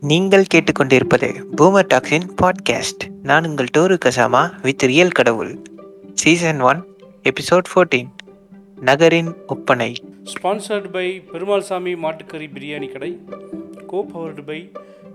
[0.00, 5.62] நீங்கள் கேட்டுக்கொண்டிருப்பது பூமர் டாக்ஸின் பாட்காஸ்ட் நான் உங்கள் டோரு கசாமா வித் ரியல் கடவுள்.
[6.14, 6.84] சீசன் ஒன்
[7.22, 8.08] எபிசோட் ஃபோர்டீன்
[8.80, 9.94] நகரின் ஒப்பனை.
[10.24, 13.20] ஸ்பான்சர்டு பை பெருமாள் சாமி மாட்டுக்கறி பிரியாணி கடை.
[13.86, 14.72] கோ பவர்டு பை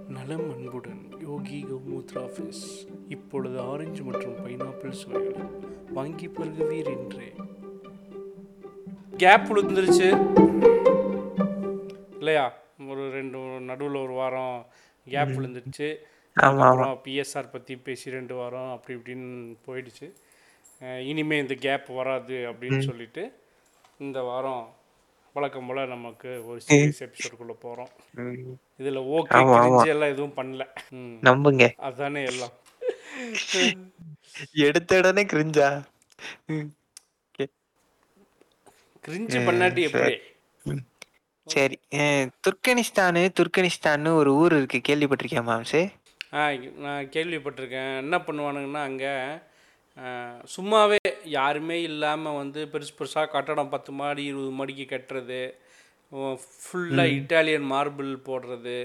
[0.09, 5.45] நலம் அன்புடன் யோகி கௌமூத்ரா ஆஃபீஸ் இப்பொழுது ஆரஞ்சு மற்றும் பைனாப்பிள் சுவைகள்
[5.93, 7.33] வாங்கி பருகுவீர் என்றே.
[9.17, 10.37] கேப் விழுந்துருச்சு
[12.17, 12.63] இல்லையா?
[12.79, 14.65] ஒரு ரெண்டு நடுவில் ஒரு வாரம்
[15.05, 15.95] கேப் விழுந்துருச்சு.
[16.33, 20.11] அப்புறம் பிஎஸ்ஆர் பற்றி பேசி ரெண்டு வாரம் அப்படி இப்படின்னு போயிடுச்சு.
[20.81, 23.23] அஹ் இனிமே இந்த கேப் வராது அப்படின்னு சொல்லிட்டு
[23.97, 24.75] இந்த வாரம்
[25.33, 27.89] வழக்கம் போல் நமக்கு ஒரு சீரியஸ் எபிசோடுக்குள்ளே போகிறோம்
[28.77, 30.63] இதில் ஓகே எல்லாம் எதுவும் பண்ணல.
[31.21, 31.71] நம்புங்க.
[31.77, 32.51] அதானே எல்லாம்.
[34.53, 35.83] எடுத்த உடனே கிரிஞ்சா
[39.07, 40.15] கிரிஞ்சு பண்ணாட்டி எப்படி?
[41.47, 44.79] சரி அஹ், துர்கனிஸ்தானு துர்கனிஸ்தான்னு ஒரு ஊர் இருக்கு.
[44.87, 45.83] கேள்விப்பட்டிருக்கியா மாம்சே
[46.35, 46.43] ஆ
[46.83, 47.91] நான் கேள்விப்பட்டிருக்கேன்.
[48.03, 49.11] என்ன பண்ணுவானுங்கன்னா அங்கே
[50.53, 50.97] சும்மாவே
[51.35, 55.39] யாருமே இல்லாமல் வந்து பெருசு பெருசாக கட்டடம் பத்து மாடி இருபது மாடிக்கு கட்டுறது
[56.61, 58.77] ஃபுல்லாக இட்டாலியன் மார்பிள் போடுறது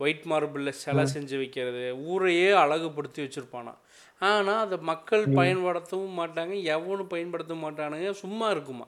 [0.00, 3.72] ஒயிட் மார்பிளில் சிலை செஞ்சு வைக்கிறது ஊரையே அழகுபடுத்தி வச்சுருப்பானா.
[4.20, 8.86] ஆனால் அதை மக்கள் பயன்படுத்தவும் மாட்டாங்க எவனும் பயன்படுத்த மாட்டானுங்க சும்மா இருக்குமா?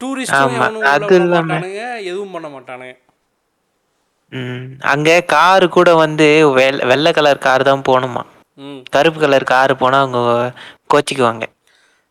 [0.00, 2.94] டூரிஸ்டும் ஆமா, அது மாட்டானுங்க எதுவும் பண்ண மாட்டானுங்க.
[4.32, 6.26] ம், அங்க காரு கூட வந்து
[6.88, 8.22] வெள்ள கலர் கார் தான் போகணுமா?
[8.94, 10.20] கருப்பு கலர் கார் போனா அவங்க
[10.92, 11.44] கோச்சிக்குவாங்க.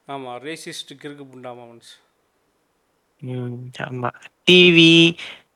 [0.08, 1.92] ஆமாம் ரேசிஸ்ட்டுக்கு இருக்கு புண்டாமான்ஸ்
[3.22, 4.10] ம், ஆமா.
[4.48, 4.92] டிவி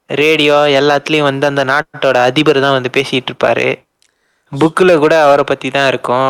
[0.10, 3.68] ரேடியோ எல்லாத்துலேயும் வந்து அந்த நாட்டோட அதிபர் தான் வந்து பேசிட்டு இருப்பாரு.
[4.52, 6.30] புக்கில் கூட அவரை பற்றி தான் இருக்கும்.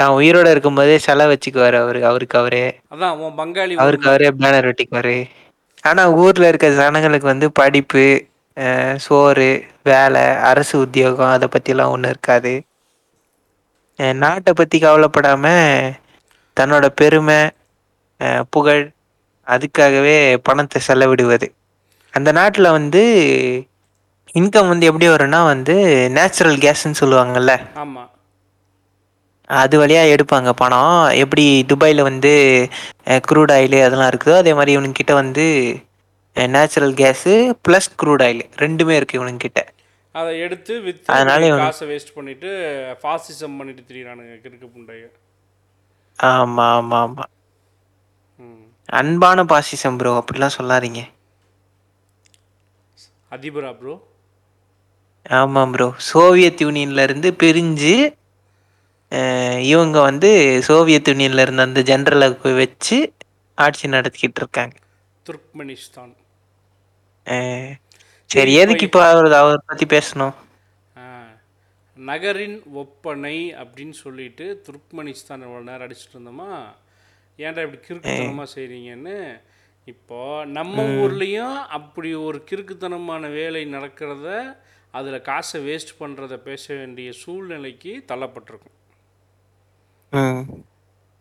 [0.00, 2.64] தான் உயிரோட இருக்கும்போதே செலை வச்சுக்குவாரு அவரு அவருக்கு அவரே.
[2.94, 5.16] அதான் உன் பங்காளி அவருக்கு அவரே பேனர் ஒட்டிக்குவாரு
[5.90, 8.04] ஆனா ஊர்ல இருக்க ஜனங்களுக்கு வந்து படிப்பு
[9.04, 9.48] சோறு
[9.88, 12.52] வேலை அரசு உத்தியோகம் அதை பத்திலாம் ஒன்றும் இருக்காது.
[14.22, 15.46] நாட்டை பத்தி கவலைப்படாம
[16.56, 17.38] தன்னோட பெருமை
[18.54, 18.84] புகழ்
[19.46, 20.16] அதுக்காகவே
[20.48, 21.46] பணத்தை செலவிடுவது.
[22.14, 23.02] அந்த நாட்டில் வந்து
[24.40, 25.76] இன்கம் வந்து எப்படி வரும்னா வந்து
[26.16, 27.54] நேச்சுரல் கேஸ்ன்னு சொல்லுவாங்கல்ல.
[27.82, 28.10] ஆமாம்
[29.58, 30.50] அது வழியா எடுப்பாங்க.
[30.54, 32.32] பணம் எப்படி துபாயில் வந்து
[33.28, 35.44] க்ரூட் ஆயில் அதெல்லாம் இருக்குதோ அதே மாதிரி இவனுங்கிட்ட வந்து
[36.36, 37.32] natural gas
[37.64, 39.60] plus crude oil ரெண்டுமே இருக்கு இவனுங்கிட்ட.
[40.14, 42.50] அதை எடுத்து வித்து அதனால காசை வேஸ்ட் பண்ணிட்டு
[43.02, 45.02] ஃபாசிசம் பண்ணிட்டு திரியிறானுங்க கிறுக்கு புண்டைய.
[46.18, 47.24] ஆமா ஆமா ஆமா.
[48.40, 48.64] ம்.
[48.92, 51.02] அன்பான பாசிசம் ப்ரோ அப்படிலாம் சொல்லாதீங்க.
[53.32, 53.94] அதிபரா ப்ரோ
[55.26, 57.94] ஆமாம் ப்ரோ சோவியத் யூனியன்ல இருந்து பிரிஞ்சு
[59.72, 60.30] இவங்க வந்து
[60.68, 62.28] சோவியத் யூனியன்ல இருந்த அந்த ஜெனரலை
[62.62, 62.98] வச்சு
[63.58, 64.76] ஆட்சி நடத்திக்கிட்டு இருக்காங்க
[65.26, 66.12] துர்க்மெனிஸ்தான்
[68.30, 70.34] சரி, எதுக்கு இப்போ அவர் அவர் பத்தி பேசணும்.
[71.96, 76.50] நகரின் ஒப்பனை அப்படின்னு சொல்லிட்டு துர்க்மெனிஸ்தான் இவ்வளோ நேரம் அடிச்சிட்டு இருந்தோமா?
[77.38, 79.16] ஏன்டா இப்படி கிறுக்குத்தனமாக செய்கிறீங்கன்னு
[79.86, 80.20] இப்போ
[80.56, 84.28] நம்ம ஊர்லேயும் அப்படி ஒரு கிறுக்குத்தனமான வேலை நடக்கிறத
[84.94, 88.76] அதில் காசை வேஸ்ட் பண்ணுறத பேச வேண்டிய சூழ்நிலைக்கு தள்ளப்பட்டிருக்கும்.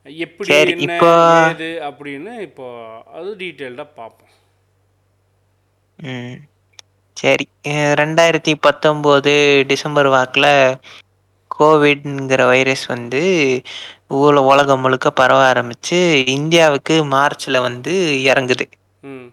[0.03, 4.27] எப்படி சரி, என்ன இப்போ- ஏது அப்படின்னு இப்போ அது டீட்டெயில்டாக பார்ப்போம்.
[5.97, 6.33] ம்.
[7.13, 10.77] சரி அஹ் ரெண்டாயிரத்தி பத்தொம்போது டிசம்பர் வாக்கில்
[11.59, 13.61] கோவிட்ங்கிற வைரஸ் வந்து
[14.07, 18.66] ஊல உலகம் முழுக்க பரவ ஆரம்பிச்சு இந்தியாவுக்கு மார்ச்சில் வந்து இறங்குது.
[19.01, 19.25] ம்.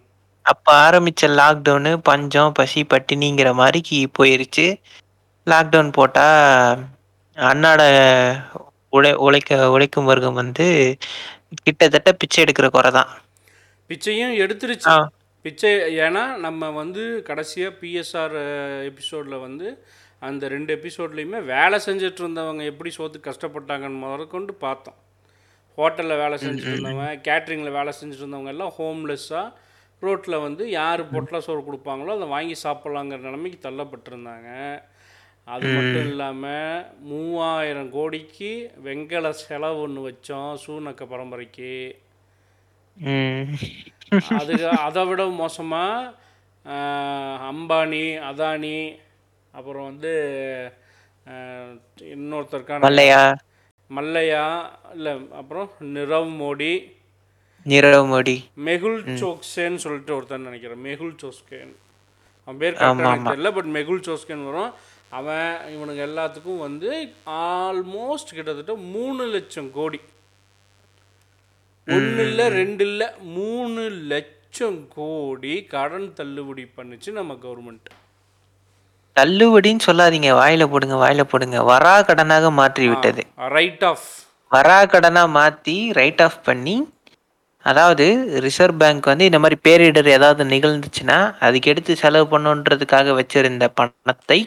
[0.43, 4.81] அப்போ ஆரம்பித்த லாக்டவுனு பஞ்சம் பசி பட்டினிங்கிற மாதிரி போயிருச்சு.
[5.47, 6.79] லாக்டவுன் போட்டால்
[7.37, 7.81] அன்னாட
[8.93, 10.67] உழை உழைக்க உழைக்கும் வர்க்கம் வந்து
[11.61, 13.11] கிட்டத்தட்ட பிச்சை எடுக்கிற குறை தான்
[13.91, 14.89] பிச்சையும் எடுத்துருச்சு.
[14.89, 14.97] ஆ.
[15.45, 18.37] பிச்சை ஏன்னா நம்ம வந்து கடைசியாக பிஎஸ்ஆர்
[18.89, 19.67] எபிசோடில் வந்து
[20.21, 24.99] அந்த ரெண்டு எபிசோட்லேயுமே வேலை செஞ்சுட்டு இருந்தவங்க எப்படி சோத்து கஷ்டப்பட்டாங்கன்னு முதற்கொண்டு பார்த்தோம்.
[25.79, 29.47] ஹோட்டலில் வேலை செஞ்சுட்டு இருந்தவங்க கேட்ரிங்கில் வேலை செஞ்சுட்டு இருந்தவங்க எல்லாம் ஹோம்லெஸ்ஸாக
[30.03, 34.49] ரோட்டில் வந்து யார் பொட்டல சோறு கொடுப்பாங்களோ அதை வாங்கி சாப்பிட்லாங்கிற நிலைமைக்கு தள்ளப்பட்டிருந்தாங்க.
[35.55, 38.51] அது மட்டும் இல்லாமல் மூவாயிரம் கோடிக்கு
[38.87, 41.73] வெங்கல செலவு ஒன்று வச்சோம் சூனக்க பரம்பரைக்கு.
[44.39, 46.15] அதுக்கு அதை விட மோசமாக
[47.51, 48.79] அம்பானி அதானி
[49.59, 50.15] அப்புறம் வந்து
[52.15, 53.23] இன்னொருத்தருக்கான மல்லையா?
[53.91, 54.45] மல்லையா
[54.97, 56.73] இல்லை அப்புறம் நிரவ் மோடி.
[57.67, 58.37] நீரவ் மோடி.
[58.69, 60.85] மெகுல் சோக்சேன்னு சொல்லிட்டு ஒருத்தன் நினைக்கிறேன்.
[60.89, 61.73] மெகுல் சோஸ்கேன்
[62.45, 62.77] அவன் பேர்.
[63.29, 64.73] தெரியல பட் மெகுல் சோஸ்கேன் வரும்.
[65.13, 66.91] அவன் இவனுங்க எல்லாத்துக்கும் வந்து
[67.41, 70.01] ஆல்மோஸ்ட் கிட்டத்தட்ட மூணு லட்சம் கோடி.
[71.87, 73.83] ஒன்று இல்லை ரெண்டு இல்லை மூணு
[74.13, 77.91] லட்சம் கோடி கடன் தள்ளுபடி பண்ணுச்சு நம்ம கவர்மெண்ட்
[79.17, 80.31] தள்ளுபடின்னு சொல்லாதீங்க.
[80.41, 81.59] வாயில போடுங்க வாயில போடுங்க.
[81.73, 83.23] வரா கடனாக மாற்றி விட்டது.
[83.57, 84.09] ரைட் ஆஃப்
[84.51, 86.77] வரா கடனா மாத்தி ரைட் ஆஃப் பண்ணி
[87.65, 88.05] அதாவது
[88.45, 91.17] ரிசர்வ் பேங்க் வந்து இந்த மாதிரி பேரிடர் ஏதாவது நிகழ்ந்துச்சுன்னா
[91.47, 94.39] அதுக்கு எடுத்து செலவு பண்ணுன்றதுக்காக வச்சிருந்த பணத்தை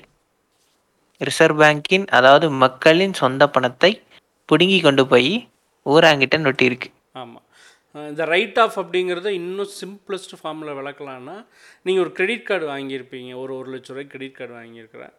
[1.27, 3.91] ரிசர்வ் பேங்கின் அதாவது மக்களின் சொந்த பணத்தை
[4.49, 5.31] பிடுங்கி கொண்டு போய்
[5.85, 6.89] ஊராங்கிட்ட நொட்டியிருக்கு.
[7.21, 7.45] ஆமாம்
[8.09, 11.37] இந்த ரைட் ஆஃப் அப்படிங்கிறத இன்னும் சிம்பிளஸ்ட் ஃபார்மில் விளக்கலான்னா
[11.85, 13.31] நீங்கள் ஒரு கிரெடிட் கார்டு வாங்கியிருப்பீங்க.
[13.43, 15.13] ஒரு ஒரு லட்ச ரூபாய் கிரெடிட் கார்டு வாங்கியிருக்கிறேன்.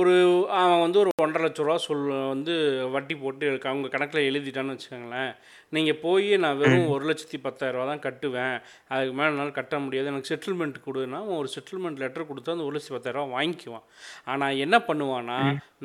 [0.00, 0.12] ஒரு
[0.58, 2.54] அவன் வந்து ஒரு ஒன்றரை லட்ச ரூபா சொல் வந்து
[2.94, 5.32] வட்டி போட்டு அவங்க கணக்கில் எழுதிட்டான்னு வச்சுக்கோங்களேன்.
[5.74, 8.56] நீங்கள் போய் நான் வெறும் ஒரு லட்சத்தி பத்தாயிரரூவா தான் கட்டுவேன்.
[8.92, 10.10] அதுக்கு மேலே என்னால் கட்ட முடியாது.
[10.12, 13.86] எனக்கு செட்டில்மெண்ட் கொடுன்னா அவன் ஒரு செட்டில்மெண்ட் லெட்டர் கொடுத்து அந்த ஒரு லட்சத்தி பத்தாயிரரூவா வாங்கிக்குவான்.
[14.24, 15.40] ஆனால் என்ன பண்ணுவான்னா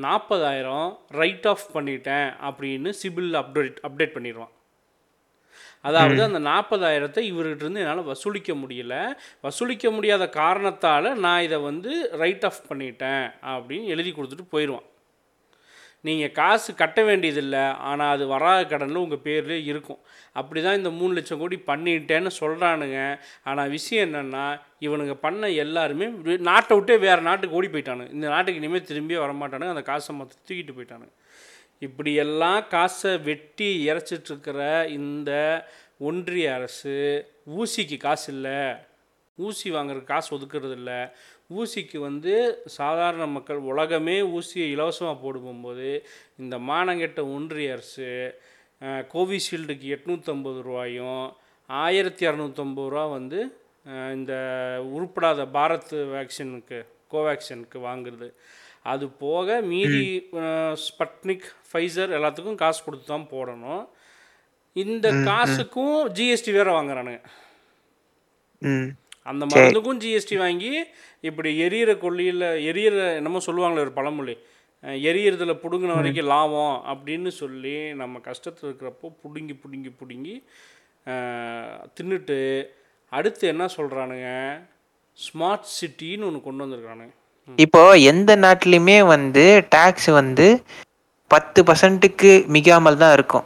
[0.05, 0.89] நாற்பதாயிரம்
[1.21, 4.53] ரைட் ஆஃப் பண்ணிட்டேன் அப்படின்னு சிபில் அப்டேட் அப்டேட் பண்ணிடுவான்.
[5.87, 8.95] அதாவது அந்த நாற்பதாயிரத்தை இவர்கிட்ட இருந்து என்னால் வசூலிக்க முடியல.
[9.47, 11.93] வசூலிக்க முடியாத காரணத்தால் நான் இதை வந்து
[12.23, 13.25] ரைட் ஆஃப் பண்ணிட்டேன்
[13.55, 14.87] அப்படின்னு எழுதி கொடுத்துட்டு போயிடுவான்
[16.07, 17.63] நீங்கள் காசு கட்ட வேண்டியதில்லை.
[17.89, 19.99] ஆனால் அது வராத கடனில் உங்கள் பேர்லேயே இருக்கும்.
[20.39, 22.99] அப்படி தான் இந்த மூணு லட்சம் கோடி பண்ணிட்டேன்னு சொல்கிறானுங்க
[23.49, 24.45] ஆனால் விஷயம் என்னென்னா
[24.87, 26.07] இவனுங்க பண்ண எல்லாருமே
[26.49, 28.13] நாட்டை விட்டே வேறு நாட்டுக்கு ஓடி போயிட்டானுங்க.
[28.17, 29.75] இந்த நாட்டுக்கு இனிமேல் திரும்பியே வரமாட்டானுங்க.
[29.75, 31.13] அந்த காசை மொத்தம் தூக்கிட்டு போயிட்டானுங்க.
[31.79, 35.31] இப்படியெல்லாம் காசை வெட்டி இறைச்சிட்ருக்கிற இந்த
[35.99, 36.95] ஒன்றிய அரசு
[37.57, 38.59] ஊசிக்கு காசு இல்லை.
[39.35, 40.99] ஊசி வாங்குறதுக்கு காசு ஒதுக்கிறது இல்லை
[41.57, 42.33] ஊசிக்கு வந்து
[42.65, 45.89] சாதாரண மக்கள் உலகமே ஊசியை இலவசமாக போடும்போது
[46.37, 48.09] இந்த மானங்கெட்ட ஒன்றிய அரசு
[49.13, 51.21] கோவிஷீல்டுக்கு எட்நூற்றம்பது ரூபாயும்
[51.69, 53.39] ஆயிரத்தி இரநூத்தம்பது ரூபா வந்து
[54.13, 54.33] இந்த
[54.95, 56.79] உருப்படாத பாரத் வேக்சினுக்கு
[57.11, 58.27] கோவேக்சினுக்கு வாங்குறது.
[58.91, 60.05] அது போக மீதி
[60.85, 63.83] ஸ்பட்னிக் ஃபைசர் எல்லாத்துக்கும் காசு கொடுத்து தான் போடணும்.
[64.75, 67.21] இந்த காசுக்கும் ஜிஎஸ்டி வேற வாங்குறானுங்க.
[69.31, 70.71] அந்த மருந்துக்கும் ஜிஎஸ்டி வாங்கி
[71.29, 74.35] இப்படி எரியிற கொல்லியில் எரியிற என்னமோ சொல்லுவாங்களே ஒரு பழமொழி.
[75.09, 80.35] எரியறதுல பிடுங்கின வரைக்கும் லாபம் அப்படின்னு சொல்லி நம்ம கஷ்டத்தில் இருக்கிறப்போ பிடுங்கி பிடுங்கி பிடுங்கி
[81.97, 82.37] தின்னுட்டு
[83.11, 84.29] அடுத்து என்ன சொல்கிறானுங்க
[85.17, 87.15] ஸ்மார்ட் சிட்டின்னு ஒன்று கொண்டு வந்திருக்கானுங்க
[87.63, 89.43] இப்போ எந்த நாட்டிலையுமே வந்து
[89.75, 90.47] டாக்ஸ் வந்து
[91.31, 93.45] பத்து பர்சன்ட்டுக்கு மிகாமல் தான் இருக்கும்.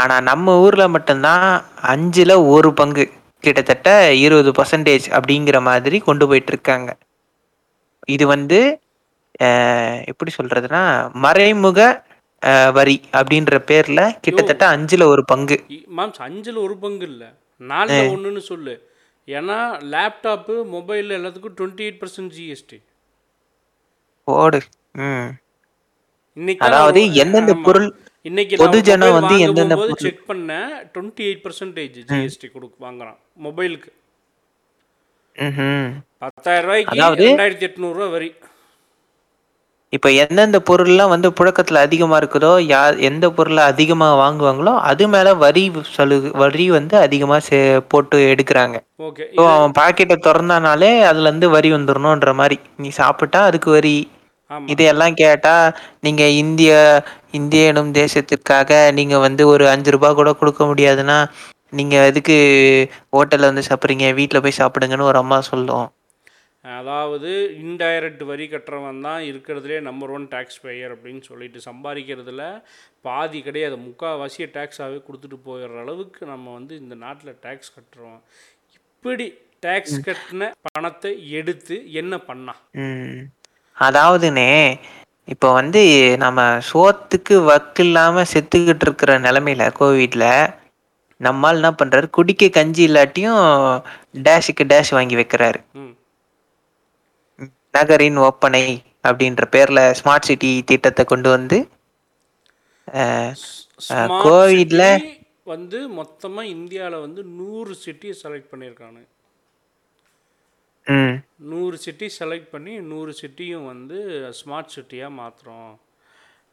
[0.00, 1.46] ஆனா நம்ம ஊர்ல மட்டும்தான்
[1.92, 3.04] அஞ்சுல ஒரு பங்கு.
[3.44, 3.88] கிட்டத்தட்ட
[4.24, 6.90] இருபது பர்சன்டேஜ் அப்படிங்கிற மாதிரி கொண்டு போயிட்டு இருக்காங்க
[8.14, 8.60] இது வந்து
[10.10, 10.84] எப்படி சொல்றதுன்னா
[11.24, 11.80] மறைமுக
[12.78, 15.56] வரி அப்படின்ற பேர்ல கிட்டத்தட்ட அஞ்சுல ஒரு பங்கு.
[15.98, 17.28] மாம்ஸ் அஞ்சில் ஒரு பங்கு இல்லை.
[17.70, 18.74] நாலில் ஒன்றுன்னு சொல்லு.
[19.28, 19.58] ஏன்னா
[19.92, 22.78] லேப்டாப்பு மொபைல் எல்லாத்துக்கும் டுவெண்ட்டி எயிட் பர்சன்ட் ஜிஎஸ்டி
[24.24, 24.60] போடு.
[24.92, 25.26] ம்.
[26.34, 31.26] இன்னைக்கு அதாவது எந்தெந்த பொருள் இன்னைக்கு பொதுஜனம் நான் வந்து வந்து எந்தெந்த எந்தெந்த பொருள் செக் பண்ணேன் டுவெண்ட்டி
[31.26, 33.16] எயிட் பர்சன்டேஜ் ஜிஎஸ்டி கொடுக்கு வாங்குறான்.
[33.42, 33.88] மொபைலுக்கு
[35.34, 35.90] ம்ஹும்.
[36.18, 38.34] பத்தாயிரம் ரூபாய்க்கு அதாவது- ரெண்டாயிரத்தி எட்நூறுரூவா வரி.
[39.92, 42.78] இப்போ எந்தெந்த பொருள்லாம் வந்து புழக்கத்துல அதிகமா இருக்குதோ யா
[43.08, 45.64] எந்த பொருளை அதிகமா வாங்குவாங்களோ அது மேல வரி
[45.96, 47.58] சலு வரி வந்து அதிகமா சே
[47.92, 48.76] போட்டு எடுக்கிறாங்க.
[49.08, 53.96] ஓகே ஸோ அவன் பாக்கெட்டை திறந்தானாலே அதுல இருந்து வரி வந்துடணுன்ற மாதிரி நீ சாப்பிட்டா அதுக்கு வரி.
[54.72, 55.54] இதையெல்லாம் கேட்டா
[56.06, 56.72] நீங்க இந்திய
[57.38, 61.18] இந்திய எனும் தேசத்திற்காக நீங்க வந்து ஒரு அஞ்சு ரூபாய் கூட கொடுக்க முடியாதுன்னா
[61.78, 62.36] நீங்க எதுக்கு
[63.14, 65.86] ஹோட்டல்ல வந்து சாப்பிட்றீங்க வீட்ல போய் சாப்பிடுங்கன்னு ஒரு அம்மா சொல்லும்.
[66.64, 67.30] அதாவது
[67.62, 72.42] இன்டைரக்ட் வரி கட்டுறவன் தான் இருக்கிறதுலே நம்பர் ஒன் டேக்ஸ் பேயர் அப்படின்னு சொல்லிட்டு சம்பாதிக்கிறதுல
[73.02, 73.76] பாதி கிடையாது.
[73.86, 78.20] முக்கால்வாசியை டேக்ஸாகவே கொடுத்துட்டு போயிடுற அளவுக்கு நம்ம வந்து இந்த நாட்டில் டேக்ஸ் கட்டுறோம்.
[78.78, 79.26] இப்படி
[79.62, 83.20] டேக்ஸ் கட்டின பணத்தை எடுத்து என்ன பண்ணா ம்.
[83.76, 84.50] அதாவதுனே
[85.28, 85.82] இப்போ வந்து
[86.16, 90.24] நம்ம சோத்துக்கு வக்கு இல்லாம செத்துக்கிட்டு இருக்கிற நிலமையில கோவிட்ல
[91.20, 92.06] நம்மால் என்ன பண்றாரு?
[92.10, 93.42] குடிக்க கஞ்சி இல்லாட்டியும்
[94.22, 95.60] டேஷுக்கு டேஷ் வாங்கி வைக்கிறாரு.
[95.74, 95.92] ம்.
[97.72, 101.58] நகரின் ஒப்பனை அப்படின்ற பேர்ல ஸ்மார்ட் சிட்டி திட்டத்தை கொண்டு வந்து
[104.24, 109.02] கோவிட்ல- வந்து மொத்தமாக இந்தியாவில் வந்து நூறு சிட்டியை செலக்ட் பண்ணியிருக்கானு
[110.86, 111.16] ம்.
[111.36, 113.98] நூறு சிட்டி செலக்ட் பண்ணி நூறு சிட்டியும் வந்து
[114.38, 115.74] ஸ்மார்ட் சிட்டியாக மாற்றுறோம்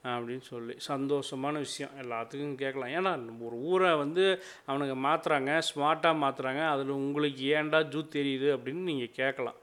[0.03, 0.75] அப்படின்னு சொல்லி.
[0.88, 1.91] சந்தோஷமான விஷயம்.
[2.01, 2.89] எல்லாத்துக்கும் கேட்கலாம்.
[2.89, 3.11] ஏன்னா
[3.45, 4.25] ஒரு ஊரை வந்து
[4.67, 9.55] அவனுங்க மாற்றுறாங்க ஸ்மார்ட்டாக மாற்றுறாங்க அதில் உங்களுக்கு ஏன்டா ஜூ தெரியுது அப்படின்னு நீங்கள் கேட்கலாம்.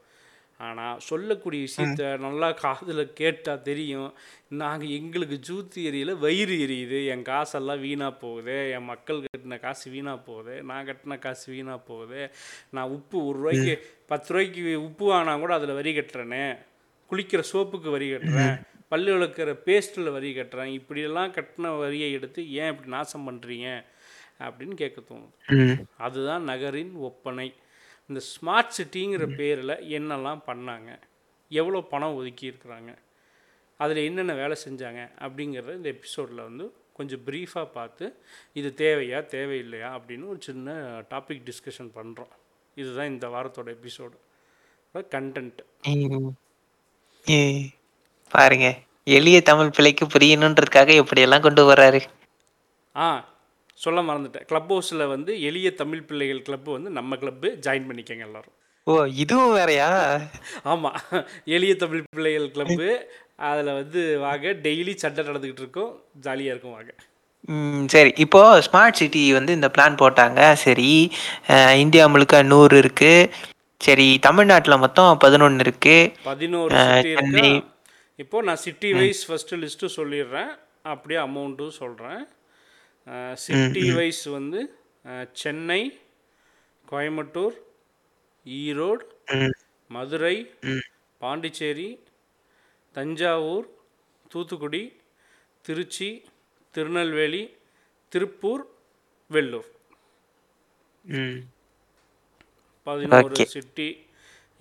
[0.58, 4.12] ஆனால் சொல்லக்கூடிய விஷயத்த நல்லா காதில் கேட்டால் தெரியும்.
[4.48, 7.06] நாங்கள் எங்களுக்கு ஜூத்து எரியல வயிறு எரியுது.
[7.06, 8.70] என் காசெல்லாம் வீணாக போகுது.
[8.70, 10.62] என் மக்கள் கட்டின காசு வீணாக போகுது.
[10.62, 12.30] நான் கட்டின காசு வீணாக போகுது.
[12.70, 13.74] நான் உப்பு ஒரு ரூபாய்க்கு
[14.06, 16.56] பத்து ரூபாய்க்கு உப்பு வாங்கினா கூட அதில் வரி கட்டுறேனே.
[17.10, 18.56] குளிக்கிற சோப்புக்கு வரி கட்டுறேன்.
[18.88, 20.72] பல்லு விளக்குற பேஸ்ட்டில் வரி கட்டுறேன்.
[20.78, 23.84] இப்படியெல்லாம் கட்டின வரியை எடுத்து ஏன் இப்படி நாசம் பண்ணுறீங்க
[24.38, 25.86] அப்படின்னு கேட்க தோணும்.
[25.96, 27.54] அதுதான் நகரின் ஒப்பனை.
[28.10, 30.90] இந்த ஸ்மார்ட் சிட்டிங்கிற பேரில் என்னெல்லாம் பண்ணாங்க?
[31.50, 32.90] எவ்வளோ பணம் ஒதுக்கி இருக்கிறாங்க
[33.80, 35.00] அதில் என்னென்ன வேலை செஞ்சாங்க?
[35.24, 36.66] அப்படிங்கிறத இந்த எபிசோடில் வந்து
[36.98, 38.04] கொஞ்சம் ப்ரீஃபாக பார்த்து
[38.58, 40.76] இது தேவையா தேவையில்லையா அப்படின்னு ஒரு சின்ன
[41.10, 42.32] டாபிக் டிஸ்கஷன் பண்ணுறோம்
[42.76, 44.16] இதுதான் இந்த வாரத்தோட எபிசோடு
[45.14, 45.60] கண்டென்ட்
[48.30, 48.66] பாருங்க.
[49.16, 52.00] எளிய தமிழ் பிள்ளைக்கு புரியணுன்றதுக்காக எப்படியெல்லாம் கொண்டு வர்றாரு.
[52.94, 53.06] ஆ
[53.78, 54.44] சொல்ல மறந்துட்டேன்.
[54.44, 58.54] க்ளப் ஹவுஸில் வந்து எளிய தமிழ் பிள்ளைகள் கிளப்பு வந்து நம்ம கிளப்பு ஜாயின் பண்ணிக்கங்க எல்லாரும்.
[58.86, 59.88] ஓ இதுவும் வேறயா?
[60.64, 60.98] ஆமாம்
[61.48, 62.88] எளிய தமிழ் பிள்ளைகள் கிளப்பு
[63.46, 65.92] அதில் வந்து வாங்க டெய்லி சண்டை நடந்துக்கிட்டு இருக்கோம்.
[66.20, 66.92] ஜாலியாக இருக்கும் வாங்க.
[67.86, 68.12] சரி.
[68.16, 70.52] இப்போ ஸ்மார்ட் சிட்டி வந்து இந்த பிளான் போட்டாங்க.
[70.56, 70.90] சரி
[71.76, 73.12] இந்தியா முழுக்க நூறு இருக்கு.
[73.80, 75.96] சரி தமிழ்நாட்டில் மொத்தம் பதினொன்று இருக்கு.
[76.22, 77.26] பதினோரு அஹ், சிட்டி இருக்கா?
[77.26, 77.50] சென்னை.
[78.18, 80.50] இப்போ நான் சிட்டி வைஸ் ஃபஸ்ட்டு லிஸ்ட்டு சொல்லிடுறேன்.
[80.84, 82.20] அப்படியே அமௌண்ட்டும் சொல்கிறேன்
[83.44, 84.60] சிட்டி வைஸ் வந்து
[85.42, 85.80] சென்னை
[86.90, 87.56] கோயம்புத்தூர்
[88.46, 89.04] ஈரோடு
[89.90, 90.36] மதுரை.
[91.22, 91.88] பாண்டிச்சேரி
[92.96, 93.66] தஞ்சாவூர்
[94.32, 94.82] தூத்துக்குடி
[95.66, 96.08] திருச்சி
[96.74, 97.42] திருநெல்வேலி
[98.12, 98.64] திருப்பூர்
[99.30, 99.68] வெள்ளூர்.
[102.86, 103.46] பதினோரு.
[103.54, 103.88] சிட்டி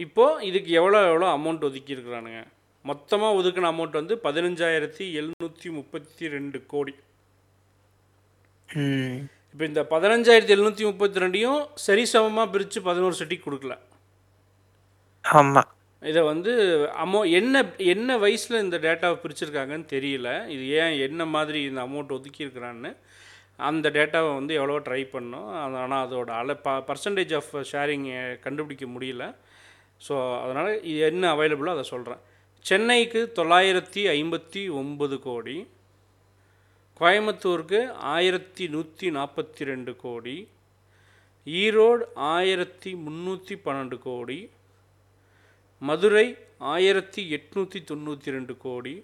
[0.04, 2.42] இப்போது இதுக்கு எவ்வளோ எவ்வளோ அமௌண்ட் ஒதுக்கியிருக்கிறானுங்க
[2.86, 6.94] மொத்தமாக ஒதுக்கின அமௌண்ட் வந்து பதினஞ்சாயிரத்தி எழுநூற்றி முப்பத்தி ரெண்டு கோடி.
[8.70, 13.76] இப்போ இந்த பதினஞ்சாயிரத்தி எழுநூற்றி முப்பத்தி ரெண்டையும் சரிசமமாக பிரித்து பதினோரு சிட்டிக்கு கொடுக்கல.
[15.26, 15.62] ஆமா.
[16.02, 16.54] இதை வந்து
[17.04, 17.62] அமௌ என்ன
[17.94, 20.30] என்ன வயசில் இந்த டேட்டாவை பிரிச்சிருக்காங்கன்னு தெரியல.
[20.56, 22.92] இது ஏன் என்ன மாதிரி இந்த அமௌண்ட் ஒதுக்கியிருக்கிறான்னு
[23.70, 25.50] அந்த டேட்டாவை வந்து எவ்வளோ ட்ரை பண்ணோம்.
[25.84, 28.08] ஆனால் அதோட அள ப பர்சன்டேஜ் ஆஃப் ஷேரிங்
[28.46, 29.26] கண்டுபிடிக்க முடியல.
[30.08, 32.22] ஸோ அதனால் இது என்ன அவைலபிளோ அதை சொல்கிறேன்
[32.66, 35.58] சென்னைக்கு தொள்ளாயிரத்தி ஐம்பத்தி ஒம்பது கோடி.
[37.02, 40.36] கோயம்புத்தூருக்கு ஆயிரத்தி நூற்றி நாற்பத்தி ரெண்டு கோடி
[41.48, 44.38] ஈரோடு ஆயிரத்தி முந்நூற்றி பன்னெண்டு கோடி
[45.82, 46.28] மதுரை
[46.68, 48.96] ஆயிரத்தி எட்நூற்றி தொண்ணூற்றி ரெண்டு கோடி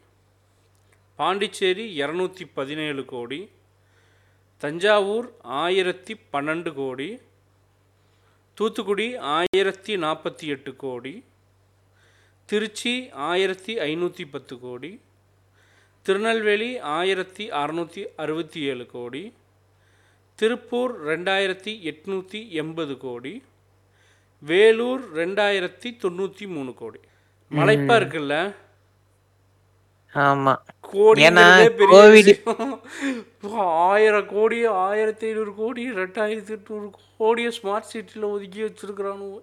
[1.20, 3.42] பாண்டிச்சேரி இரநூத்தி பதினேழு கோடி
[4.64, 5.28] தஞ்சாவூர்
[5.60, 7.10] ஆயிரத்தி பன்னெண்டு கோடி
[8.58, 11.14] தூத்துக்குடி ஆயிரத்தி நாற்பத்தி எட்டு கோடி
[12.50, 12.94] திருச்சி
[13.26, 14.92] ஆயிரத்தி ஐநூற்றி பத்து கோடி
[16.06, 19.34] திருநெல்வேலி ஆயிரத்தி அறநூற்றி அறுபத்தி ஏழு கோடி
[20.40, 23.34] திருப்பூர் ரெண்டாயிரத்தி எட்நூற்றி எண்பது கோடி
[24.44, 27.00] வேலூர் ரெண்டாயிரத்தி தொண்ணூற்றி மூணு கோடி.
[27.52, 28.36] மலைப்பா இருக்குல்ல?
[30.16, 30.54] ஆமா.
[30.80, 31.22] கோடி.
[33.90, 39.40] ஆயிரம் கோடி ஆயிரத்தி ஐநூறு கோடி ரெண்டாயிரத்தி எட்நூறு கோடியை ஸ்மார்ட் சிட்டியில் ஒதுக்கி வச்சிருக்கிறானுங்க.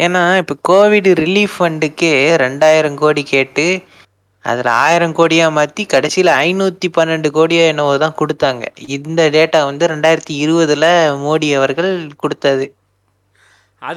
[0.00, 3.66] ஏன்னா இப்போ கோவிட் ரிலீஃப் ஃபண்டுக்கே ரெண்டாயிரம் கோடி கேட்டு
[4.44, 8.62] அதில் ஆயிரம் கோடியா மாற்றி கடைசியில் ஐநூற்றி பன்னெண்டு கோடியோ என்னவோ தான் கொடுத்தாங்க
[8.96, 10.86] இந்த டேட்டா வந்து ரெண்டாயிரத்தி இருபதுல
[11.24, 11.90] மோடி அவர்கள்
[12.22, 12.66] கொடுத்தது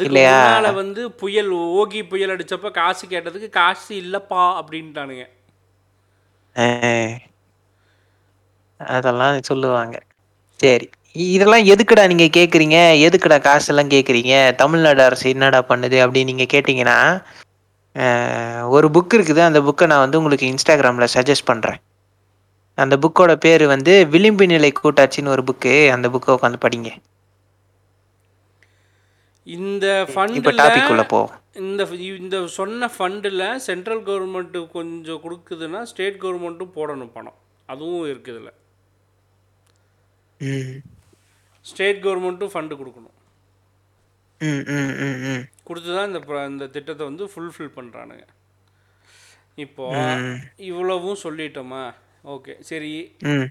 [0.05, 0.35] இல்லையா?
[0.39, 5.25] முன்னால வந்து புயல் ஓகி புயல் அடிச்சப்ப காசு கேட்டதுக்கு காசு இல்லப்பா அப்படின்ட்டானுங்க.
[8.79, 9.95] அதெல்லாம் சொல்லுவாங்க
[10.59, 12.77] சரி இதெல்லாம் எதுக்குடா நீங்க கேக்குறீங்க?
[13.07, 14.33] எதுக்குடா காசெல்லாம் கேக்குறீங்க?
[14.61, 16.97] தமிழ்நாடு அரசு என்னடா பண்ணுது அப்படின்னு நீங்க கேட்டீங்கன்னா
[18.75, 19.41] ஒரு புக் இருக்குது.
[19.49, 21.79] அந்த புக்கை நான் வந்து உங்களுக்கு இன்ஸ்டாகிராம்ல சஜஸ்ட் பண்றேன்.
[22.77, 26.91] அந்த புக்கோட பேர் வந்து விளிம்பு நிலை கூட்டாட்சின்னு ஒரு புக்கு அந்த புக்கை உட்காந்து படிங்க.
[29.47, 29.85] இந்த
[30.39, 31.19] இப்போ டாபிக் உள்ள ஃபண்டில் போ.
[31.63, 31.83] இந்த
[32.23, 37.37] இந்த சொன்ன ஃபண்டில் சென்ட்ரல் கவர்மெண்ட்டு கொஞ்சம் கொடுக்குதுன்னா ஸ்டேட் கவர்மெண்ட்டும் போடணும் பணம்.
[37.69, 38.51] அதுவும் இருக்குதுல்ல
[40.39, 40.77] ம்.
[41.65, 43.15] ஸ்டேட் கவர்மெண்ட்டும் ஃபண்டு கொடுக்கணும்.
[44.41, 45.43] ம் ம் ம் ம்.
[45.63, 48.25] கொடுத்து தான் இந்த இந்த திட்டத்தை வந்து ஃபுல்ஃபில் பண்ணுறானுங்க
[49.55, 49.85] இப்போ.
[50.69, 51.83] இவ்வளவும் சொல்லிட்டோமா?
[52.25, 52.91] ஓகே சரி.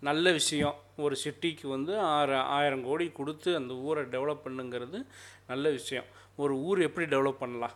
[0.00, 0.76] நல்ல விஷயம்.
[0.96, 4.98] ஒரு சிட்டிக்கு வந்து ஆறு ஆயிரம் கோடி கொடுத்து அந்த ஊரை டெவலப் பண்ணுங்கிறது
[5.46, 6.04] நல்ல விஷயம்.
[6.36, 7.74] ஒரு ஊர் எப்படி டெவலப் பண்ணலாம்?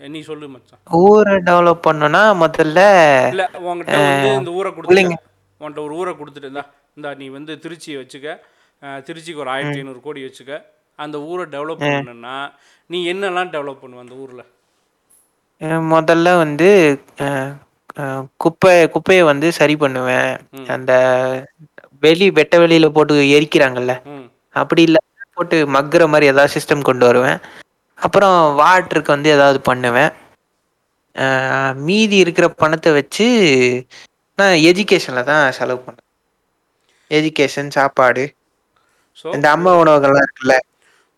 [0.00, 0.80] நீ சொல்லு மச்சான்.
[1.04, 2.80] ஊரை டெவலப் பண்ணோம்னா முதல்ல
[3.30, 4.70] இல்லை உங்ககிட்ட வந்து இந்த ஊரை.
[4.72, 5.18] கொடுத்துட்டு
[5.60, 6.64] உன்கிட்ட ஒரு ஊரை கொடுத்துட்டு இருந்தா
[6.94, 8.28] இந்தா நீ வந்து திருச்சியை வச்சுக்க.
[9.06, 10.54] திருச்சிக்கு ஒரு ஆயிரத்தி ஐநூறு கோடி வச்சுக்க.
[11.04, 12.36] அந்த ஊரை டெவலப் பண்ணணும்னா
[12.92, 14.44] நீ என்னெல்லாம் டெவலப் பண்ணுவ அந்த ஊரில்?
[15.92, 16.68] முதல்ல வந்து
[18.44, 20.32] குப்பை குப்பையை வந்து சரி பண்ணுவேன்.
[20.74, 20.92] அந்த
[22.04, 23.94] வெளி வெட்ட வெளியில போட்டு எரிக்கிறாங்கல்ல.
[24.62, 25.00] அப்படி இல்லை
[25.38, 27.38] போட்டு மக்குற மாதிரி ஏதாவது சிஸ்டம் கொண்டு வருவேன்.
[27.98, 30.12] அப்புறம் வாட்டருக்கு வந்து ஏதாவது பண்ணுவேன்.
[31.86, 33.26] மீதி இருக்கிற பணத்தை வச்சு
[34.38, 36.10] நான் எஜுகேஷனில் தான் செலவு பண்ணுவேன்.
[37.10, 38.24] எஜுகேஷன் சாப்பாடு
[39.20, 40.56] ஸோ இந்த அம்மா உணவுகள்லாம் இருக்குல்ல?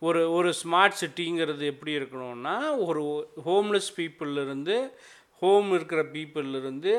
[0.03, 2.57] ஒரு ஒரு ஸ்மார்ட் சிட்டிங்கிறது எப்படி இருக்கணும்னா
[2.89, 3.03] ஒரு
[3.47, 3.91] ஹோம்லெஸ்
[4.45, 4.77] இருந்து
[5.43, 6.03] ஹோம் இருக்கிற
[6.61, 6.93] இருந்து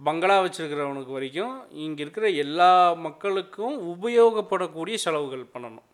[0.00, 1.54] பங்களா வச்சிருக்கிறவனுக்கு வரைக்கும்
[1.84, 5.86] இங்கே இருக்கிற எல்லா மக்களுக்கும் உபயோகப்படக்கூடிய செலவுகள் பண்ணணும்.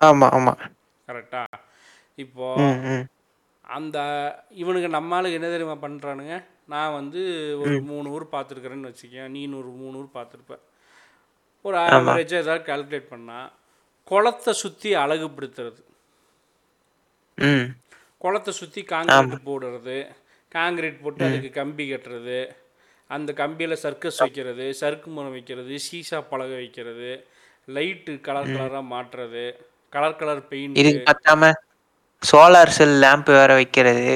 [0.00, 0.54] ஆமா ஆமா.
[1.08, 1.42] கரெக்டா?
[2.14, 2.46] இப்போ
[3.64, 3.98] அந்த
[4.62, 7.20] இவனுக்கு நம்மளுக்கு என்ன தெரியுமா பண்ணுறானுங்க நான் வந்து
[7.62, 9.28] ஒரு மூணு ஊர் பார்த்துருக்குறேன்னு வச்சுக்கேன்.
[9.28, 10.56] நீ ஒரு மூணு ஊர் பார்த்துருப்ப.
[11.64, 13.48] ஒரு ஆவரேஜாக ஏதாவது கால்குலேட் பண்ணால்
[14.08, 15.80] குளத்தை சுற்றி அழகுபடுத்துறது.
[17.38, 17.66] ம்.
[18.24, 19.98] குளத்தை சுற்றி காங்கிரீட் போடுறது
[20.52, 22.38] காங்கிரீட் போட்டு அதுக்கு கம்பி கட்டுறது
[23.10, 27.10] அந்த கம்பியில் சர்க்கஸ் வைக்கிறது சறுக்கு மரம் வைக்கிறது சீசா பலகை வைக்கிறது
[27.68, 29.44] லைட்டு கலர் கலராக மாட்டுறது
[29.92, 31.50] கலர் கலர் பெயிண்ட் இதுக்கு பத்தாம
[32.22, 34.08] சோலார் செல் லேம்ப் வேற வைக்கிறது.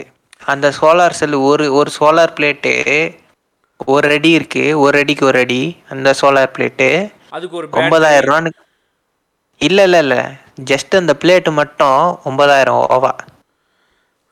[0.45, 2.73] அந்த சோலார் செல் ஒரு ஒரு சோலார் பிளேட்டு
[3.89, 4.65] ஒரு அடி இருக்கு.
[4.79, 5.63] ஒரு அடிக்கு ஒரு அடி.
[5.89, 6.89] அந்த சோலார் பிளேட்டு
[7.33, 8.51] அதுக்கு ஒரு ஒன்பதாயிரம் ரூபான்னு
[9.61, 10.17] இல்ல இல்ல இல்ல.
[10.71, 11.99] ஜஸ்ட் அந்த பிளேட்டு மட்டும்
[12.29, 13.13] ஒன்பதாயிரம் ஓவா.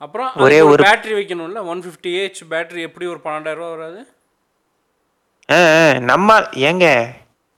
[0.03, 1.61] அப்புறம் ஒரே ஒரே பேட்டரி வைக்கணும்ல?
[1.73, 4.01] ஒன் ஃபிஃப்டி ஏஹெச் பேட்டரி எப்படி ஒரு பன்னெண்டாயிரம் ரூபா வராது?
[6.11, 6.29] நம்ம
[6.69, 6.87] ஏங்க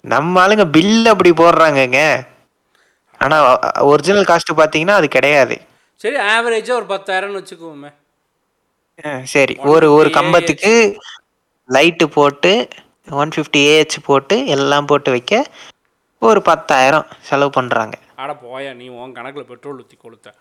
[0.05, 1.99] நம்ம ஆளுங்க பில் அப்படி போடுறாங்கங்க.
[3.21, 3.37] ஆனா
[3.91, 5.57] ஒரிஜினல் காஸ்ட் பாத்தீங்கன்னா அது கிடையாது.
[6.01, 7.91] சரி ஆவரேஜாக ஒரு பத்தாயிரம்னு வச்சுக்குவோமே.
[9.35, 9.55] சரி.
[9.73, 10.73] ஒரு ஒரு கம்பத்துக்கு
[11.69, 12.53] லைட்டு போட்டு
[13.11, 15.47] ஒன் ஃபிஃப்டி ஏஹெச் போட்டு எல்லாம் போட்டு வைக்க
[16.19, 17.99] ஒரு பத்தாயிரம் செலவு பண்றாங்க.
[18.15, 20.33] அட போயா நீ உன் கணக்கில் பெட்ரோல் ஊற்றி கொளுத்த.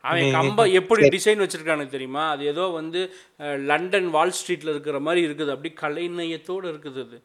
[0.00, 2.30] அவன் கம்பம் எப்படி டிசைன் வச்சிருக்கானு தெரியுமா?
[2.30, 5.50] அது ஏதோ வந்து லண்டன் வால் ஸ்ட்ரீட்ல இருக்கிற மாதிரி இருக்குது.
[5.50, 7.22] அப்படி கலைநயத்தோடு இருக்குது அது.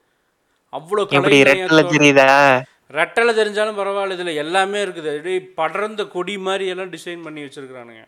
[0.72, 1.06] அவ்வளோ
[1.76, 2.62] தெரியுதா?
[2.92, 5.18] ரெட்டலை தெரிஞ்சாலும் பரவாயில்ல இதில் எல்லாமே இருக்குது.
[5.18, 8.08] அப்படியே படர்ந்த கொடி மாதிரி எல்லாம் டிசைன் பண்ணி வச்சிருக்கிறானுங்க.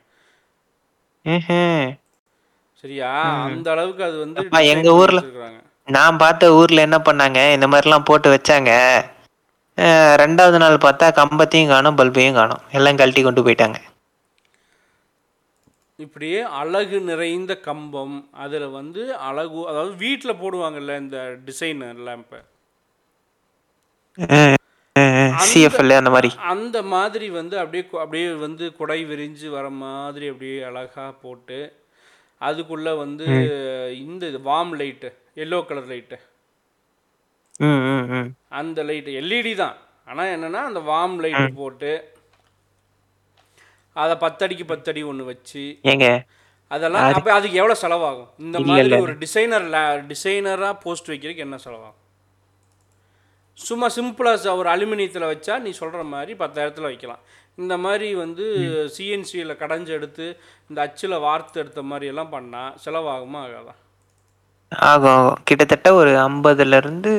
[2.73, 3.43] சரியா?
[3.43, 5.66] அந்த அளவுக்கு அது வந்து அப்பா, design எங்க பண்ணி ஊர்ல- வச்சிருக்காங்க.
[5.87, 7.53] நான் பார்த்த ஊர்ல என்ன பண்ணாங்க?
[7.53, 8.71] இந்த மாதிரிலாம் போட்டு வச்சாங்க.
[9.77, 12.61] அஹ், ரெண்டாவது நாள் பார்த்தா கம்பத்தையும் காணும் பல்பையும் காணும்.
[12.71, 13.77] எல்லாம் கழட்டி கொண்டு போயிட்டாங்க.
[15.99, 22.39] இப்படியே அழகு நிறைந்த கம்பம் அதில் வந்து அழகு அதாவது வீட்டில் போடுவாங்கல்ல இந்த டிசைன் லேம்பை
[25.45, 26.29] சிஎஃப்எல் அந்த மாதிரி.
[26.45, 31.59] அந்த மாதிரி வந்து அப்படியே கு- அப்படியே வந்து குடை விரிஞ்சு வர மாதிரி அப்படியே அழகாக போட்டு
[32.41, 33.25] அதுக்குள்ளே வந்து
[33.97, 35.09] இந்த warm light
[35.43, 36.17] yellow colour light.
[38.59, 39.77] அந்த லைட்டு எல்இடி தான்.
[40.09, 41.91] ஆனால் என்னென்னா அந்த வார்ம் லைட்டு போட்டு
[44.03, 45.63] அதை பத்தடிக்கு பத்தடி ஒன்று வச்சு
[46.71, 48.29] அதெல்லாம் அப்போ அதுக்கு எவ்வளோ செலவாகும்?
[48.45, 49.65] இந்த மாதிரி ஒரு டிசைனர்
[50.11, 51.99] டிசைனராக போஸ்ட் வைக்கிறதுக்கு என்ன செலவாகும்?
[53.67, 57.21] சும்மா சிம்பிளாக ஒரு அலுமினியத்தில் வச்சா நீ சொல்கிற மாதிரி பத்தாயிரத்தில் வைக்கலாம்.
[57.61, 58.45] இந்த மாதிரி வந்து
[58.95, 60.25] சிஎன்சியில் கடைஞ்சு எடுத்து
[60.69, 63.73] இந்த அச்சில் வார்த்து எடுத்த மாதிரி எல்லாம் பண்ணால் செலவாகுமா ஆகாதா?
[64.71, 64.87] ஆகும்.
[64.91, 67.11] ஆகும் கிட்டத்தட்ட ஒரு ஐம்பதுல இருந்து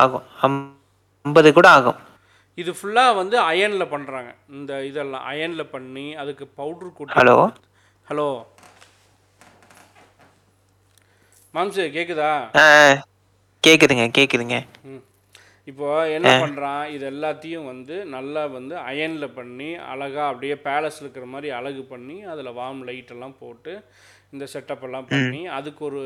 [0.00, 0.26] ஆகும்.
[0.46, 2.00] ஐம்பது கூட ஆகும்.
[2.58, 7.34] இது ஃபுல்லாக வந்து அயனில் பண்ணுறாங்க இந்த இதெல்லாம் அயனில் பண்ணி அதுக்கு பவுட்ரு கூட்டி ஹலோ
[8.06, 8.28] ஹலோ
[11.54, 12.30] மாம்சு கேட்குதா
[13.64, 15.02] கேக்குதுங்க ம்.
[15.68, 21.50] இப்போ என்ன பண்ணுறான் இது எல்லாத்தையும் வந்து நல்லா வந்து அயனில் பண்ணி அழகாக அப்படியே பேலஸில் இருக்கிற மாதிரி
[21.56, 23.72] அழகு பண்ணி அதில் வார்ம் லைட் எல்லாம் போட்டு
[24.32, 26.02] இந்த செட்டப் எல்லாம் பண்ணி அதுக்கு ஒரு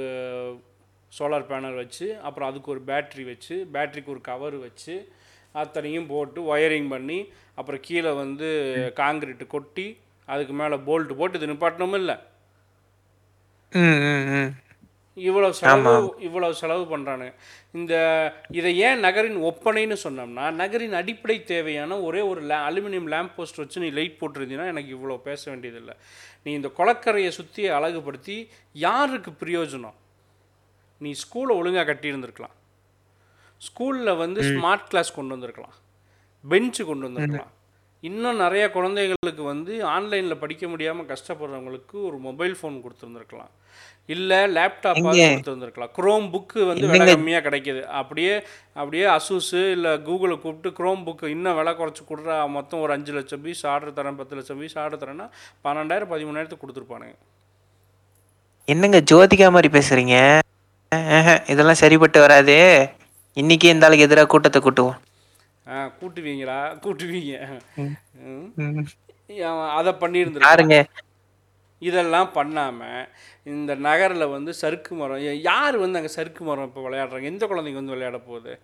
[1.12, 4.94] சோலார் பேனல் வச்சு அப்புறம் அதுக்கு ஒரு பேட்ரி வச்சு பேட்ரிக்கு ஒரு கவர் வச்சு
[5.54, 7.18] அத்தனையும் போட்டு ஒயரிங் பண்ணி
[7.58, 8.48] அப்புறம் கீழே வந்து
[9.00, 9.86] காங்கிரீட்டு கொட்டி
[10.28, 12.16] அதுக்கு மேலே போல்ட் போட்டு இது நிப்பாட்டணும் இல்லை?
[15.16, 15.92] இவ்வளவு செலவு
[16.26, 17.32] இவ்வளவு செலவு பண்ணுறானுங்க
[17.78, 17.94] இந்த
[18.58, 23.82] இதை ஏன் நகரின் ஒப்பனைன்னு சொன்னோம்னா நகரின் அடிப்படை தேவையான ஒரே ஒரு லே அலுமினியம் லேம்ப் போஸ்ட் வச்சு
[23.84, 25.94] நீ லைட் போட்டிருந்தீங்கன்னா எனக்கு இவ்வளோ பேச வேண்டியதில்லை.
[26.44, 28.36] நீ இந்த குளக்கரையை சுற்றி அழகுபடுத்தி
[28.76, 29.98] யாருக்கு பிரயோஜனம்?
[31.04, 32.56] நீ ஸ்கூலை ஒழுங்காக கட்டியிருந்திருக்கலாம்.
[33.68, 35.76] ஸ்கூலில் வந்து ஸ்மார்ட் கிளாஸ் கொண்டு வந்திருக்கலாம்.
[36.44, 37.54] பெஞ்சு கொண்டு வந்திருக்கலாம்.
[38.08, 43.50] இன்னும் நிறைய குழந்தைகளுக்கு வந்து ஆன்லைனில் படிக்க முடியாமல் கஷ்டப்படுறவங்களுக்கு ஒரு மொபைல் ஃபோன் கொடுத்துருந்துருக்கலாம்.
[44.14, 45.92] இல்லை லேப்டாப்பாக கொடுத்துருந்துருக்கலாம்.
[45.98, 47.82] குரோம் புக்கு வந்து விலை கம்மியாக கிடைக்கிது.
[48.00, 48.32] அப்படியே
[48.80, 53.44] அப்படியே அசூஸு இல்லை கூகுளை கூப்பிட்டு குரோம் புக்கு இன்னும் விலை குறைச்சி கொடுறா மொத்தம் ஒரு அஞ்சு லட்சம்
[53.46, 55.26] பீஸ் ஆர்டர் தரேன் பத்து லட்சம் பீஸ் ஆர்டர் தரேன்னா
[55.66, 57.16] பன்னெண்டாயிரம் பதிமூணாயிரத்துக்கு கொடுத்துருப்பானுங்க.
[58.74, 60.16] என்னங்க ஜோதிகா மாதிரி பேசுறீங்க?
[60.94, 62.88] ஆஹா, இதெல்லாம் சரிப்பட்டு வராது.
[63.32, 64.98] இன்னைக்கு இந்த ஆளுக்கு எதிராக கூட்டத்தை கூட்டுவோம்.
[65.68, 66.78] ஆ கூட்டுவீங்களா?
[66.82, 67.60] கூட்டுவீங்க.
[67.74, 68.62] ம்.
[68.62, 68.86] ம்.
[69.44, 70.48] அவன் அதை பண்ணியிருந்துருக்கான்.
[70.50, 70.84] யாருங்க?
[71.78, 73.08] இதெல்லாம் பண்ணாமல்
[73.42, 77.22] இந்த நகரில் வந்து சறுக்கு மரம் யா- யார் வந்து அங்கே சறுக்கு மரம் இப்போ விளையாடுறாங்க?
[77.22, 78.58] எந்த குழந்தைங்க வந்து விளையாட போகுது?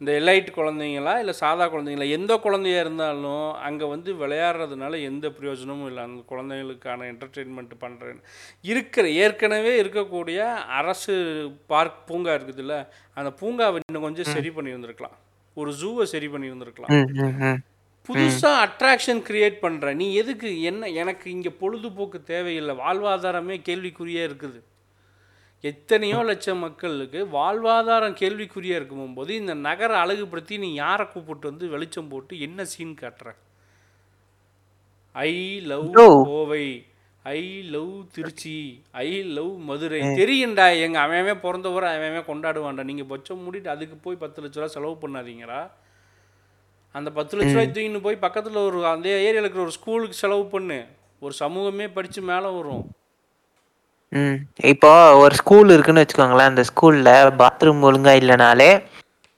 [0.00, 2.06] இந்த எலைட் குழந்தைங்களா இல்லை சாதா குழந்தைங்களா?
[2.16, 6.02] எந்த குழந்தையா இருந்தாலும் அங்கே வந்து விளையாடுறதுனால எந்த பிரயோஜனமும் இல்லை.
[6.08, 8.24] அந்த குழந்தைங்களுக்கான என்டர்டெயின்மெண்ட் பண்ணுறேன்னு
[8.72, 10.38] இருக்கிற ஏற்கனவே இருக்கக்கூடிய
[10.80, 11.14] அரசு
[11.72, 12.76] பார்க் பூங்கா இருக்குதுல்ல
[13.20, 15.16] அந்த பூங்காவை இன்னும் கொஞ்சம் சரி பண்ணியிருந்திருக்கலாம்
[15.56, 16.92] ஒரு ஜூவை சரி பண்ணியிருந்திருக்கலாம்.
[18.08, 24.58] புதுசாக அட்ராக்ஷன் கிரியேட் பண்ணுற நீ எதுக்கு என்ன எனக்கு இங்கே பொழுதுபோக்கு தேவையில்லை வாழ்வாதாரமே கேள்விக்குறியாக இருக்குது.
[25.70, 32.40] எத்தனையோ லட்சம் மக்களுக்கு வாழ்வாதாரம் கேள்விக்குறியாக இருக்கும்போது இந்த நகரை அழகுபடுத்தி நீ யாரை கூப்பிட்டு வந்து வெளிச்சம் போட்டு
[32.40, 33.28] என்ன சீன் காட்டுற?
[35.12, 35.92] I love.
[36.24, 36.86] Kovai.
[37.22, 38.82] I love Tiruchi.
[38.90, 40.00] I love Madurai.
[40.00, 42.84] தெரியும்டா எங்க அவன் பிறந்த ஊரை அவன் கொண்டாடுவான்டா.
[42.84, 45.70] நீங்க பச்சை மூடிட்டு அதுக்கு போய் பத்து லட்ச ரூபா செலவு பண்ணாதீங்கடா.
[46.92, 50.86] அந்த பத்து லட்ச ரூபாய் தூக்கின்னு போய் பக்கத்துல ஒரு அந்த ஏரியாவில் இருக்கிற ஒரு ஸ்கூலுக்கு செலவு பண்ணு.
[51.20, 52.84] ஒரு சமூகமே படிச்சு மேலே வரும்.
[54.14, 54.36] ம்.
[54.64, 58.70] இப்போ ஒரு ஸ்கூல் இருக்குன்னு வச்சுக்கோங்களேன் அந்த ஸ்கூல்ல பாத்ரூம் ஒழுங்கா இல்லைனாலே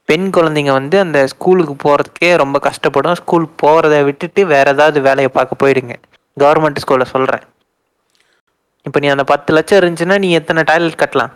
[0.09, 3.13] பெண் குழந்தைங்க வந்து அந்த ஸ்கூலுக்கு போறதுக்கே ரொம்ப கஷ்டப்படும்.
[3.13, 5.95] ஸ்கூல் போறத விட்டுட்டு வேற ஏதாவது வேலையை பார்க்க போயிடுங்க.
[6.37, 7.45] கவர்மெண்ட் ஸ்கூல்ல சொல்றேன்.
[8.87, 11.33] இப்போ நீ அந்த பத்து லட்சம் இருந்துச்சுன்னா நீ எத்தனை டாய்லெட் கட்டலாம்?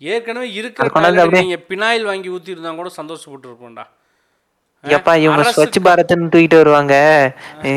[0.00, 0.88] ஏற்கனவே இருக்கிற
[1.70, 3.84] பினாயில் வாங்கி ஊத்தி இருந்தா கூட சந்தோஷப்பட்டு இருப்போம்டா
[4.84, 6.94] எப்பா இவங்க ஸ்வச் பாரத்னு தூக்கிட்டு வருவாங்க.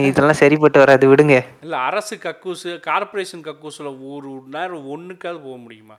[0.09, 1.35] இதெல்லாம் சரிப்பட்டு வராது விடுங்க.
[1.65, 5.97] இல்ல அரசு கக்கூசு கார்ப்பரேஷன் கக்கூசுல ஒரு நேரம் ஒண்ணுக்காவது போக முடியுமா?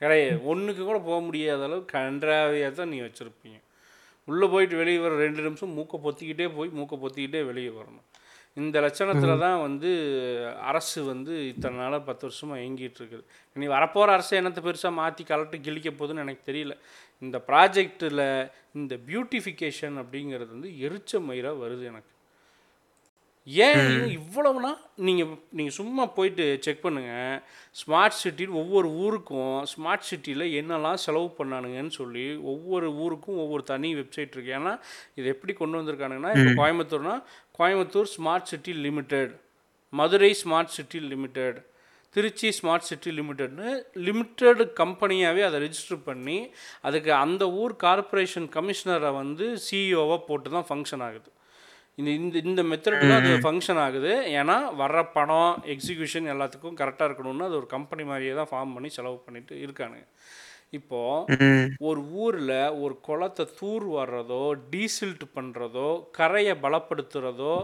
[0.00, 0.38] கிடையாது.
[0.52, 3.58] ஒண்ணுக்கு கூட போக முடியாத அளவு கன்றாவியாக தான் நீ வச்சிருப்பீங்க.
[4.28, 8.06] உள்ள போயிட்டு வெளியே வர ரெண்டு நிமிஷம் மூக்கை பொத்திக்கிட்டே போய் மூக்கை பொத்திக்கிட்டே வெளியே வரணும்.
[8.56, 9.90] இந்த லட்சணத்தில் தான் வந்து
[10.70, 13.24] அரசு வந்து இத்தனை நாளாக பத்து வருஷமாக இயங்கிட்டு இருக்குது.
[13.56, 16.74] இனி வரப்போகிற அரசு என்னத்தை பெருசாக மாற்றி கலட்டு கிழிக்க போகுதுன்னு எனக்கு தெரியல.
[17.22, 18.26] இந்த ப்ராஜெக்டில்
[18.80, 22.10] இந்த பியூட்டிஃபிகேஷன் அப்படிங்கிறது வந்து எரிச்ச மயிராக வருது எனக்கு.
[23.46, 23.80] ஏன்
[24.18, 24.70] இவ்வளவுனா
[25.06, 27.34] நீங்கள் நீங்கள் சும்மா போயிட்டு செக் பண்ணுங்கள்
[27.80, 34.34] ஸ்மார்ட் சிட்டி ஒவ்வொரு ஊருக்கும் ஸ்மார்ட் சிட்டியில் என்னெல்லாம் செலவு பண்ணானுங்கன்னு சொல்லி ஒவ்வொரு ஊருக்கும் ஒவ்வொரு தனி வெப்சைட்
[34.34, 34.72] இருக்குது ஏன்னா
[35.18, 37.16] இது எப்படி கொண்டு வந்திருக்கானுங்கன்னா இப்போ கோயம்புத்தூர்னா
[37.58, 39.32] Coimbatore smart city limited
[39.92, 41.58] Madurai smart city limited
[42.14, 43.68] Tiruchi smart city லிமிடெட்னு
[44.06, 46.36] limited கம்பெனியாகவே அதை ரெஜிஸ்டர் பண்ணி
[46.88, 51.28] அதுக்கு அந்த ஊர் கார்ப்பரேஷன் கமிஷனரை வந்து சிஇஓவாக போட்டு தான் ஃபங்க்ஷன் ஆகுது.
[52.00, 54.12] இந்த இந்த இந்த மெத்தடில் அது ஃபங்க்ஷன் ஆகுது.
[54.38, 59.18] ஏன்னா வர்ற பணம் எக்ஸிக்யூஷன் எல்லாத்துக்கும் கரெக்டாக இருக்கணும்னு அது ஒரு கம்பெனி மாதிரியே தான் ஃபார்ம் பண்ணி செலவு
[59.26, 60.06] பண்ணிட்டு இருக்கானுங்க.
[60.74, 61.66] இப்போது ம்.
[61.88, 67.54] ஒரு ஊரில் ஒரு குளத்தை தூர் வர்றதோ டீசில்ட் பண்ணுறதோ கரையை பலப்படுத்துறதோ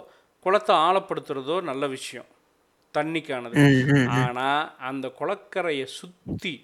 [0.47, 2.29] குளத்தை ஆழப்படுத்துறதோ நல்ல விஷயம்.
[2.95, 3.57] தண்ணிக்கானது.
[4.17, 6.55] ஆனால் அந்த குளக்கரையை சுற்றி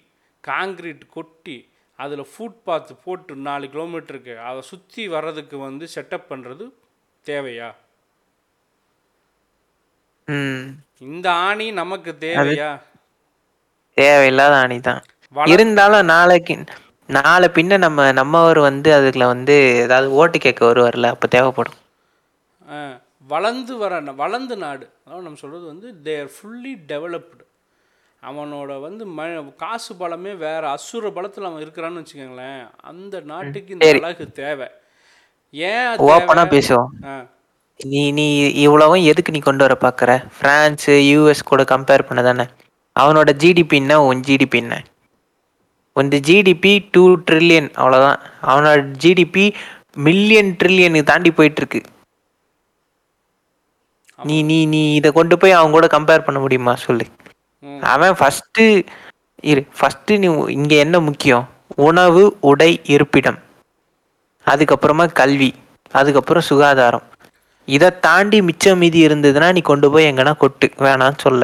[0.43, 1.57] காங்கிரீட் கொட்டி
[1.99, 6.65] அதில் ஃபுட்பாத் போட்டு நாலு கிலோமீட்டருக்கு அதை சுற்றி வர்றதுக்கு வந்து செட்டப் பண்ணுறது
[7.25, 7.69] தேவையா?
[11.07, 12.69] இந்த ஆணி நமக்கு தேவையா?
[13.97, 15.03] தேவையில்லாத அணி தான்
[15.35, 16.55] இருந்தாலும் நாளைக்கு
[17.09, 21.77] நாளை பின்ன நம்ம நம்மவர் வந்து அதுல வந்து ஏதாவது ஓட்டு கேட்க வருவார்ல அப்போ தேவைப்படும்.
[23.27, 27.43] வளர்ந்து வர வளர்ந்த நாடு அதாவது நம்ம சொல்கிறது வந்து தேர் ஃபுல்லி டெவலப்டு
[28.23, 29.21] அவனோட வந்து ம
[29.55, 33.89] காசு பலமே வேற அசுர பலத்தில் அவன் இருக்கிறான்னு வச்சுக்கோங்களேன் அந்த நாட்டுக்கு இந்த.
[33.97, 34.67] அழகு தேவை.
[35.53, 36.51] ஏன் ஓப்பனா தேவை?
[36.53, 36.89] பேசுவோம்.
[37.79, 38.25] நீ நீ
[38.61, 42.45] இவ்வளவும் எதுக்கு நீ கொண்டு வர பார்க்குற ஃப்ரான்ஸு யூஎஸ் கூட கம்பேர் பண்ண தானே?
[42.95, 44.75] அவனோட ஜிடிபி என்ன உன் ஜிடிபி என்ன?
[45.97, 49.45] உன் ஜிடிபி டூ ட்ரில்லியன் அவ்வளோதான் அவனோட ஜிடிபி
[49.97, 51.81] மில்லியன் ட்ரில்லியனுக்கு தாண்டி போயிட்டு இருக்கு
[54.19, 56.75] நீ நீ நீ இதை கொண்டு போய் அவன் கூட கம்பேர் பண்ண முடியுமா?
[56.75, 57.05] சொல்லு.
[57.81, 58.63] அவன் ஃபஸ்ட்டு
[59.43, 61.45] இரு ஃபஸ்ட்டு நீ இங்கே என்ன முக்கியம்?
[61.75, 63.37] உணவு உடை இருப்பிடம்.
[64.45, 65.49] அதுக்கப்புறமா கல்வி.
[65.91, 67.05] அதுக்கப்புறம் சுகாதாரம்.
[67.67, 70.67] இதை தாண்டி மிச்சம் மீதி இருந்ததுன்னா நீ கொண்டு போய் எங்கன்னா கொட்டு.
[70.77, 71.43] வேணாம்னு சொல்ல.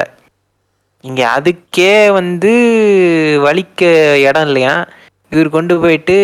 [1.08, 2.52] இங்கே அதுக்கே வந்து
[3.46, 3.82] வலிக்க
[4.28, 4.74] இடம் இல்லையா?
[5.32, 6.16] இவர் கொண்டு போயிட்டு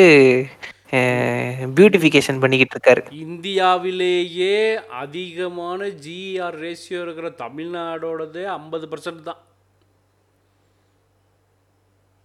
[1.76, 3.02] பியூட்டிஃபிகேஷன் பண்ணிக்கிட்டு இருக்காரு.
[3.26, 4.56] இந்தியாவிலேயே
[5.02, 9.40] அதிகமான ஜிஆர் ரேஷியோ இருக்கிற தமிழ்நாடோடதே ஐம்பது பர்சன்ட் தான்.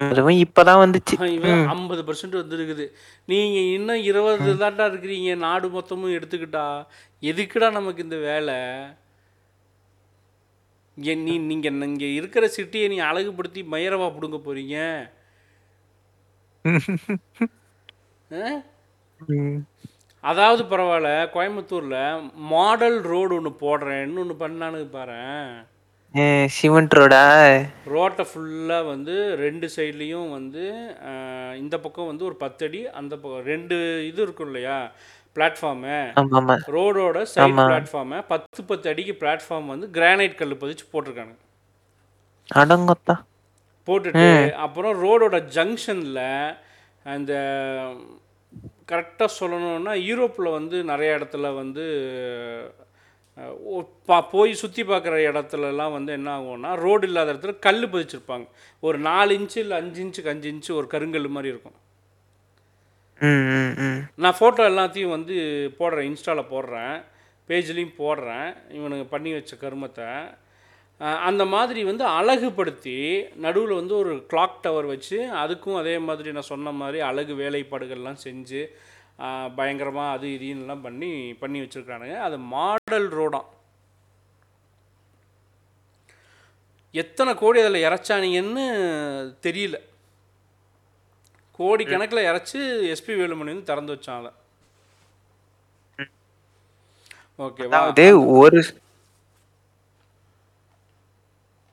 [0.01, 1.15] அதுவும் இப்பதான் வந்துச்சு.
[1.75, 2.85] ஐம்பது பர்சன்ட் வந்துருக்குது.
[3.31, 6.65] நீங்கள் இன்னும் இருபது தாண்டா இருக்கிறீங்க நாடு மொத்தமும் எடுத்துக்கிட்டா
[7.31, 8.57] எதுக்குடா நமக்கு இந்த வேலை?
[10.97, 14.75] இங்கே நீ நீங்கள் இங்கே இருக்கிற சிட்டியை நீ அழகுபடுத்தி மயிரவா பிடுங்க போகிறீங்க.
[20.23, 21.97] அதாவது பரவாயில்ல கோயம்புத்தூரில்
[22.51, 24.87] மாடல் ரோடு ஒன்று போடுறேன்னு ஒன்று பண்ணானுங்க
[26.15, 27.21] அஹ் சிமெண்ட் ரோடா?
[27.93, 30.63] ரோட்டை ஃபுல்லாக வந்து ரெண்டு சைட்லேயும் வந்து
[31.61, 33.75] இந்த பக்கம் வந்து ஒரு பத்தடி அந்த பக்கம் ரெண்டு
[34.09, 34.77] இது இருக்கும் இல்லையா?
[35.37, 35.95] Platform
[36.75, 37.55] ரோடோட side.
[37.69, 41.35] பிளாட்ஃபார்மை பத்து பத்து அடிக்கு பிளாட்ஃபார்ம் வந்து கிரானைட் கல் பதிச்சு போட்டிருக்காங்க
[42.49, 43.15] அடங்கொத்தா.
[43.87, 44.27] போட்டுட்டு
[44.65, 46.25] அப்புறம் ரோடோட ஜங்ஷனில்
[47.15, 47.33] அந்த
[48.91, 51.85] கரெக்டாக சொல்லணும்னா யூரோப்பில் வந்து நிறைய இடத்துல வந்து
[54.33, 58.45] போய் சுற்றி பார்க்குற இடத்துலலாம் வந்து என்ன ஆகும்னா ரோடு இல்லாத இடத்துல கல் பதிச்சிருப்பாங்க.
[58.87, 61.77] ஒரு நாலு இன்ச்சு இல்லை அஞ்சு இன்ச்சுக்கு அஞ்சு இன்ச்சு ஒரு கருங்கல் மாதிரி இருக்கும்.
[64.21, 65.35] நான் ஃபோட்டோ எல்லாத்தையும் வந்து
[65.79, 66.95] போடுறேன் இன்ஸ்டாவில் போடுறேன்
[67.49, 70.09] பேஜ்லேயும் போடுறேன் இவனுங்க பண்ணி வச்ச கருமத்தை.
[71.29, 72.97] அந்த மாதிரி வந்து அழகுபடுத்தி
[73.45, 78.61] நடுவில் வந்து ஒரு கிளாக் டவர் வச்சு அதுக்கும் அதே மாதிரி நான் சொன்ன மாதிரி அழகு வேலைப்பாடுகள்லாம் செஞ்சு
[79.57, 82.15] பயங்கரமாக அது இதுன்னெலாம் பண்ணி பண்ணி வச்சுருக்கானுங்க.
[82.27, 83.49] அது மாடல் ரோடாம்.
[87.03, 88.65] எத்தனை கோடி அதில் இறச்சானீங்கன்னு
[89.45, 89.77] தெரியல.
[91.59, 92.59] கோடி கணக்கில் இறச்சி
[92.93, 94.31] எஸ்பி வேலுமணி வந்து திறந்து வச்சான் அதை
[97.39, 97.79] ஓகேவா
[98.37, 98.59] ஒரு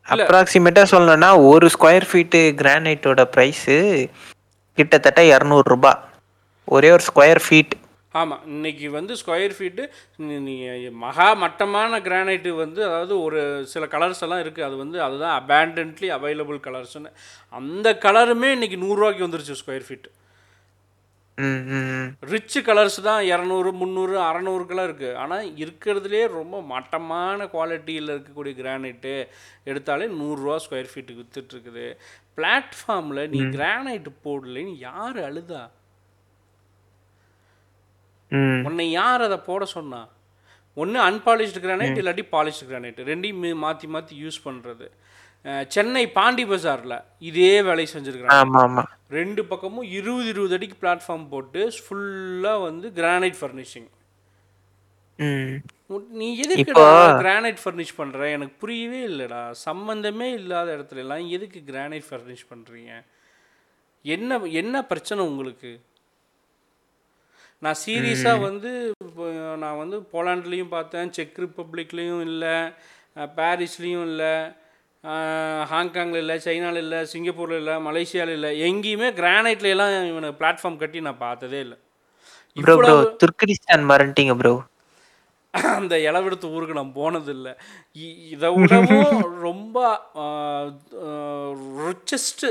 [0.06, 3.76] அப்ராக்சிமேட்டா சொல்லணும்னா ஒரு ஸ்கொயர் ஃபீட்டு கிரானைட்டோட ப்ரைஸு
[4.78, 6.00] கிட்டத்தட்ட இரநூறு ரூபாய்.
[6.68, 7.74] ஒரே ஒரு ஸ்கொயர் ஃபீட்
[8.14, 9.84] ஆமாம் இன்னைக்கு வந்து ஸ்கொயர் ஃபீட்டு
[11.02, 16.58] மகா மட்டமான கிரானைட்டு வந்து அதாவது ஒரு சில கலர்ஸ் எல்லாம் இருக்குது அது வந்து அதுதான் அபேண்டன்ட்லி அவைலபிள்
[16.64, 17.12] கலர்ஸ்னு
[17.52, 20.08] அந்த கலருமே இன்னைக்கு நூறுரூவாய்க்கு வந்துருச்சு ஸ்கொயர் ஃபீட்
[21.38, 22.08] ம் ம், ம்.
[22.30, 29.14] ரிச்சு கலர்ஸ் தான் இரநூறு முந்நூறு அறநூறுக்கெல்லாம் இருக்குது ஆனால் இருக்கிறதுலே ரொம்ப மட்டமான குவாலிட்டியில் இருக்கக்கூடிய கிரானைட்டு
[29.66, 31.86] எடுத்தாலே நூறுரூவா ஸ்கொயர் ஃபீட்டுக்கு வித்துட்ருக்குது
[32.38, 35.62] பிளாட்ஃபார்மில் நீ கிரானைட் போடலைன்னு யார் அழுதா?
[38.68, 40.02] உன்னை யார் அதை போட சொன்னா?
[40.76, 44.86] ஒன்று அன்பாலிஷ்டு கிரானைட் இல்லாட்டி பாலிஷ்டு கிரானைட் ரெண்டையும் மாற்றி மாற்றி யூஸ் பண்ணுறது
[45.74, 46.96] சென்னை பாண்டி பஜாரில்
[47.30, 48.42] இதே வேலையை செஞ்சுருக்கிறாங்க.
[49.18, 53.90] ரெண்டு பக்கமும் இருபது இருபது அடிக்கு பிளாட்ஃபார்ம் போட்டு ஃபுல்லாக வந்து கிரானைட் ஃபர்னிஷிங்
[56.20, 56.84] நீ எதுக்குடா
[57.24, 59.42] கிரானைட் ஃபர்னிஷ் பண்ணுற எனக்கு புரியவே இல்லைடா.
[59.66, 62.92] சம்மந்தமே இல்லாத இடத்துல எல்லாம் எதுக்கு கிரானைட் ஃபர்னிஷ் பண்ணுறீங்க
[64.04, 65.72] என்ன என்ன பிரச்சனை உங்களுக்கு?
[67.62, 68.70] நான் சீரியஸாக வந்து
[69.06, 69.24] இப்போ
[69.62, 72.56] நான் வந்து போலாண்ட்லேயும் பார்த்தேன் செக் ரிப்பப்ளிக்லேயும் இல்லை
[73.38, 74.32] பாரிஸ்லேயும் இல்லை
[75.72, 81.24] ஹாங்காங்கில் இல்லை சைனாவில் இல்லை சிங்கப்பூரில் இல்லை மலேசியாவில் இல்லை எங்கேயுமே கிரானைட்ல எல்லாம் இவனை பிளாட்ஃபார்ம் கட்டி நான்
[81.26, 81.78] பார்த்ததே இல்லை.
[82.56, 84.54] ப்ரோ ப்ரோ துர்கிஸ்தான் மறந்துட்டீங்க ப்ரோ
[85.78, 87.52] அந்த இளவெடுத்த ஊருக்கு நான் போனதில்லை.
[88.34, 89.02] இதை விடவும்
[89.48, 89.78] ரொம்ப
[91.88, 92.48] ரிச்சஸ்ட்டு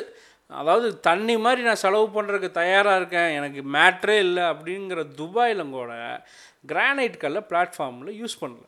[0.51, 5.93] அதாவது தண்ணி மாதிரி நான் செலவு பண்ணுறதுக்கு தயாராக இருக்கேன் எனக்கு மேட்ரே இல்லை அப்படிங்கிற துபாயில் கூட
[6.67, 8.63] கிரானைட் கல்லை பிளாட்ஃபார்மில் யூஸ் பண்ணல.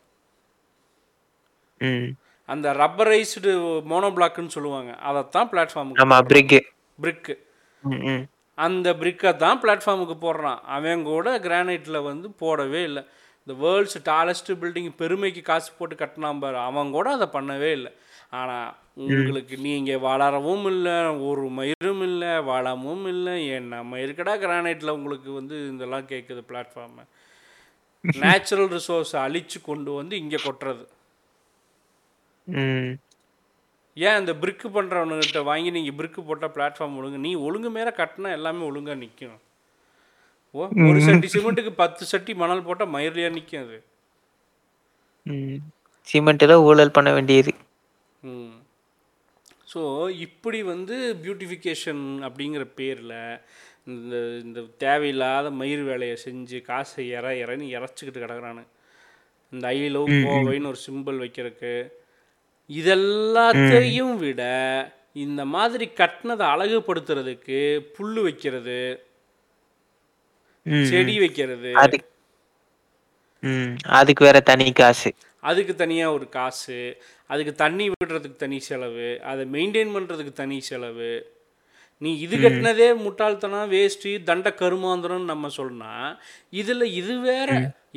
[1.81, 2.09] ம்.
[2.49, 3.51] அந்த ரப்பரைஸ்டு
[3.91, 6.59] மோனோபிளாக்குன்னு சொல்லுவாங்க அதைத்தான் பிளாட்ஃபார்முக்கு பிரிக்கு
[6.99, 7.35] பிரிக்கு
[8.57, 10.59] அந்த பிரிக்கை தான் பிளாட்ஃபார்முக்கு போடுறான்.
[10.67, 13.03] அவன் கூட கிரானைட்டில் வந்து போடவே இல்லை.
[13.47, 17.91] இந்த வேர்ல்ட்ஸ் டாலஸ்ட் பில்டிங் பெருமைக்கு காசு போட்டு கட்டினான் பாரு அவன் கூட அதை பண்ணவே இல்லை.
[18.33, 18.69] ஆனால்
[19.03, 20.95] உங்களுக்கு நீங்கள் வளரவும் இல்லை
[21.29, 27.05] ஒரு மயிரும் இல்லை வளமும் இல்லை என்ன மயிருக்கடா கிரானைட்டில் உங்களுக்கு வந்து இதெல்லாம் கேட்குது பிளாட்ஃபார்மு
[28.03, 30.83] நேச்சுரல் ரிசோர்ஸை அழிச்சு கொண்டு வந்து இங்கே கொட்டுறது.
[33.97, 38.63] ஏன் இந்த பிரிக்கு பண்ணுறவனுகிட்ட வாங்கி நீங்கள் பிரிக்கு போட்டால் பிளாட்ஃபார்ம் ஒழுங்கு நீ ஒழுங்கு மேலே கட்டினா எல்லாமே
[38.69, 39.39] ஒழுங்காக நிற்கும்
[40.55, 43.77] ஓ ஒரு சட்டி சிமெண்ட்டுக்கு பத்து சட்டி மணல் போட்டால் மயிர்லையா நிற்கும் அது.
[45.25, 45.59] ம்.
[46.07, 47.51] சிமெண்ட்டில் ஊழல் பண்ண வேண்டியது.
[49.71, 49.81] ஸோ
[50.25, 53.15] இப்படி வந்து பியூட்டிஃபிகேஷன் அப்படிங்கிற பேரில்
[53.87, 58.63] இந்த இந்த தேவையில்லாத மயிர் வேலையை செஞ்சு காசை இற இறன்னு இறச்சிக்கிட்டு கிடக்குறானு.
[59.53, 61.73] இந்த ஐ லவ் கோவைன்னு ஒரு சிம்பிள் வைக்கிறதுக்கு.
[62.69, 64.41] இதெல்லாத்தையும் விட
[65.15, 67.59] இந்த மாதிரி கட்டினதை அழகுபடுத்துறதுக்கு
[67.95, 68.79] புல் வைக்கிறது
[70.65, 70.85] ம்.
[70.85, 71.71] செடி வைக்கிறது
[73.43, 75.09] ம் அதுக்கு வேற தனி காசு.
[75.49, 76.79] அதுக்கு தனியாக ஒரு காசு
[77.29, 81.13] அதுக்கு தண்ணி விடுறதுக்கு தனி செலவு அதை மெயின்டைன் பண்ணுறதுக்கு தனி செலவு.
[82.01, 85.91] நீ இது கட்டினதே முட்டாள்தனம் வேஸ்ட்டு தண்ட கருமாந்திரம்னு நம்ம சொன்னா
[86.61, 87.49] இதில் இது வேற.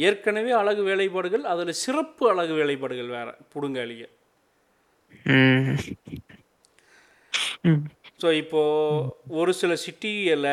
[0.09, 4.05] ஏற்கனவே அழகு வேலைப்பாடுகள் அதில் சிறப்பு அழகு வேலைப்பாடுகள் வேற புடுங்காளிய
[8.23, 9.07] ஸோ இப்போது
[9.39, 10.53] ஒரு சில சிட்டியில்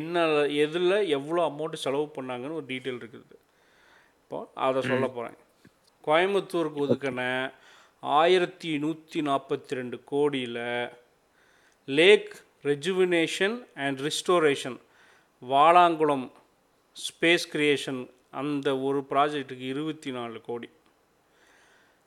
[0.00, 0.26] என்ன
[0.64, 3.34] எதில் எவ்வளோ அமௌண்ட் செலவு பண்ணாங்கன்னு ஒரு டீட்டெயில் இருக்குது.
[4.24, 5.36] இப்போ அதை சொல்ல போகிறேன்
[6.04, 7.50] கோயம்புத்தூருக்கு ஒதுக்கின
[8.02, 10.90] ஆயிரத்தி நூற்றி நாற்பத்தி ரெண்டு கோடியில்
[11.88, 12.32] lake
[12.64, 14.78] rejuvenation and restoration
[15.42, 16.26] Valankulam
[16.96, 20.68] space creation அந்த ஒரு ப்ராஜெக்ட்டுக்கு இருபத்தி நாலு கோடி.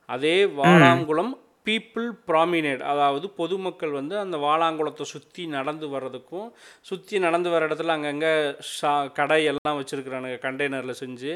[0.09, 1.33] அதே வாலாங்குளம்
[1.67, 6.47] பீப்புள் ப்ராமினேட் அதாவது பொதுமக்கள் வந்து அந்த வாலாங்குளத்தை சுற்றி நடந்து வர்றதுக்கும்
[6.89, 8.31] சுற்றி நடந்து வர இடத்துல அங்கங்கே
[8.75, 11.31] ஷா கடையெல்லாம் வச்சுருக்குறானுங்க கண்டெய்னரில் செஞ்சு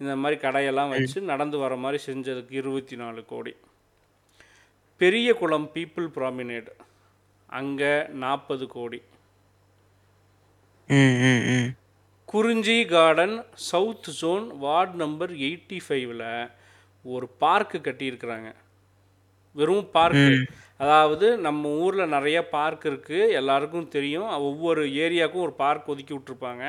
[0.00, 3.54] இந்த மாதிரி கடையெல்லாம் வச்சு நடந்து வர மாதிரி செஞ்சதுக்கு இருபத்தி நாலு கோடி.
[5.00, 6.70] பெரிய குளம் பீப்புள் ப்ராமினேட்
[7.58, 7.94] அங்கே
[8.24, 9.00] நாற்பது crore.
[12.28, 13.34] Kurinji garden
[13.70, 16.24] south zone ward number eighty ஃபைவ்ல
[17.04, 18.48] ஒரு பார்க்கு கட்டியிருக்கிறாங்க.
[19.58, 20.36] வெறும் பார்க்கு
[20.84, 24.26] அதாவது நம்ம ஊரில் நிறைய பார்க் இருக்குது எல்லாருக்கும் தெரியும்.
[24.48, 26.64] ஒவ்வொரு ஏரியாவுக்கும் ஒரு பார்க் ஒதுக்கி விட்ருப்பாங்க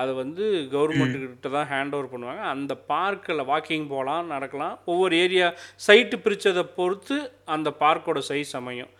[0.00, 2.42] அதை வந்து கவர்மெண்ட்டுக்கிட்ட தான் ஹேண்ட் ஓவர் பண்ணுவாங்க.
[2.54, 4.74] அந்த பார்க்கில் வாக்கிங் போகலாம் நடக்கலாம்.
[4.92, 5.48] ஒவ்வொரு ஏரியா
[5.86, 7.18] சைட்டு பிரித்ததை பொறுத்து
[7.56, 8.92] அந்த பார்க்கோட சைஸ் அமையும்.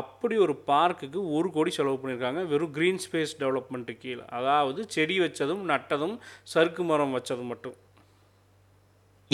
[0.00, 2.42] அப்படி ஒரு பார்க்குக்கு ஒரு கோடி செலவு பண்ணியிருக்காங்க.
[2.52, 4.24] வெறும் க்ரீன் ஸ்பேஸ் டெவலப்மெண்ட்டு கீழே.
[4.38, 6.16] அதாவது செடி வச்சதும் நட்டதும்
[6.52, 7.76] சறுக்கு மரம் வச்சதும் மட்டும்.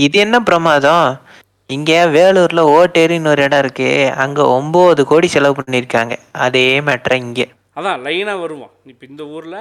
[0.06, 1.06] இது என்ன பிரமாதம்?
[1.70, 7.42] இங்க வேலூர்ல ஓட்டேரின்னு ஒரு இடம் இருக்கு அங்க ஒன்பது கோடி செலவு பண்ணிருக்காங்க அதே மேட்ர இங்க.
[7.76, 8.72] அதான் லைனாக வருவான்.
[8.86, 9.60] இப்போ இந்த ஊரில்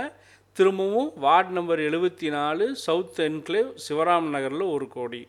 [0.57, 5.21] திரும்பவும் வார்டு நம்பர் எழுபத்தி நாலு சவுத் என்க்ளேவ் சிவராம் நகரில் ஒரு கோடி.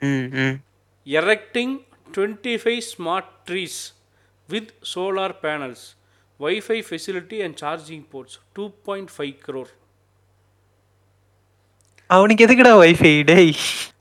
[0.00, 0.56] ம் ம்.
[1.06, 1.74] Erecting
[2.16, 3.80] twenty five smart trees
[4.48, 5.84] with solar panels
[6.40, 9.72] wifi facility and charging ports two point five crore
[12.14, 13.52] அவனுக்கு எதுக்குடா வைஃபை டேய்.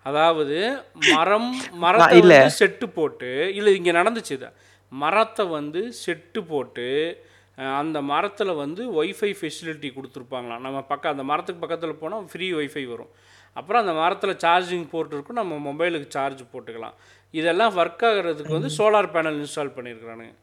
[0.09, 0.55] அதாவது
[1.15, 1.49] மரம்
[1.83, 2.35] மரத்தை இல்ல.
[2.59, 4.49] செட்டு போட்டு இல்லை இங்கே நடந்துச்சு இது.
[4.91, 6.87] மரத்தை வந்து செட்டு போட்டு
[7.79, 10.63] அந்த மரத்தில் வந்து ஒய்ஃபை ஃபெசிலிட்டி கொடுத்துருப்பாங்களாம்.
[10.65, 13.11] நம்ம பக்கம் அந்த மரத்துக்கு பக்கத்தில் போனால் ஃப்ரீ ஒய்ஃபை வரும்.
[13.55, 16.95] அப்புறம் அந்த மரத்தில் சார்ஜிங் போர்ட் இருக்கும் நம்ம மொபைலுக்கு சார்ஜ் போட்டுக்கலாம்.
[17.33, 20.33] இதெல்லாம் ஒர்க் ஆகிறதுக்கு வந்து சோலார் பேனல் இன்ஸ்டால் பண்ணியிருக்கிறானுங்க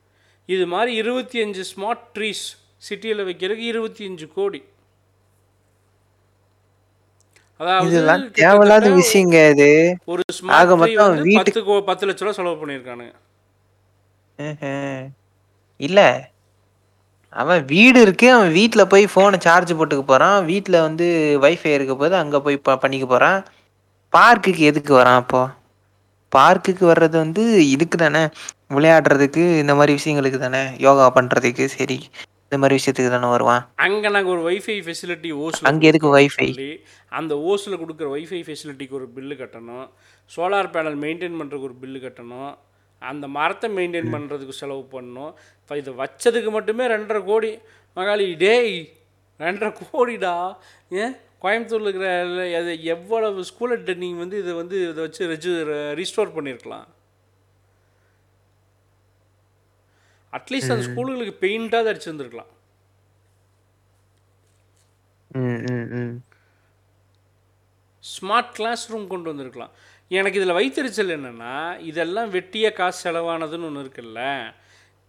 [0.49, 2.45] இது மாதிரி இருபத்தி அஞ்சு ஸ்மார்ட் ட்ரீஸ்
[2.89, 4.61] சிட்டியில் வைக்கிறதுக்கு இருபத்தி அஞ்சு கோடி.
[7.87, 9.97] இதெல்லாம் தேவையில்லாத விஷயங்க இது.
[10.05, 13.13] ஒரு ஆக மொத்தம் வீட்டுக்கு- பத்து லட்ச ரூபா செலவு பண்ணியிருக்கானுங்க.
[15.77, 16.31] இல்ல.
[17.31, 20.45] அவன் வீடு இருக்கு அவன் வீட்ல போய் போனை சார்ஜ் போட்டுக்க போறான்.
[20.45, 23.45] வீட்ல வந்து வைஃபை இருக்க போது அங்க போய் பண்ணிக்க போறான்.
[24.17, 25.49] பார்க்குக்கு எதுக்கு வரான் அப்போ?
[26.37, 28.29] பார்க்குக்கு வர்றது வந்து இதுக்கு தானே.
[28.71, 30.65] விளையாடுறதுக்கு இந்த மாதிரி விஷயங்களுக்கு தானே.
[30.79, 32.09] யோகா பண்றதுக்கு சரி.
[32.49, 33.63] இந்த மாதிரி விஷயத்துக்கு தானே வருவான்?
[33.87, 36.69] அங்கே நாங்கள் ஒரு வைஃபை ஃபெசிலிட்டி ஓஸில் அங்க எதுக்கு சொல்லி
[37.19, 39.87] அந்த ஓஸில் கொடுக்குற வைஃபை ஃபெசிலிட்டிக்கு ஒரு பில்லு கட்டணும்.
[40.37, 42.53] சோலார் பேனல் மெயின்டைன் பண்ணுறதுக்கு ஒரு பில்லு கட்டணும்.
[43.03, 45.33] அந்த மரத்தை மெயின்டைன் பண்ணுறதுக்கு செலவு பண்ணணும்.
[45.61, 47.53] இப்போ இதை வச்சதுக்கு மட்டுமே ரெண்டரை கோடி.
[47.97, 48.75] மகாலி டேய்
[49.41, 50.37] ரெண்டரை கோடிடா.
[51.03, 51.15] ஏன்?
[51.43, 52.13] கோயம்புத்தூரில் இருக்கிற
[52.95, 55.53] எவ்வளவு ஸ்கூலை நீங்கள் வந்து இதை வந்து இதை வச்சு ரெஜி
[56.01, 56.87] ரீஸ்டோர் பண்ணியிருக்கலாம்.
[60.37, 62.53] அட்லீஸ்ட் அந்த ஸ்கூலுங்களுக்கு பெயிண்டாவது அடிச்சிருந்துருக்கலாம்
[68.05, 69.73] ஸ்மார்ட் கிளாஸ் ரூம் கொண்டு வந்திருக்கலாம்.
[70.19, 71.55] எனக்கு இதில் வைத்தறிச்சல் என்னென்னா
[71.91, 74.23] இதெல்லாம் வெட்டியாக காசு செலவானதுன்னு ஒன்று இருக்குல்ல.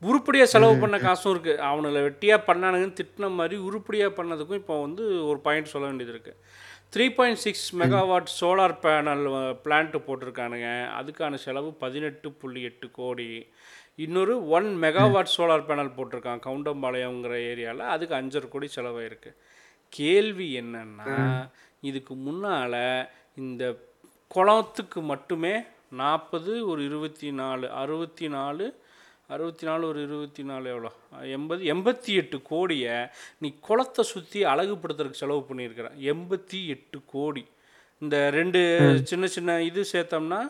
[0.01, 5.39] உருப்படியாக செலவு பண்ண காசும் இருக்குது அவனுங்களை வெட்டியாக பண்ணானுங்கன்னு திட்டின மாதிரி உருப்படியாக பண்ணதுக்கும் இப்போ வந்து ஒரு
[5.45, 6.38] பாயிண்ட் சொல்ல வேண்டியது இருக்குது
[6.93, 9.25] three point six megawatt solar panel
[9.65, 10.69] plant போட்டிருக்கானுங்க.
[10.99, 13.27] அதுக்கான செலவு பதினெட்டு புள்ளி எட்டு கோடி.
[14.03, 19.31] இன்னொரு ஒன் மெகாவாட் சோலார் பேனல் போட்டிருக்கான் கவுண்டம்பாளையங்கிற ஏரியாவில் அதுக்கு அஞ்சரை கோடி செலவாயிருக்கு.
[19.93, 21.15] கேள்வி என்னன்னா
[21.89, 22.81] இதுக்கு முன்னால்
[23.41, 23.63] இந்த
[24.35, 25.53] குளத்துக்கு மட்டுமே
[26.01, 28.65] நாற்பது ஒரு இருபத்தி நாலு அறுபத்தி நாலு
[29.33, 30.91] அறுபத்தி நாலு ஒரு இருபத்தி நாலு எவ்வளோ?
[31.35, 32.95] எண்பது எண்பத்தி எட்டு கோடியை
[33.41, 35.89] நீ குளத்தை சுற்றி அழகுபடுத்துறதுக்கு செலவு பண்ணியிருக்கிற.
[36.12, 37.43] எண்பத்தி எட்டு கோடி.
[38.01, 38.62] இந்த ரெண்டு
[39.12, 40.41] சின்ன சின்ன இது சேர்த்தோம்னா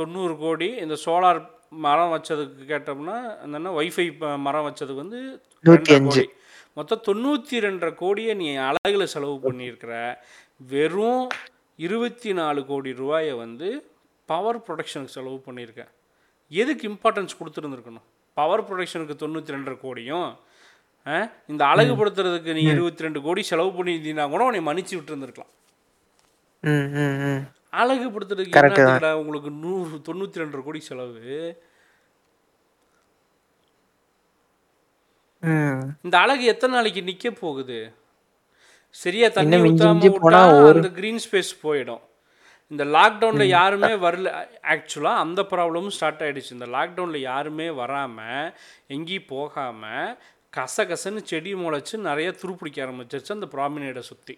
[0.00, 0.68] தொண்ணூறு கோடி.
[0.84, 1.40] இந்த சோலார்
[1.86, 4.06] மரம் வச்சதுக்கு கேட்டோம்னா என்னென்னா ஒய்ஃபை
[4.46, 5.20] மரம் வச்சதுக்கு வந்து
[5.64, 6.22] ரெண்டரை அஞ்சு.
[6.22, 6.26] கோடி.
[6.78, 9.92] மொத்தம் தொண்ணூற்றி ரெண்டரை கோடியை நீ அழகுல செலவு பண்ணியிருக்கிற.
[10.72, 11.24] வெறும்
[11.86, 13.68] இருபத்தி நாலு கோடி ரூபாயை வந்து
[14.28, 15.84] பவர் ப்ரொடக்ஷனுக்கு செலவு பண்ணியிருக்க.
[16.50, 18.06] எதுக்கு இம்பார்ட்டன்ஸ் கொடுத்துருந்துருக்கணும்?
[18.38, 20.30] பவர் ப்ரொடக்ஷனுக்கு தொண்ணூற்றி ரெண்டரை கோடியும்
[21.52, 25.52] இந்த அழகுபடுத்துறதுக்கு நீ இருபத்தி ரெண்டு கோடி செலவு பண்ணியிருந்தீங்கன்னா கூட உன்னை மன்னிச்சு விட்டுருந்துருக்கலாம்.
[27.80, 31.34] அழகுபடுத்துறதுக்கு உங்களுக்கு நூறு தொண்ணூற்றி ரெண்டரை கோடி செலவு.
[36.04, 37.78] இந்த அழகு எத்தனை நாளைக்கு நிற்க போகுது?
[39.02, 40.40] சரியா தண்ணி ஊத்தாம விட்டா
[40.72, 42.02] அந்த க்ரீன் ஸ்பேஸ் போயிடும்.
[42.72, 44.28] இந்த லாக்டவுனில் யாருமே வரல.
[44.74, 46.52] ஆக்சுவலாக அந்த ப்ராப்ளமும் ஸ்டார்ட் ஆயிடுச்சு.
[46.56, 48.52] இந்த லாக்டவுனில் யாருமே வராமல்
[48.96, 50.12] எங்கேயும் போகாமல்
[50.56, 54.36] கசகசன்னு செடி முளைச்சு நிறைய துருப்பிடிக்க ஆரம்பிச்சிருச்சு அந்த ப்ராமினேடை சுற்றி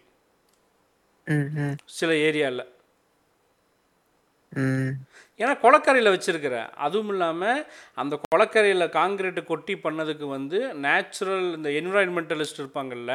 [1.98, 2.64] சில ஏரியாவில்
[5.40, 7.62] ஏன்னா குளக்கரையில் வச்சிருக்கிற அதுவும் இல்லாமல்
[8.00, 13.14] அந்த குளக்கரையில் காங்கிரீட்டு கொட்டி பண்ணதுக்கு வந்து நேச்சுரல் இந்த என்விரான்மெண்டலிஸ்ட் இருப்பாங்கல்ல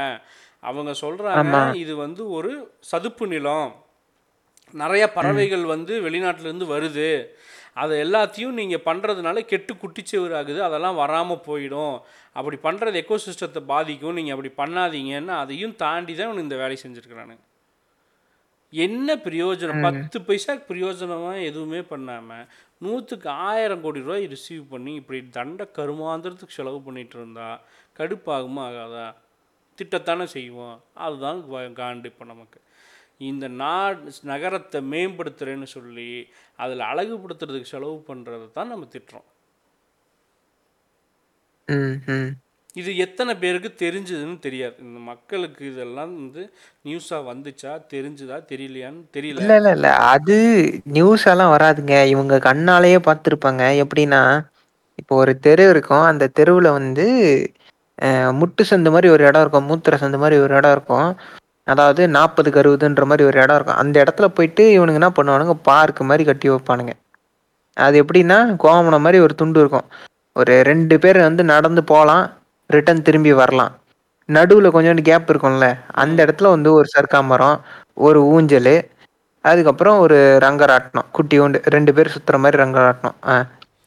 [0.64, 2.52] அவங்க சொல்கிறாங்க இது வந்து ஒரு
[2.92, 3.70] சதுப்பு நிலம்.
[4.82, 7.12] நிறைய பறவைகள் வந்து வெளிநாட்டிலேருந்து வருது.
[7.82, 10.60] அதை எல்லாத்தையும் நீங்கள் பண்ணுறதுனால கெட்டு குட்டிச்சுவர் ஆகுது.
[10.68, 11.96] அதெல்லாம் வராமல் போயிடும்.
[12.38, 14.18] அப்படி பண்ணுறது எக்கோசிஸ்டத்தை பாதிக்கும்.
[14.20, 17.44] நீங்கள் அப்படி பண்ணாதீங்கன்னு அதையும் தாண்டி தான் இந்த வேலையை செஞ்சுருக்கிறானுங்க.
[18.74, 19.84] என்ன பிரயோஜனம்?
[19.86, 22.48] பத்து பைசா பிரயோஜனமாக எதுவுமே பண்ணாமல்
[22.86, 27.48] நூற்றுக்கு ஆயிரம் கோடி ரூபாய் ரிசீவ் பண்ணி இப்படி தண்ட கருமாந்திரத்துக்கு செலவு பண்ணிட்டு இருந்தா
[28.00, 29.08] கடுப்பாகுமா ஆகாதா?
[29.78, 30.78] திட்டத்தானே செய்வோம்.
[31.06, 31.40] அதுதான்
[31.82, 32.60] காண்டு இப்போ நமக்கு.
[33.30, 36.10] இந்த நாடு நகரத்தை மேம்படுத்துகிறேன்னு சொல்லி
[36.64, 39.28] அதில் அழகுபடுத்துறதுக்கு செலவு பண்ணுறதை தான் நம்ம திட்டுறோம்.
[42.76, 44.76] இது எத்தனை பேருக்கு தெரிஞ்சதுன்னு தெரியாது.
[44.80, 46.54] இந்த மக்களுக்கு இதெல்லாம் வந்து
[46.86, 47.82] நியூஸாக வந்துச்சா?
[47.94, 48.42] தெரிஞ்சுதா?
[48.52, 49.38] தெரியலையான்னு தெரியல.
[49.38, 49.96] இல்ல இல்ல இல்ல.
[49.96, 50.36] அது
[50.84, 52.06] நியூஸ் எல்லாம் வராதுங்க.
[52.06, 53.84] இவங்க கண்ணாலேயே பார்த்துருப்பாங்க.
[53.84, 54.48] எப்படின்னா
[54.96, 56.02] இப்போ ஒரு தெரு இருக்கும்.
[56.02, 57.06] அந்த தெருவுல வந்து
[58.40, 59.70] முட்டு சந்து மாதிரி ஒரு இடம் இருக்கும்.
[59.70, 61.16] மூத்திர சந்து மாதிரி ஒரு இடம் இருக்கும்.
[61.64, 63.76] அதாவது நாற்பதுக்கு அறுவதுன்ற மாதிரி ஒரு இடம் இருக்கும்.
[63.76, 65.60] அந்த இடத்துல போயிட்டு இவனுங்க என்ன பண்ணுவானுங்க?
[65.70, 66.94] பார்க்கு மாதிரி கட்டி வைப்பானுங்க.
[67.74, 69.88] அது எப்படின்னா கோவணம் மாதிரி ஒரு துண்டு இருக்கும்.
[70.34, 72.38] ஒரு ரெண்டு பேர் வந்து நடந்து போகலாம்.
[72.70, 73.68] ரிட்டன் திரும்பி வரலா
[74.30, 75.68] நடுவுல கொஞ்சோண்டு கேப் இருக்குல்ல
[76.02, 77.52] அந்த ம் எடத்துல வந்து ஒரு சருக்கா மரோ
[78.06, 78.76] ஒரு ஊஞ்சலு
[79.46, 83.36] அதுக்கப்புறோ ஒரு ரங்கராட்னோ குட்டியோண்டு ரெண்டு பேர் சுத்துற மாரி ரங்கராட்னோ ஆ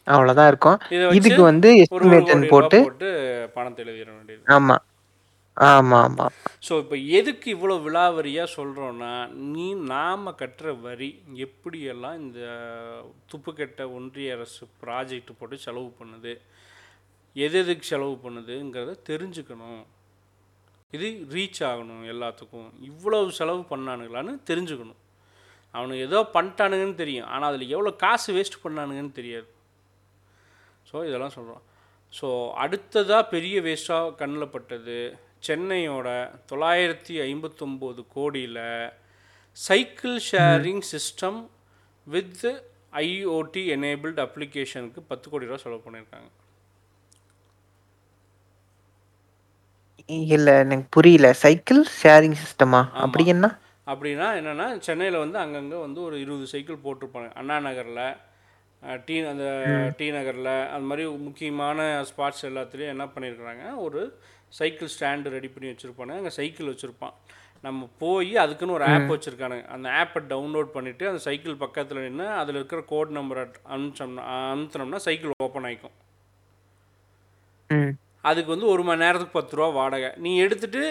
[0.07, 2.79] அவ்ளோதா இருக்கு இத வச்சு இதுக்கு வந்து எஸ்டிமேஷன் போட்டு
[3.57, 4.43] பணத்த எழுதிற வேண்டியது.
[4.57, 4.77] ஆமா
[5.57, 6.27] ஆமா ஆமா.
[6.67, 9.11] ஸோ இப்போ எதுக்கு இவ்வளோ விலாவரியாக சொல்கிறோன்னா
[9.53, 11.09] நீ நாம் கட்டுற வரி
[11.45, 12.41] எப்படியெல்லாம் இந்த
[13.31, 16.33] துப்புக்கெட்ட ஒன்றிய அரசு ப்ராஜெக்ட் போட்டு செலவு பண்ணுது
[17.37, 19.83] எது எதுக்கு செலவு பண்ணுதுங்கிறத தெரிஞ்சுக்கணும்.
[20.97, 22.69] இது ரீச் ஆகணும் எல்லாத்துக்கும்.
[22.91, 25.01] இவ்வளவு செலவு பண்ணானுங்களான்னு தெரிஞ்சுக்கணும்.
[25.75, 27.29] அவனுக்கு ஏதோ பண்ணிட்டானுங்கன்னு தெரியும்.
[27.35, 29.49] ஆனால் அதில் எவ்வளோ காசு வேஸ்ட் பண்ணானுங்கன்னு தெரியாது.
[30.89, 31.63] ஸோ இதெல்லாம் சொல்கிறோம்
[32.19, 32.29] ஸோ
[32.63, 34.99] அடுத்ததாக பெரிய வேஸ்ட்டாக கண்ணில் பட்டது.
[35.47, 36.09] சென்னையோட
[36.51, 38.61] தொள்ளாயிரத்தி ஐம்பத்தொம்போது கோடியில்
[39.57, 41.41] cycle sharing system
[42.07, 42.45] with
[43.07, 46.31] IoT enabled அப்ளிகேஷனுக்கு பத்து கோடி ரூபா செலவு பண்ணியிருக்காங்க.
[50.31, 51.33] இல்ல எனக்கு புரியல.
[51.41, 53.47] சைக்கிள் ஷேரிங் சிஸ்டமா அப்படி என்ன?
[53.87, 57.31] அப்படின்னா என்னென்னா சென்னையில் வந்து அங்கங்கே வந்து ஒரு இருபது சைக்கிள் போட்டிருப்பாங்க.
[57.35, 58.05] அண்ணா நகரில்
[58.83, 59.45] அஹ், டி அந்த
[59.99, 64.01] டி நகரில் அந்த மாதிரி முக்கியமான ஸ்பாட்ஸ் எல்லாத்துலேயும் என்ன பண்ணியிருக்கிறாங்க ஒரு
[64.53, 66.15] சைக்கிள் ஸ்டாண்டு ரெடி பண்ணி வச்சுருப்பாங்க.
[66.17, 67.15] அங்கே சைக்கிள் வச்சுருப்பான்.
[67.65, 69.67] நம்ம போய் அதுக்குன்னு ஒரு ஆப் வச்சுருக்கானுங்க.
[69.69, 75.35] அந்த ஆப்பை டவுன்லோட் பண்ணிவிட்டு அந்த சைக்கிள் பக்கத்தில் நின்று அதில் இருக்கிற கோட் நம்பரை அனுப்பிச்சோம்னா அனுப்பினோம்னா சைக்கிள்
[75.39, 75.97] ஓப்பன் ஆகிக்கும்
[77.71, 77.93] ம்.
[78.31, 80.11] அதுக்கு வந்து ஒரு மணி நேரத்துக்கு பத்து ரூபா வாடகை.
[80.27, 80.83] நீ எடுத்துட்டு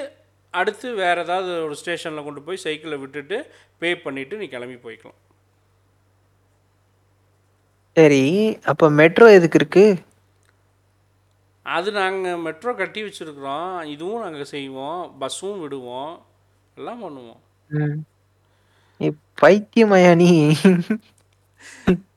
[0.59, 3.37] அடுத்து வேறு ஏதாவது ஒரு ஸ்டேஷனில் கொண்டு போய் சைக்கிளை விட்டுட்டு
[3.81, 5.19] பே பண்ணிவிட்டு நீ கிளம்பி போய்க்கலாம்.
[7.97, 8.23] சரி
[8.71, 9.85] அப்ப மெட்ரோ எதுக்கு இருக்கு?
[11.65, 13.73] அது நாங்கள் மெட்ரோ கட்டி வச்சுருக்குறோம்.
[13.95, 15.01] இதுவும் நாங்கள் செய்வோம்.
[15.21, 16.13] பஸ்ஸும் விடுவோம்.
[16.77, 17.41] எல்லாம் பண்ணுவோம்.
[19.41, 20.31] பைத்தியமாயா நீ?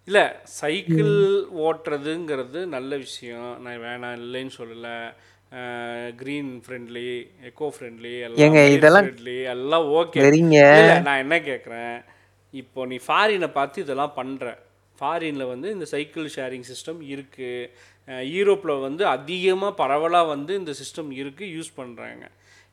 [0.08, 0.24] இல்லை
[0.60, 1.14] சைக்கிள்
[1.66, 3.52] ஓட்டுறதுங்கிறது நல்ல விஷயம்.
[3.64, 4.96] நான் வேணாம் இல்லைன்னு சொல்லலை.
[6.20, 7.08] க்ரீன் ஃப்ரெண்ட்லி
[7.48, 10.22] எக்கோ ஃப்ரெண்ட்லி எல்லாம் இதெல்லாம் ஃப்ரெண்ட்லி எல்லாம் ஓகே
[11.08, 11.96] நான் என்ன கேட்குறேன்
[12.54, 14.48] இப்போ நீ ஃபாரினை பார்த்து இதெல்லாம் பண்ணுற
[14.98, 17.68] ஃபாரினில் வந்து இந்த சைக்கிள் ஷேரிங் சிஸ்டம் இருக்குது
[18.36, 22.24] யூரோப்பில் வந்து அதிகமாக பரவலாக வந்து இந்த சிஸ்டம் இருக்குது யூஸ் பண்ணுறாங்க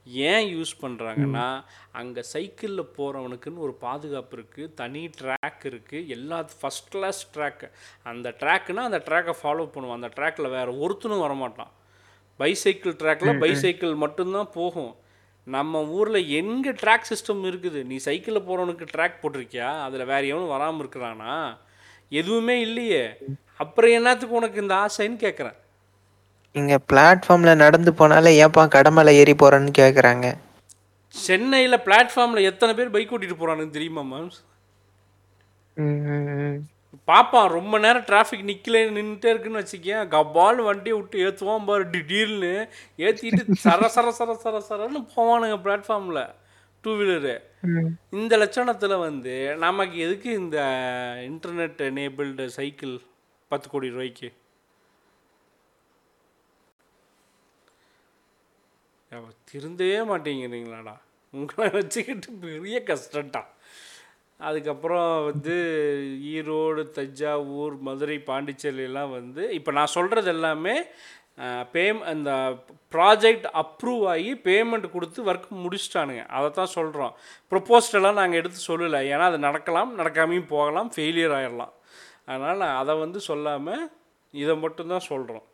[0.05, 1.47] ஏன் யூஸ் பண்ணுறாங்கன்னா
[1.99, 7.67] அங்கே சைக்கிளில் போகிறவனுக்குன்னு ஒரு பாதுகாப்பு இருக்குது தனி ட்ராக் இருக்குது எல்லா ஃபஸ்ட் கிளாஸ் ட்ராக்கு
[8.11, 9.99] அந்த ட்ராக்குனா அந்த ட்ராக்கை ஃபாலோ பண்ணுவான்.
[10.01, 11.71] அந்த ட்ராக்கில் வேறு ஒருத்தனும் வரமாட்டான்.
[12.39, 14.93] பைசைக்கிள் ட்ராக்கில் பைசைக்கிள் மட்டும்தான் போகும்.
[15.47, 17.79] நம்ம ஊரில் எங்கே ட்ராக் சிஸ்டம் இருக்குது?
[17.91, 19.69] நீ சைக்கிளில் போகிறவனுக்கு ட்ராக் போட்டிருக்கியா?
[19.85, 21.35] அதில் வேற எவனும் வராமல் இருக்கிறானா?
[22.09, 23.03] எதுவுமே இல்லையே.
[23.63, 25.57] அப்புறம் என்னத்துக்கு உனக்கு இந்த ஆசைன்னு கேட்குறேன்
[26.55, 30.25] இங்க பிளாட்ஃபார்ம்ல நடந்து போனாலே ஏன்பா கடமலை ஏறி போறேன்னு கேக்குறாங்க.
[31.07, 34.29] சென்னையில் பிளாட்ஃபார்மில் எத்தனை பேர் பைக் ஓட்டிட்டு போகிறானுன்னு தெரியுமா மேம்.
[35.77, 36.59] ம், ம், ம்.
[37.07, 43.43] பாப்பான் ரொம்ப நேரம் டிராஃபிக் நிற்கல நின்றுட்டே இருக்குன்னு வச்சுக்கேன் கபால்னு வண்டியை விட்டு ஏற்றுவான் பாரு திடீர்னு ஏற்றிட்டு
[43.63, 46.23] சர சர சர சர சரன்னு போவானுங்க பிளாட்ஃபார்மில்
[46.83, 47.33] டூ வீலரு.
[48.11, 50.57] இந்த லட்சணத்தில் வந்து நமக்கு எதுக்கு இந்த
[51.29, 52.99] இன்டர்நெட் எனேபிள்டு சைக்கிள்
[53.47, 54.29] பத்து கோடி ரூபாய்க்கு?
[59.51, 60.93] திருந்தவே மாட்டேங்கிறீங்களாடா?
[61.33, 63.41] உங்களை வச்சுக்கிட்டு பெரிய கஷ்டம்டா.
[64.47, 65.55] அதுக்கப்புறம் வந்து
[66.33, 70.75] ஈரோடு தஞ்சாவூர் மதுரை பாண்டிச்சேரியெல்லாம் வந்து இப்போ நான் சொல்கிறது எல்லாமே
[71.75, 72.29] பேம் அந்த
[72.93, 76.23] ப்ராஜெக்ட் அப்ரூவ் ஆகி பேமெண்ட் கொடுத்து ஒர்க் முடிச்சிட்டானுங்க.
[76.37, 77.13] அதை தான் சொல்கிறோம்
[77.51, 79.01] ப்ரொப்போஸ்டெல்லாம் நாங்கள் எடுத்து சொல்லலை.
[79.13, 81.73] ஏன்னா அது நடக்கலாம் நடக்காமையும் போகலாம் ஃபெயிலியர் ஆகிடலாம்
[82.25, 83.85] அதனால் நான் அதை வந்து சொல்லாமல்
[84.33, 85.47] இதை மட்டும்தான் சொல்கிறோம்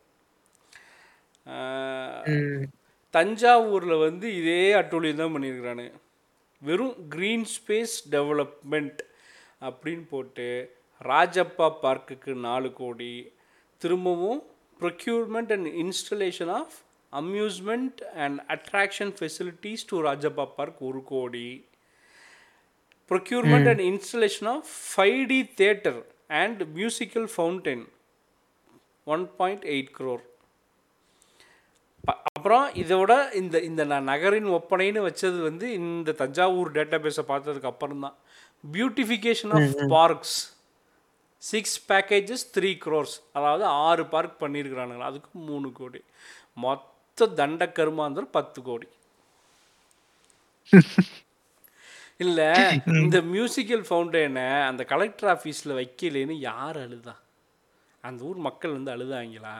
[3.14, 5.94] தஞ்சாவூரில் வந்து இதே அட்டூழியம் தான் பண்ணியிருக்கிறானுங்க
[6.62, 9.00] வெறும் க்ரீன் ஸ்பேஸ் டெவலப்மெண்ட்
[9.60, 10.48] அப்படின்னு போட்டு
[11.00, 13.14] ராஜப்பா பார்க்குக்கு நாலு கோடி.
[13.82, 14.40] திரும்பவும்
[14.80, 16.76] procurement and installation of
[17.12, 21.48] amusement and attraction facilities to Rajappa park ஒரு crore.
[23.10, 26.00] Procurement and installation of five D theatre
[26.42, 27.84] and musical fountain
[29.06, 30.24] one point eight crore
[32.38, 38.04] அப்புறம் இதோட இந்த இந்த நான் நகரின் ஒப்பனைன்னு வச்சது வந்து இந்த தஞ்சாவூர் டேட்டா பேஸை பார்த்ததுக்கு அப்புறம்
[38.06, 38.16] தான்
[38.64, 40.36] beautification of parks
[41.42, 46.00] six packages three crores அதாவது ஆறு பார்க் பண்ணியிருக்கிறானுங்களா அதுக்கு மூணு கோடி.
[46.64, 48.88] மொத்த தண்ட கருமாந்தர் பத்து கோடி.
[52.24, 52.48] இல்லை
[53.02, 57.14] இந்த மியூசிக்கல் ஃபவுண்டனை அந்த கலெக்டர் ஆஃபீஸில் வைக்கலேன்னு யார் அழுதா?
[58.04, 59.54] அந்த ஊர் மக்கள் வந்து அழுதாங்களா?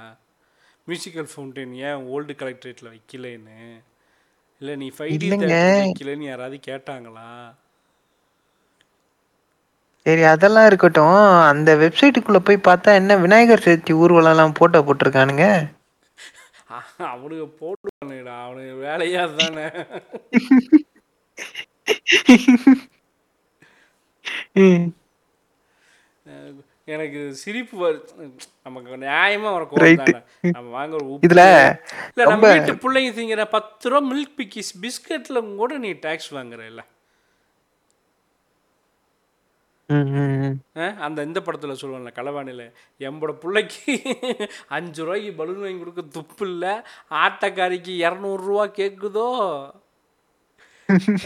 [0.89, 3.81] மியூசிக்கல் ஃபவுண்டைன் ஏன் ஓல்டு கலெக்டரேட்டில் வைக்கலன்னு?
[4.61, 5.11] இல்லை நீ ஃபைவ்.
[5.81, 7.55] வைக்கலன்னு யாராவது கேட்டாங்களா?
[10.07, 11.45] சரி அதெல்லாம் இருக்கட்டும்.
[11.45, 15.69] அந்த வெப்சைட்டுக்குள்ள போய் பார்த்தா என்ன விநாயகர் சதுர்த்தி ஊர்வலம்லாம் போட்டோ போட்டிருக்கானுங்க?
[17.11, 19.87] அவனுங்க போட்டுவானுங்கடா அவனுங்க வேலையா தானே.
[24.57, 24.93] ம்.
[26.89, 28.27] எனக்கு சிரிப்பு வருது
[28.67, 29.49] நமக்கு நியாயமா.
[30.03, 30.21] தானே
[30.53, 31.43] நம்ம வாங்குற இதுல
[32.11, 36.83] இல்ல நம்ம வீட்டு பிள்ளைங்க திங்கிற பத்து ரூபா மில்க் பிக்கிஸ் பிஸ்கட்ல கூட நீ டேக்ஸ் வாங்குற இல்ல?
[41.05, 42.65] அந்த இந்த படத்துல சொல்லுவாங்கல்ல களவாணில
[43.01, 43.93] எம்போட பிள்ளைக்கு
[44.71, 46.75] அஞ்சு ரூபாய்க்கு பலூன் வாங்கி கொடுக்க துப்பு இல்லை
[47.19, 49.29] ஆட்டக்காரிக்கு இரநூறுவா கேட்குதோ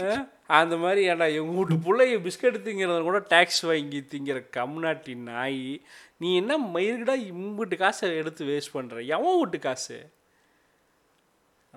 [0.03, 0.13] ஆ?
[0.53, 5.61] அந்த மாதிரி ஏன்டா எங்கள் வீட்டு பிள்ளைய பிஸ்கட் திங்கிறத கூட டேக்ஸ் வாங்கி திங்கிற கம்நாட்டி நாய்
[6.17, 9.01] நீ என்ன மயிருடா இம்புட்டு காசை எடுத்து வேஸ்ட் பண்ற?
[9.09, 9.97] எவன் வீட்டு காசு?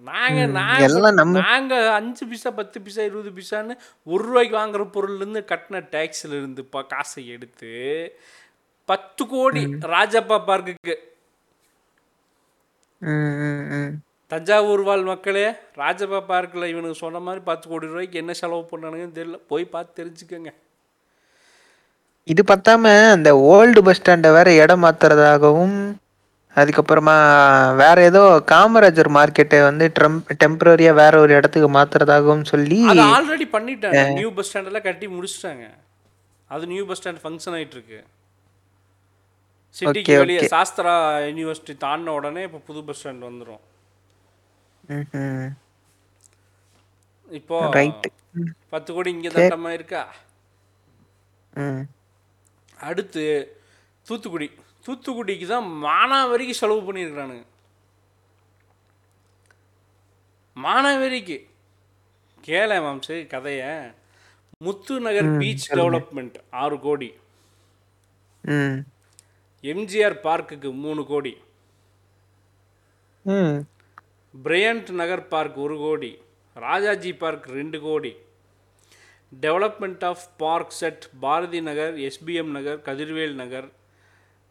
[0.02, 3.74] நாங்க நாங்க எல்லாம் நம்ம- நாங்க அஞ்சு பைசா பத்து பைசா இருபது பைசான்னு
[4.06, 7.70] ஒரு ரூபாய்க்கு வாங்குற பொருள்ல இருந்து கட்டின டேக்ஸ்ல இருந்து பா காசை எடுத்து
[8.88, 10.94] பத்து கோடி ராஜப்பா பார்க்குக்கு.
[14.32, 15.44] தஞ்சாவூர் வாழ் மக்களே
[15.80, 19.36] ராஜப்பா பார்க்கில் இவனுக்கு சொன்ன மாதிரி பத்து கோடி ரூபாய்க்கு என்ன செலவு பண்ணானுங்கன்னு தெரியல.
[19.50, 20.50] போய் பார்த்து தெரிஞ்சுக்கோங்க.
[22.32, 25.76] இது பத்தாம அந்த ஓல்டு பஸ் ஸ்டாண்டை வேற இடம் மாத்துறதாகவும்
[26.60, 27.14] அதுக்கப்புறமா
[27.82, 28.22] வேற ஏதோ
[28.52, 29.86] காமராஜர் மார்க்கெட்டை வந்து
[30.42, 32.80] டெம்பரரியா வேற ஒரு இடத்துக்கு மாத்துறதாகவும் சொல்லி
[33.16, 34.02] ஆல்ரெடி பண்ணிட்டாங்க.
[34.18, 35.66] நியூ பஸ் ஸ்டாண்டெல்லாம் கட்டி முடிச்சிட்டாங்க.
[36.50, 38.00] அது நியூ பஸ் ஸ்டாண்ட் ஃபங்க்ஷன் ஆயிட்டு இருக்கு
[39.76, 40.42] சிட்டிக்கு வெளியே.
[40.56, 40.96] சாஸ்திரா
[41.30, 43.62] யூனிவர்சிட்டி தாண்டின உடனே இப்போ புது பஸ் ஸ்டாண்ட் வந்துடும்
[47.30, 48.06] இப்போ ரைட்
[48.68, 50.02] பத்து கோடி இங்கே தட்டமா இருக்கா?
[51.52, 51.82] ம்.
[52.78, 53.24] அடுத்து
[54.06, 54.48] தூத்துக்குடி.
[54.86, 57.44] தூத்துக்குடிக்கு தான் மானாவரிக்கு செலவு பண்ணியிருக்கிறானுங்க
[60.56, 61.38] மானாவரிக்கு.
[62.40, 63.72] கேள மாம்சு கதையை.
[64.58, 67.08] முத்து நகர் பீச் டெவலப்மெண்ட் ஆறு கோடி.
[68.44, 68.78] ம்.
[69.64, 71.32] எம்ஜிஆர் பார்க்குக்கு மூணு கோடி.
[73.24, 73.56] ம்.
[74.44, 76.10] பிரையண்ட் நகர் பார்க் ஒரு கோடி
[76.56, 78.12] ராஜாஜி பார்க் ரெண்டு crore.
[79.44, 83.68] Development of parks at Bharathi Nagar SBM Nagar Kathirvel Nagar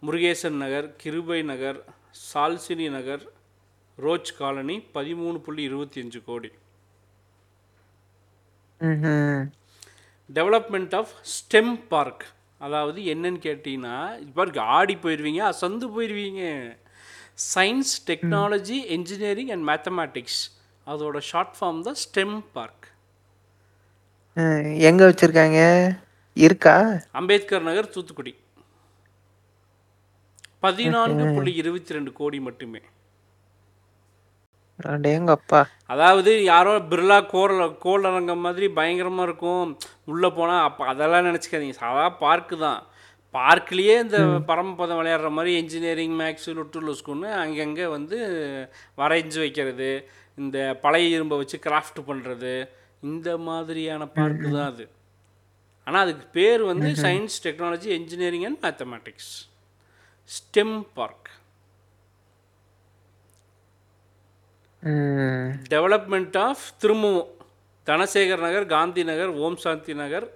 [0.03, 1.79] Murugesan Nagar Kirubai Nagar
[2.29, 3.23] சால்சினி Nagar
[3.97, 6.51] roach colony பதிமூணு புள்ளி இருபத்தி அஞ்சு crore.
[10.37, 12.25] Development of STEM park.
[12.65, 16.43] அதாவது என்னன்னு கேட்டிங்கன்னா இப்போ ஆடி போயிடுவீங்க அசந்து போயிடுவீங்க
[17.37, 20.41] science technology engineering and mathematics
[20.91, 22.85] அதோட ஷார்ட் ஃபார்ம் தான் ஸ்டெம் பார்க்.
[24.89, 25.59] எங்க வச்சிருக்காங்க?
[26.45, 26.75] இருக்கா?
[27.19, 28.33] அம்பேத்கர் நகர் தூத்துக்குடி.
[30.65, 32.81] பதினான்கு புள்ளி இருபத்தி ரெண்டு கோடி மட்டுமே.
[35.93, 39.69] அதாவது யாரோ பிர்லா கோரல கோளரங்கம் மாதிரி பயங்கரமாக இருக்கும்.
[40.11, 41.77] உள்ளே போனால் அப்போ அதெல்லாம் நினச்சிக்காதீங்க.
[41.83, 42.81] சாதா பார்க்கு தான்.
[43.35, 44.19] பார்க்லேயே இந்த
[44.49, 48.17] பரமபதம் விளையாடுற மாதிரி என்ஜினியரிங் மேக்ஸு லொட்டு லொஸ்குன்னு அங்கங்கே வந்து
[49.01, 49.89] வரைஞ்சி வைக்கிறது.
[50.37, 52.53] இந்த பழைய இரும்பை வச்சு கிராஃப்ட் பண்ணுறது
[53.09, 54.85] இந்த மாதிரியான பார்க்கு தான் அது.
[55.87, 59.33] ஆனால் அதுக்கு பேர் வந்து science technology engineering and mathematics
[60.29, 61.29] STEM park
[65.73, 67.29] development of திரும்பவும்
[67.87, 70.27] தனசேகர் நகர் காந்தி நகர் ஓம் சாந்தி நகர்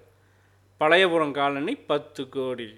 [0.80, 2.68] பழையபுரம் காலனி பத்து crore.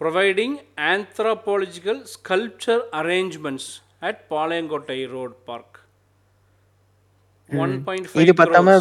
[0.00, 0.56] Providing
[0.90, 3.70] anthropological sculpture arrangements
[4.00, 5.76] at Palayamkottai road park
[7.50, 8.74] one point இது ஃபைவ் பத்தாம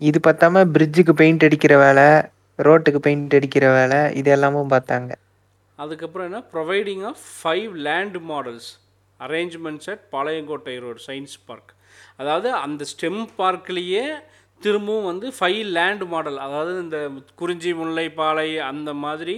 [0.00, 2.06] இது பத்தாம பிரிட்ஜுக்கு பெயிண்ட் அடிக்கிற வேலை
[2.58, 5.10] ரோட்டுக்கு பெயிண்ட் அடிக்கிற வேலை இது எல்லாமும் பார்த்தாங்க.
[5.78, 6.40] அதுக்கப்புறம் என்ன?
[6.52, 8.68] Providing of five land models
[9.20, 11.72] arrangements at Palayamkottai road science park
[12.18, 14.04] அதாவது அந்த ஸ்டெம் பார்க்லேயே
[14.60, 16.98] திரும்பவும் வந்து ஃபைவ் லேண்ட் மாடல் அதாவது இந்த
[17.34, 19.36] குறிஞ்சி முல்லை பாலை அந்த மாதிரி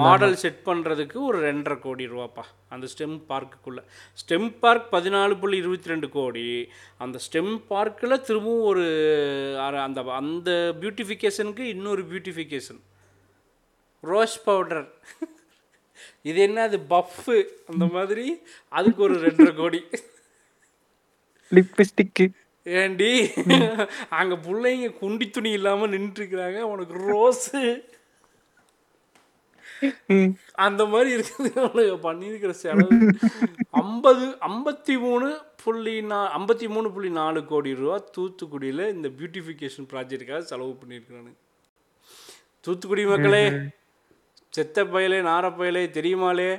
[0.00, 2.44] மாடல் செட் பண்ணுறதுக்கு ஒரு ரெண்டரை கோடி ரூபாப்பா.
[2.74, 3.82] அந்த ஸ்டெம் பார்க்குக்குள்ளே
[4.20, 6.44] ஸ்டெம் பார்க் பதினாலு புள்ளி இருபத்தி ரெண்டு கோடி.
[7.04, 8.84] அந்த ஸ்டெம் பார்க்கில் திரும்பவும் ஒரு
[9.86, 10.50] அந்த அந்த
[10.82, 12.80] பியூட்டிஃபிகேஷனுக்கு இன்னொரு பியூட்டிஃபிகேஷன்
[14.10, 14.86] ரோஸ் பவுடர்
[16.30, 17.36] இது என்ன அது பஃப்பு
[17.70, 18.26] அந்த மாதிரி?
[18.78, 19.80] அதுக்கு ஒரு ரெண்டரை கோடி.
[21.52, 22.26] லிப்ஸ்டிக்கு
[22.66, 23.12] ஏண்டி?
[24.20, 26.60] அங்க பிள்ளைங்க குண்டி துணி இல்லாம நின்றுட்டு இருக்கிறாங்க.
[26.72, 27.60] உனக்கு ரோஸு
[30.66, 31.10] அந்த மாதிரி
[31.66, 32.96] உனக்கு பண்ணியிருக்கிற செலவு
[33.82, 35.28] ஐம்பது ஐம்பத்தி மூணு
[35.62, 41.32] புள்ளி நா ஐம்பத்தி மூணு புள்ளி நாலு கோடி ரூபா தூத்துக்குடியில் இந்த பியூட்டிஃபிகேஷன் ப்ராஜெக்டுக்காக செலவு பண்ணியிருக்கிறானு.
[42.64, 43.44] தூத்துக்குடி மக்களே
[44.56, 46.50] செத்த பயலே நார பயலே தெரியுமாலே?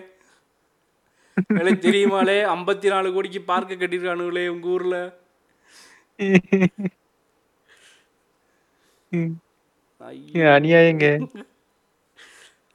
[1.57, 2.37] வேலை தெரியுமாலே?
[2.55, 5.01] ஐம்பத்தி நாலு கோடிக்கு பார்க்க கட்டியிருக்கானுங்களே உங்கள் ஊரில்.
[10.55, 11.07] அநியாயங்க.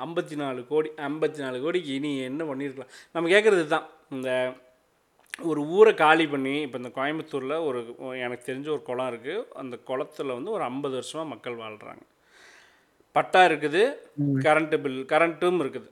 [0.00, 3.86] ஐம்பத்தி நாலு கோடி ஐம்பத்தி நாலு கோடிக்கு இனி என்ன பண்ணியிருக்கலாம் நம்ம கேட்குறது தான்
[4.16, 4.30] இந்த
[5.50, 7.78] ஒரு ஊரை காலி பண்ணி இப்போ இந்த கோயம்புத்தூரில் ஒரு
[8.24, 12.04] எனக்கு தெரிஞ்ச ஒரு குளம் இருக்குது அந்த குளத்துல வந்து ஒரு ஐம்பது வருஷமாக மக்கள் வாழ்கிறாங்க
[13.16, 13.82] பட்டா இருக்குது
[14.46, 15.88] கரண்ட்டு பில் கரண்ட்டும் இருக்குது.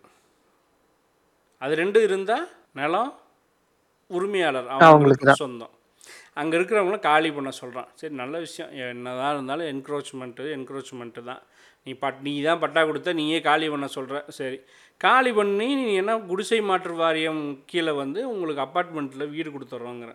[1.62, 2.46] அது ரெண்டும் இருந்தால்
[2.80, 3.12] நிலம்
[4.10, 5.74] உரிமையாளர் அவங்களுக்கு அவங்களுக்கு சொந்தம்.
[6.40, 8.70] அங்கே இருக்கிறவங்கள காலி பண்ண சொல்கிறான் சரி நல்ல விஷயம்.
[8.94, 11.42] என்னதான் இருந்தாலும் என்க்ரோச்மெண்ட்டு என்க்ரோச்மெண்ட்டு தான்.
[11.86, 14.58] நீ பட் நீ தான் பட்டா கொடுத்த நீயே காலி பண்ண சொல்கிற சரி.
[15.00, 20.12] காலி பண்ணி நீ என்ன குடிசை மாற்று வாரியம் கீழே வந்து உங்களுக்கு அப்பார்ட்மெண்ட்டில் வீடு கொடுத்துட்றோங்கிற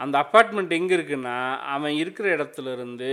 [0.00, 1.36] அந்த அப்பார்ட்மெண்ட் எங்கே இருக்குன்னா
[1.66, 3.10] அவன் இருக்கிற இடத்துலருந்து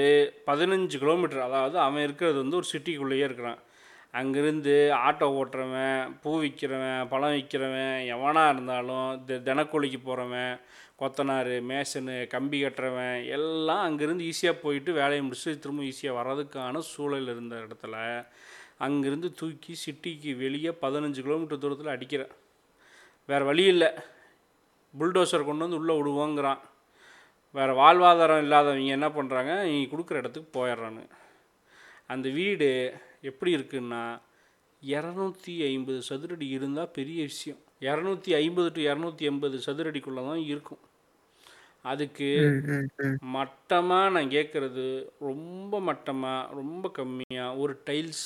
[0.47, 3.59] பதினஞ்சு கிலோமீட்டர் அதாவது அவன் இருக்கிறது வந்து ஒரு சிட்டிக்குள்ளேயே இருக்கிறான்.
[4.13, 4.73] அங்கேருந்து
[5.03, 9.07] ஆட்டோ ஓட்டுறவன் பூ விற்கிறவன் பழம் விற்கிறவன் எவனாக இருந்தாலும்
[9.47, 10.51] தினக்கூலிக்கு போகிறவன்
[10.99, 17.55] கொத்தனார் மேசனு கம்பி கட்டுறவன் எல்லாம் அங்கேருந்து ஈஸியாக போயிட்டு வேலையை முடிச்சுட்டு திரும்ப ஈஸியாக வர்றதுக்கான சூழல் இருந்த
[17.55, 18.25] இடத்துல
[18.79, 22.31] அங்கேருந்து தூக்கி சிட்டிக்கு வெளியே பதினஞ்சு கிலோமீட்டர் தூரத்தில் அடிக்கிறேன்.
[23.25, 23.89] வேறு வழி இல்லை.
[24.99, 26.57] புல்டோசர் கொண்டு வந்து உள்ளே விடுவோங்கிறான்.
[27.51, 31.03] வேறு வாழ்வாதாரம் இல்லாதவங்க என்ன பண்ணுறாங்க நீ கொடுக்குற இடத்துக்கு போயிடுறானு.
[32.07, 34.21] அந்த வீடு எப்படி இருக்குன்னா
[34.83, 37.59] இரநூத்தி ஐம்பது சதுரடி இருந்தால் பெரிய விஷயம்.
[37.87, 40.81] இரநூத்தி ஐம்பது டு இரநூத்தி எண்பது சதுரடிக்குள்ளே தான் இருக்கும்.
[41.91, 42.27] அதுக்கு.
[43.35, 44.85] மட்டமாக நான் கேட்குறது
[45.29, 48.25] ரொம்ப மட்டமாக ரொம்ப கம்மியாக ஒரு டைல்ஸ்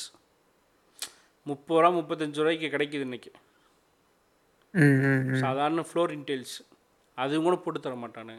[1.49, 3.31] முப்பது ரூபா முப்பத்தஞ்சு ரூபாய்க்கு கிடைக்குது இன்றைக்கி.
[5.43, 6.57] சாதாரண ஃப்ளோரிங் டைல்ஸ்
[7.17, 8.35] அதுவும் கூட போட்டு தர மாட்டானு.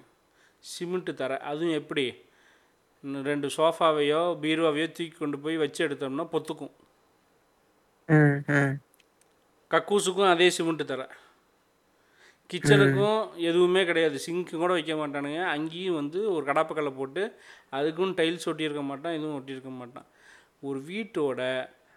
[0.65, 1.33] சிமெண்ட்டு தர.
[1.51, 2.05] அதுவும் எப்படி?
[3.29, 6.75] ரெண்டு சோஃபாவையோ பீரோவையோ தூக்கி கொண்டு போய் வச்சு எடுத்தோம்னா பொத்துக்கும்.
[9.71, 11.03] கக்கூஸுக்கும் அதே சிமெண்ட்டு தர.
[12.51, 14.19] கிச்சனுக்கும் எதுவுமே கிடையாது.
[14.27, 15.41] சிங்க்கு கூட வைக்க மாட்டானுங்க.
[15.55, 17.23] அங்கேயும் வந்து ஒரு கடாப்பக்கல்லை போட்டு
[17.79, 20.09] அதுக்கும் டைல்ஸ் ஒட்டியிருக்க மாட்டான் எதுவும் ஒட்டியிருக்க மாட்டான்.
[20.69, 21.41] ஒரு வீட்டோட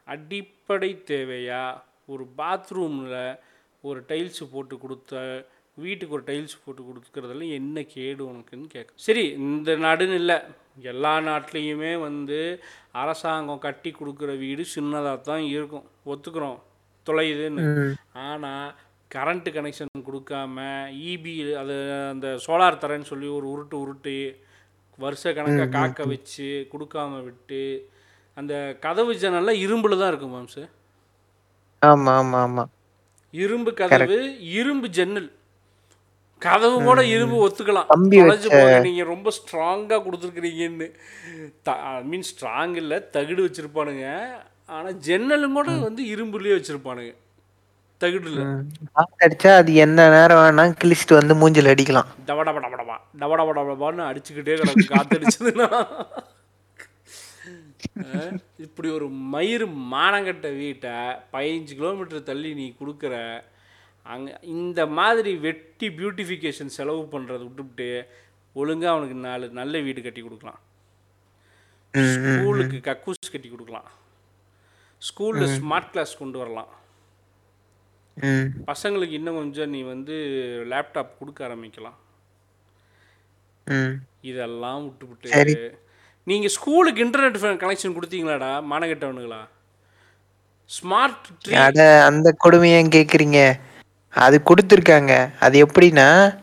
[0.07, 1.81] அடிப்படை தேவையாக
[2.13, 3.37] ஒரு பாத்ரூமில்
[3.81, 5.21] ஒரு டைல்ஸ் போட்டு கொடுத்த
[5.83, 8.91] வீட்டுக்கு ஒரு டைல்ஸ் போட்டு கொடுக்குறதுல என்ன கேடு உனக்குன்னு கேட்க.
[9.05, 10.37] சரி இந்த நாடுன்னு இல்லை.
[10.91, 12.39] எல்லா நாட்டிலையுமே வந்து
[12.91, 15.87] அரசாங்கம் கட்டி கொடுக்குற வீடு சின்னதாக தான் இருக்கும்.
[16.05, 16.59] ஒத்துக்கிறோம்.
[17.07, 17.63] தொலையுதுன்னு.
[18.25, 18.69] ஆனால்
[19.11, 20.57] கரண்ட்டு கனெக்ஷன் கொடுக்காம
[21.11, 21.75] இபி அது
[22.13, 24.17] அந்த சோலார் தரேன்னு சொல்லி ஒரு உருட்டு உருட்டி
[24.99, 27.61] வருஷ கணக்காக காக்க வச்சு கொடுக்காம விட்டு
[28.37, 28.53] அந்த
[28.85, 30.63] கதவு ஜன்னல்லாம் இரும்பில் தான் இருக்கும் மாம்சு
[31.81, 32.63] ஆமா ஆமா ஆமா.
[33.33, 34.17] இரும்பு கதவு
[34.59, 35.29] இரும்பு ஜன்னல்.
[36.41, 37.89] கதவு கூட இரும்பு ஒத்துக்கலாம்.
[38.13, 40.87] தொலைஞ்சு போக நீங்க ரொம்ப ஸ்ட்ராங்கா கொடுத்துருக்குறீங்கன்னு.
[42.09, 44.07] மீன் ஸ்ட்ராங் இல்ல தகுடு வச்சிருப்பானுங்க.
[44.75, 47.13] ஆனா ஜன்னலும் கூட வந்து இரும்புலயே வச்சிருப்பானுங்க.
[48.01, 48.43] தகுடுல.
[49.23, 52.07] அடிச்சா அது எந்த நேரம் வேணா கிழிச்சிட்டு வந்து மூஞ்சில அடிக்கலாம்.
[52.29, 55.67] டபடபடபடபா டபடபடபடான்னு அடிச்சுக்கிட்டே கிடக்கும் காத்தடிச்சதுன்னா
[58.65, 60.95] இப்படி ஒரு மயிறு மானங்கட்ட வீட்டை
[61.33, 63.15] பதினஞ்சு கிலோமீட்டர் தள்ளி நீ கொடுக்குற
[64.05, 67.89] அங்கே இந்த மாதிரி வெட்டி பியூட்டிஃபிகேஷன் செலவு பண்ணுறதை விட்டுவிட்டு
[68.55, 70.61] ஒழுங்காக அவனுக்கு நாலு நல்ல வீடு கட்டி கொடுக்கலாம்.
[72.13, 73.89] ஸ்கூலுக்கு கக்கூஸ் கட்டி கொடுக்கலாம்.
[75.01, 76.67] ஸ்கூலில் ஸ்மார்ட் கிளாஸ் கொண்டு வரலாம்.
[78.15, 78.47] ம்.
[78.67, 80.13] பசங்களுக்கு இன்னும் கொஞ்சம் நீ வந்து
[80.69, 81.97] லேப்டாப் கொடுக்க ஆரம்பிக்கலாம்.
[83.65, 83.95] ம்.
[84.21, 85.55] இதெல்லாம் விட்டுவிட்டு சரி.
[86.23, 89.47] நீங்கள் ஸ்கூலுக்கு இன்டர்நெட் கனெக்ஷன் கொடுத்தீங்களாடா மானகட்டவனுங்களா?
[90.69, 93.59] ஸ்மார்ட் அட அந்த கொடுமையை ஏன் கேக்குறீங்க?
[94.09, 95.29] அது கொடுத்துருக்காங்க.
[95.39, 96.39] அது எப்படின்னா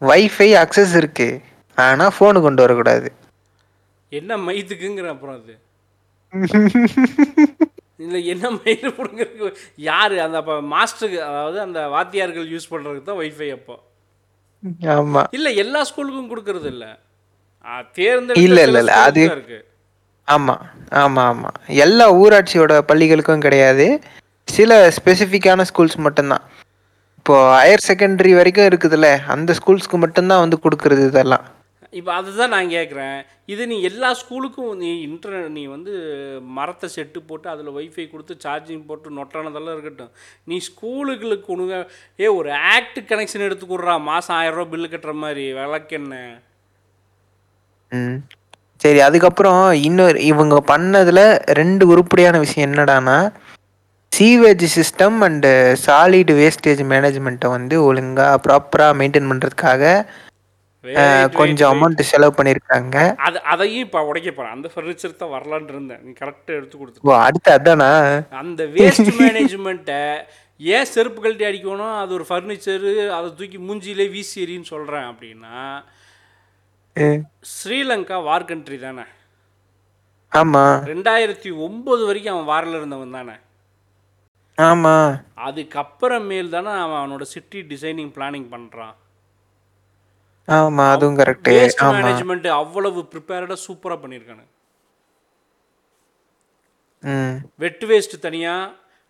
[0.00, 1.40] வைஃபை அக்சஸ் இருக்கு.
[1.76, 3.12] ஆனா ஃபோனு கொண்டு வரக்கூடாது.
[4.08, 5.60] என்ன மைத்துக்குங்கிற அப்புறம் அது?
[7.96, 9.54] இல்லை என்ன மயிறு பிடுங்கிறதுக்கு?
[9.76, 10.18] யார்?
[10.18, 13.82] அந்த அப்போ மாஸ்டருக்கு அதாவது அந்த வாத்தியார்கள் யூஸ் பண்ணுறதுக்கு தான் வைஃபை அப்போ.
[14.80, 15.24] ஆமா.
[15.30, 16.88] இல்லை எல்லா ஸ்கூலுக்கும் கொடுக்கறது இல்லை.
[17.64, 19.66] இல்ல, தேர்ந்தெடுத்த இல்ல, இல்ல, schools அது- தான் இருக்கு.
[20.28, 20.56] ஆமா
[20.90, 21.48] ஆமா ஆமா.
[21.66, 24.00] எல்லா ஊராட்சியோட பள்ளிகளுக்கும் கிடையாது.
[24.44, 26.42] சில ஸ்பெசிஃபிக்கான ஸ்கூல்ஸ் மட்டும்தான்.
[27.16, 31.44] இப்போ ஹையர் செகண்டரி வரைக்கும் இருக்குதுல்ல அந்த ஸ்கூல்ஸ்க்கு மட்டும்தான் வந்து கொடுக்கறது இதெல்லாம்.
[31.92, 35.92] இப்போ அதுதான் நான் கேட்குறேன் இது நீ எல்லா ஸ்கூலுக்கும் நீ இன்டர்நெட் நீ வந்து
[36.58, 40.12] மரத்தை செட்டு போட்டு அதில் வைஃபை கொடுத்து சார்ஜிங் போட்டு நொட்டானதெல்லாம் இருக்கட்டும்.
[40.48, 41.76] நீ ஸ்கூலுகளுக்கு கொடுங்க
[42.18, 43.96] ஏ ஒரு ஆக்ட் கனெக்ஷன் எடுத்து கொடுறா.
[44.02, 45.46] மாதம் ஆயிரரூபா பில்லு கட்டுற மாதிரி.
[45.58, 46.14] விளக்கென்ன
[47.92, 48.16] ம்.
[48.80, 53.18] சரி அதுக்கப்புறம் இன்னொரு இவங்க பண்ணதில் ரெண்டு உருப்படியான விஷயம் என்னடான்னா
[54.12, 55.50] sewage system and
[55.84, 59.82] solid wastage மேனேஜ்மெண்ட்டை வந்து ஒழுங்காக ப்ராப்பராக மெயின்டைன் பண்ணுறதுக்காக
[61.38, 61.72] கொஞ்சம்.
[61.72, 62.96] அமௌண்ட் செலவு பண்ணியிருக்காங்க.
[63.16, 66.02] அது அதையும் இப்போ உடைக்க போகிறேன் அந்த ஃபர்னிச்சர் தான் வரலான்னு இருந்தேன்.
[66.04, 67.90] நீ கரெக்டாக எடுத்து கொடுத்து அடுத்து அதானா?
[68.30, 70.00] அந்த வேஸ்ட் மேனேஜ்மெண்ட்டை
[70.56, 71.98] ஏன் செருப்பு கழட்டி அடிக்கணும்?
[72.00, 75.82] அது ஒரு ஃபர்னிச்சரு அதை தூக்கி மூஞ்சியிலே வீசி எறின்னு சொல்கிறேன் அப்படின்னா
[77.52, 79.04] ஸ்ரீலங்கா வார் கண்ட்ரி தானே.
[80.32, 80.64] ஆமா.
[80.92, 83.36] ரெண்டாயிரத்தி ஒம்பது வரைக்கும் அவன் வாரில் இருந்தவன் தானே.
[84.58, 84.96] ஆமா.
[85.46, 88.96] அதுக்கப்புறமேல் தானே அவன் அவனோட சிட்டி டிசைனிங் பிளானிங் பண்ணுறான்
[90.48, 91.96] ஆமா அதுவும் கரெக்ட் வேஸ்ட் ஆமா.
[91.98, 94.44] மேனேஜ்மெண்ட் அவ்வளவு ப்ரிப்பேர்டாக சூப்பராக பண்ணியிருக்கானு
[97.02, 97.36] ம்.
[97.58, 98.64] வெட் வேஸ்ட் தனியாக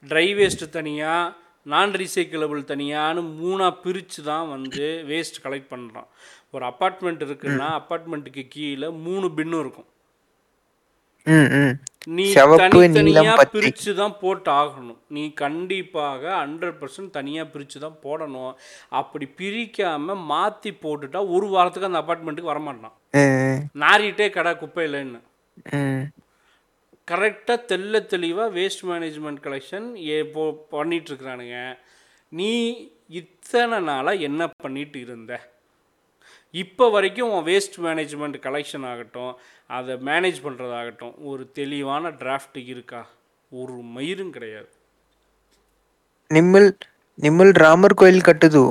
[0.04, 1.34] ட்ரை வேஸ்ட் தனியாக
[1.66, 6.08] நான் ரீசைக்கிளபிள் தனியான்னு மூணாக பிரித்து தான் வந்து வேஸ்ட் கலெக்ட் பண்ணுறான்
[6.54, 9.88] ஒரு அப்பார்ட்மெண்ட் இருக்குன்னா அப்பார்ட்மெண்ட்டுக்கு கீழே மூணு பின்னும் இருக்கும்.
[11.26, 11.74] ம் ம்.
[12.16, 13.44] நீ தனித்தனியாக.
[13.54, 18.52] பிரித்து தான் போட்டு ஆகணும் நீ கண்டிப்பாக ஹண்ட்ரட் பர்சன்ட் தனியாக பிரித்து தான் போடணும்.
[19.00, 22.96] அப்படி பிரிக்காமல் மாற்றி போட்டுட்டா ஒரு வாரத்துக்கு அந்த அப்பார்ட்மெண்ட்டுக்கு வரமாட்டான்.
[23.84, 25.20] நாரிட்டே கடை குப்பையிலன்னு
[27.08, 30.42] கரெக்டாக தெள்ள தெளிவாக வேஸ்ட் மேனேஜ்மெண்ட் கலெக்ஷன் ஏ போ
[30.74, 31.60] பண்ணிகிட்ருக்குறானுங்க
[32.32, 32.50] நீ
[33.20, 35.32] இத்தனை நாளாக என்ன பண்ணிட்டு இருந்த?
[36.54, 39.32] இப்போ வரைக்கும் வேஸ்ட் மேனேஜ்மெண்ட் கலெக்ஷன் ஆகட்டும்
[39.78, 43.02] அதை மேனேஜ் பண்ணுறதாகட்டும் ஒரு தெளிவான டிராஃப்ட் இருக்கா?
[43.52, 44.70] ஒரு மயிரும் கிடையாது.
[46.30, 46.68] நிம்மல்
[47.18, 48.64] நிம்மல் ராமர் கோயில் கட்டுது.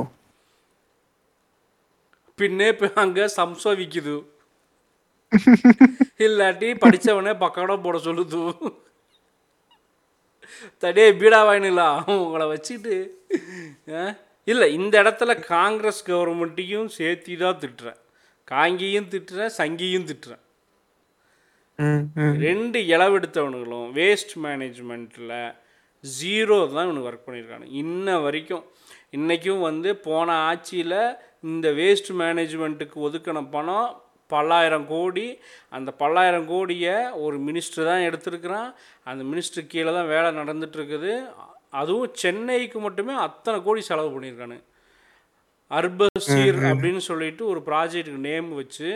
[2.39, 2.69] பின்னே
[3.03, 4.17] அங்கே சம்சா விற்குது
[6.25, 8.39] இல்லாட்டி படித்தவனே பக்கடம் போட சொல்லுது.
[10.83, 12.95] தடே பீடா வாங்கினலாம் உங்களை வச்சுட்டு
[14.47, 17.99] இல்லை இந்த இடத்துல காங்கிரஸ் கவர்மெண்ட்டையும் சேர்த்தி தான் திட்டுறேன்
[18.51, 19.51] காங்கியும் திட்டுறேன்.
[19.59, 20.43] சங்கியும் திட்டுறேன்
[22.45, 25.35] ரெண்டு இளவெடுத்தவனுங்களும் வேஸ்ட் மேனேஜ்மெண்ட்டில்
[26.03, 28.65] ஜீரோ தான் இவனுக்கு ஒர்க் பண்ணியிருக்கானு இன்ன வரைக்கும்
[29.17, 30.99] இன்றைக்கும் வந்து போன ஆட்சியில்
[31.49, 33.89] இந்த வேஸ்ட் மேனேஜ்மெண்ட்டுக்கு ஒதுக்கின பணம்
[34.33, 35.27] பல்லாயிரம் கோடி.
[35.75, 38.69] அந்த பல்லாயிரம் கோடியை ஒரு மினிஸ்டர் தான் எடுத்திருக்கிறான்.
[39.09, 41.13] அந்த மினிஸ்டர் கீழே தான் வேலை நடந்துட்டு இருக்குது.
[41.73, 44.57] அதுவும் சென்னைக்கு மட்டுமே அத்தனை கோடி செலவு பண்ணியிருக்கானு.
[45.71, 48.89] அர்பசீர் அப்படின்னு சொல்லிட்டு ஒரு ப்ராஜெக்ட்டுக்கு நேம் வச்சு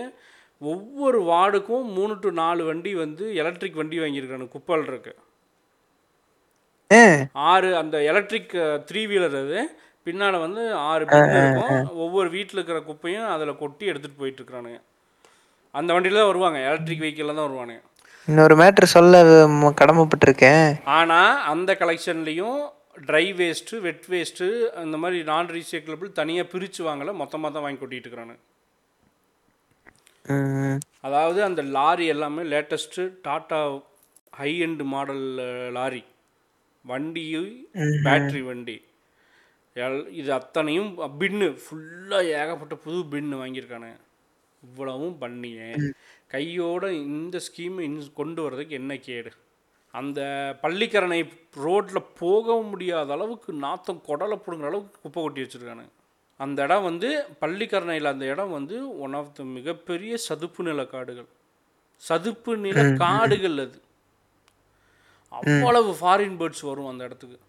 [0.61, 5.13] ஒவ்வொரு வார்டுக்கும் மூணு டு நாலு வண்டி வந்து எலக்ட்ரிக் வண்டி வாங்கியிருக்கானு குப்பல் இருக்கு.
[7.51, 8.53] ஆறு அந்த எலக்ட்ரிக்
[8.89, 9.59] த்ரீ வீலர் அது.
[10.07, 11.86] பின்னால் வந்து ஆறு பின் இருக்கும்.
[12.05, 14.80] ஒவ்வொரு வீட்டில் இருக்கிற குப்பையும் அதில் கொட்டி எடுத்துகிட்டு போயிட்டு இருக்கிறானுங்க
[15.80, 16.57] அந்த வண்டியில் தான் வருவாங்க.
[16.69, 17.82] எலக்ட்ரிக் வெஹிக்கிளில் தான் வருவானுங்க.
[18.32, 19.21] இன்னொரு மேட்ரு சொல்ல
[19.80, 20.67] கடமைப்பட்டிருக்கேன்.
[20.97, 22.59] ஆனால் அந்த கலெக்ஷன்லேயும்
[23.07, 24.45] ட்ரை வேஸ்ட்டு வெட் வேஸ்ட்டு
[24.82, 28.36] அந்த மாதிரி நான் ரீசைக்கிளபிள் தனியாக பிரித்து வாங்கலை மொத்தமாக தான் வாங்கி கொட்டிட்டு இருக்கிறானு.
[31.07, 33.59] அதாவது அந்த லாரி எல்லாமே latest Tata
[34.39, 35.26] high end model
[35.78, 36.03] lorry.
[36.86, 37.26] வண்டி
[38.07, 38.78] பேட்ரி வண்டி.
[39.76, 43.99] எல் இது அத்தனையும் பின்னு ஃபுல்லாக ஏகப்பட்ட புது பின்னு வாங்கியிருக்கானுங்க
[44.63, 45.69] இவ்வளவும் பண்ணியே.
[46.34, 49.32] கையோட இந்த ஸ்கீமை இன் கொண்டு வர்றதுக்கு என்ன கேடு?
[49.94, 50.20] அந்த
[50.62, 51.20] பள்ளிக்கரணை
[51.64, 55.92] ரோட்டில் போக முடியாத அளவுக்கு நாத்தம் குடலை பிடுங்குற அளவுக்கு குப்பை கொட்டி வச்சுருக்கானுங்க.
[56.40, 57.10] அந்த இடம் வந்து
[57.42, 61.30] பள்ளிக்கரணையில் அந்த இடம் வந்து ஒன் ஆஃப் த மிகப்பெரிய சதுப்பு நில காடுகள்.
[62.04, 63.80] சதுப்பு நில காடுகள் அது.
[65.32, 67.40] அவ்வளவு ஃபாரின் பேர்ட்ஸ் வரும் அந்த இடத்துக்கு.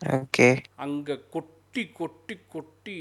[0.00, 0.48] ஓகே.
[0.76, 2.98] அங்கே கொட்டி கொட்டி கொட்டி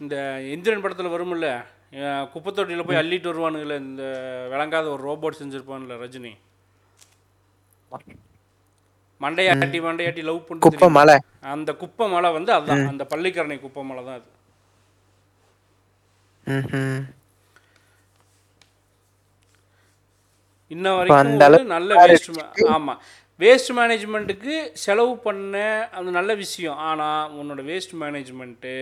[0.00, 0.16] இந்த
[0.54, 1.48] எந்திரன் படத்தில் வரும்ல?
[1.92, 4.02] அஹ் குப்பைத்தொட்டியில் போய் அள்ளிட்டு வருவானுங்களே இந்த
[4.52, 6.32] விளங்காத ஒரு ரோபோட் செஞ்சுருப்பான்ல ரஜினி.
[9.20, 11.16] மண்டையாட்டி மண்டையாட்டி லவ் குப்பை பண்ணி மலை.
[11.54, 14.28] அந்த குப்பை மலை வந்து அதுதான் அந்த பள்ளிக்கரணை குப்பை மலை தான் அது.
[20.70, 21.18] இன்ன வரைக்கும்
[21.74, 22.40] நல்ல வேஸ்ட்
[22.74, 23.00] ஆமாம்
[23.40, 25.54] வேஸ்ட் மேனேஜ்மெண்ட்டுக்கு செலவு பண்ண
[25.98, 26.78] அது நல்ல விஷயம்.
[26.88, 28.74] ஆனால் உன்னோட வேஸ்ட் மேனேஜ்மெண்ட்டு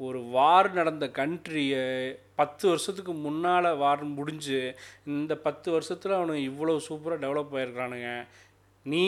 [0.00, 1.84] ஒரு வார் நடந்த கண்ட்ரியை
[2.42, 4.60] பத்து வருஷத்துக்கு முன்னால் வார முடிஞ்சு
[5.14, 8.10] இந்த பத்து வருஷத்தில் அவனுங்க இவ்வளோ சூப்பராக டெவலப் ஆகிருக்கிறானுங்க
[8.86, 9.04] நீ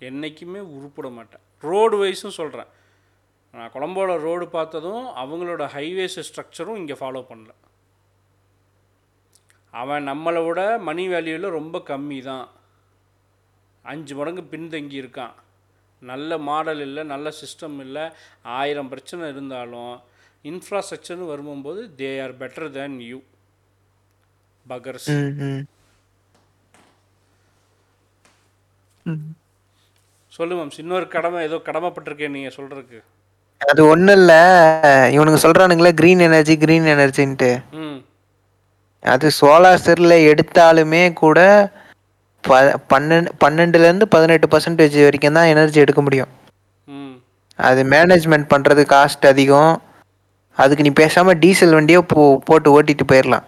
[0.00, 2.72] என்றைக்குமே உருப்பிட மாட்டேன் ரோடு வைஸும் சொல்கிறேன்
[3.54, 7.52] நான் கொழம்போட ரோடு பார்த்ததும் அவங்களோட ஹைவேஸ் ஸ்ட்ரக்சரும் இங்கே ஃபாலோ பண்ணல.
[9.74, 12.46] அவன் நம்மளை விட மணி வேல்யூவில் ரொம்ப கம்மி தான்
[13.84, 15.34] அஞ்சு மடங்கு பின்தங்கி இருக்கான்.
[16.02, 18.04] நல்ல மாடல் இல்லை நல்ல சிஸ்டம் இல்லை.
[18.58, 19.94] ஆயிரம் பிரச்சனை இருந்தாலும்
[20.44, 23.18] இன்ஃப்ராஸ்ட்ரக்சர்னு வரும்போது they are better than you
[24.66, 25.08] buggers.
[30.32, 32.98] சொல்லு மேம்ஸ் இன்னொரு கடமை ஏதோ கடமைப்பட்டிருக்கேன் நீங்கள் சொல்கிறதுக்கு
[33.60, 34.40] அது ஒன்றும் இல்லை.
[35.14, 37.96] இவனுங்க சொல்கிறானுங்களே க்ரீன் எனர்ஜி க்ரீன் எனர்ஜின்ட்டு ம்.
[39.02, 41.38] அது சோலார் செல்லில் எடுத்தாலுமே கூட
[42.44, 42.58] ப
[42.92, 46.30] பன்னெண்டு பன்னெண்டுலேருந்து பதினெட்டு பர்சன்டேஜ் வரைக்கும் தான் எனர்ஜி எடுக்க முடியும்.
[46.88, 47.14] ம்.
[47.58, 49.72] அது மேனேஜ்மெண்ட் பண்ணுறது காஸ்ட் அதிகம்.
[50.62, 53.46] அதுக்கு நீ பேசாம டீசல் வண்டியோ போ போட்டு ஓட்டிட்டு போயிரலாம்.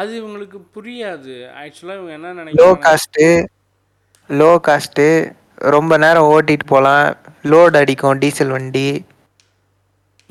[0.00, 1.34] அது இவங்களுக்கு புரியாது.
[1.62, 3.26] ஆக்சுவலாக இவங்க என்ன லோ நினைக்கிறாங்க காஸ்ட்டு
[4.30, 5.06] லோ காஸ்ட்டு
[5.74, 7.06] ரொம்ப நேரம் ஓட்டிட்டு போகலாம்
[7.52, 8.88] லோட் அடிக்கும் டீசல் வண்டி.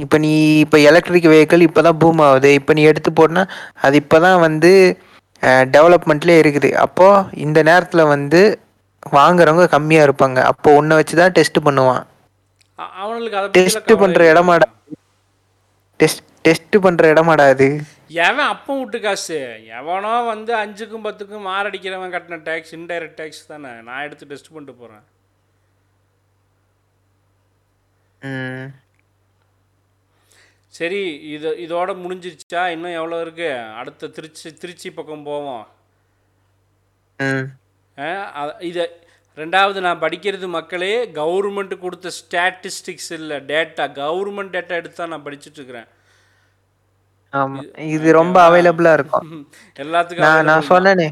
[0.04, 0.32] இப்போ நீ
[0.66, 2.50] இப்போ எலக்ட்ரிக் வெஹிக்கிள் இப்போ தான் பூம் ஆகுது.
[2.60, 3.44] இப்போ நீ எடுத்து போனா
[3.86, 4.72] அது இப்போ தான் வந்து
[5.76, 6.70] டெவலப்மெண்ட்லேயே இருக்குது.
[6.86, 8.42] அப்போது இந்த நேரத்தில் வந்து
[9.18, 10.40] வாங்குறவங்க கம்மியாக இருப்பாங்க.
[10.52, 12.04] அப்போ உன்னை வச்சு தான் டெஸ்ட் பண்ணுவான்.
[12.80, 14.70] அ- அவனுங்களுக்கு அதை டெஸ்ட் பண்ற இடமாடா?
[15.98, 17.82] டெஸ்ட் டெஸ்ட் பண்ணுற இடமாடா அது.
[18.08, 19.66] எவன் அப்பம் விட்டு காசு?
[19.68, 23.70] எவனோ வந்து அஞ்சுக்கும் பத்துக்கும் மாரடிக்கிறவன் கட்டின டேக்ஸ் இன்டைரக்ட் டேக்ஸ் தானே.
[23.82, 25.04] நான் எடுத்து டெஸ்ட் பண்ணிட்டு போகிறேன்
[28.22, 28.74] ம்.
[30.68, 31.02] சரி
[31.32, 32.68] இது இதோட முடிஞ்சிருச்சா?
[32.68, 33.50] இன்னும் எவ்வளோ இருக்கு?
[33.58, 35.68] அடுத்த திருச்சி திருச்சி பக்கம் போவோம்.
[38.60, 38.90] இதை
[39.38, 45.26] ரெண்டாவது நான் படிக்கிறது மக்களே கவர்மெண்ட் கொடுத்த ஸ்டாட்டிஸ்டிக்ஸ் இல்லை டேட்டா கவர்மெண்ட் டேட்டா எடுத்து தான் நான்
[47.34, 49.26] ஆமாம் இது ரொம்ப அவைலபிளாக இருக்கும்.
[49.84, 51.08] எல்லாத்துக்கும் நான் நான் சொன்னேனே.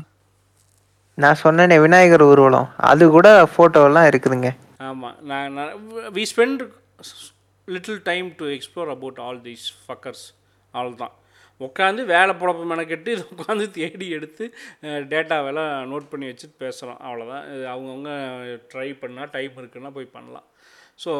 [1.17, 2.69] நான் சொன்னேனே விநாயகர் ஊர்வலம்.
[2.83, 4.51] அது கூட ஃபோட்டோலாம் இருக்குதுங்க.
[4.79, 5.57] ஆமாம் நான்
[6.13, 6.63] we spend
[7.67, 10.25] little time to explore about all these fuckers
[10.73, 11.13] அவ்வளோதான்
[11.61, 14.45] உட்காந்து வேலை புழப்பம் மெனக்கெட்டு இது உட்காந்து தேடி எடுத்து
[15.13, 18.11] டேட்டாவெல்லாம் நோட் பண்ணி வச்சுட்டு பேசுகிறோம் அவ்வளோதான் இது அவங்கவுங்க
[18.71, 20.47] ட்ரை பண்ணால் டைம் இருக்குன்னா போய் பண்ணலாம்.
[21.03, 21.13] So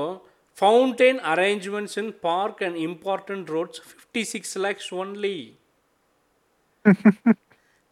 [0.58, 5.38] fountain arrangements in park and important roads fifty six lakes only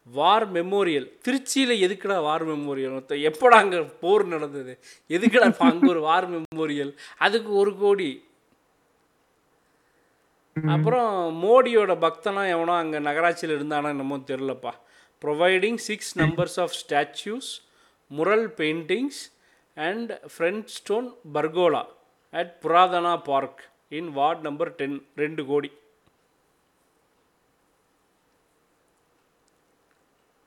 [0.08, 2.96] war memorial திருச்சியில் எதுக்குடா வார் மெமோரியல்
[3.30, 4.74] எப்படா அங்கே போர் நடந்தது?
[5.10, 6.92] எதுக்குடா அங்கே ஒரு வார் மெமோரியல்
[7.26, 8.10] அதுக்கு ஒரு கோடி.
[10.56, 11.12] அப்புறம்
[11.44, 14.74] மோடியோட பக்தனா எவனோ அங்கே நகராட்சியில் இருந்தானா என்னமோ தெரிலப்பா
[15.22, 17.50] providing six numbers of statues
[18.12, 19.22] mural paintings
[19.78, 21.84] and friend stone pergola
[22.34, 25.72] at புராதனா park in ward number ten ரெண்டு கோடி.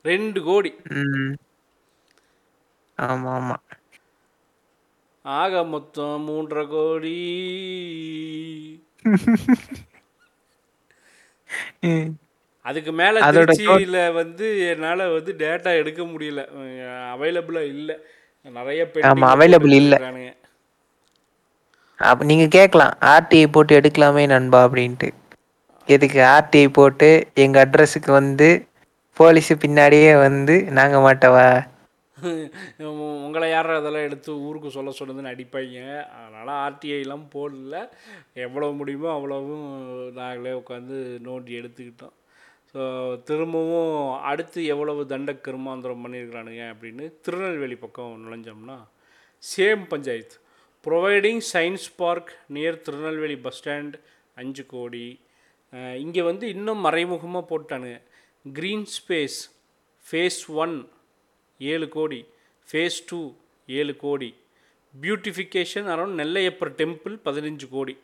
[0.05, 0.71] ரெண்டு கோடி.
[2.99, 3.63] ஆமாம் ஆமாம்.
[5.25, 7.17] ஆக மொத்தம் மூன்றரை கோடி.
[12.67, 16.43] அதுக்கு மேலே திருச்சியில் வந்து என்னால் வந்து டேட்டா எடுக்க முடியல.
[17.15, 17.97] அவைலபிளாக இல்லை.
[18.47, 18.81] நிறைய
[19.11, 19.95] ஆமா, available இல்ல.
[21.99, 25.09] அப்போ நீங்கள் கேட்கலாம் ஆர்டிஐ போட்டு எடுக்கலாமே நண்பா அப்படின்ட்டு.
[25.89, 27.09] எதுக்கு ஆர்டிஐ போட்டு
[27.45, 28.49] எங்கள் அட்ரஸுக்கு வந்து
[29.17, 31.47] போலீஸு பின்னாடியே வந்து நாங்கள் மாட்டவா?
[33.25, 35.79] உங்களை யாரும் அதெல்லாம் எடுத்து ஊருக்கு சொல்ல சொன்னதுன்னு அடிப்பாங்க
[36.45, 37.77] அதனால் ஆர்டிஐலாம் போடல.
[38.47, 39.67] எவ்வளோ முடியுமோ அவ்வளோவும்
[40.19, 42.15] நாங்களே உட்காந்து நோண்டி எடுத்துக்கிட்டோம்.
[42.71, 42.83] ஸோ
[43.29, 43.97] திரும்பவும்
[44.31, 48.79] அடுத்து எவ்வளவு தண்ட கருமாந்திரம் பண்ணியிருக்கிறானுங்க அப்படின்னு திருநெல்வேலி பக்கம் நுழைஞ்சோம்னா
[49.43, 50.37] same panchayat.
[50.87, 53.97] Providing science park near Tirunelveli bus stand
[54.43, 55.07] அஞ்சு கோடி.
[56.05, 57.99] இங்கே வந்து இன்னும் மறைமுகமாக போட்டானுங்க.
[58.45, 59.41] க்ரீன் ஸ்பேஸ்
[60.07, 60.77] ஃபேஸ் ஒன்
[61.61, 62.23] ஏழு கோடி.
[62.69, 63.23] ஃபேஸ் டூ
[63.69, 64.31] ஏழு கோடி.
[64.95, 67.95] பியூட்டிஃபிகேஷன் அரௌண்ட் நெல்லையப்பர் டெம்பிள் பதினஞ்சு கோடி.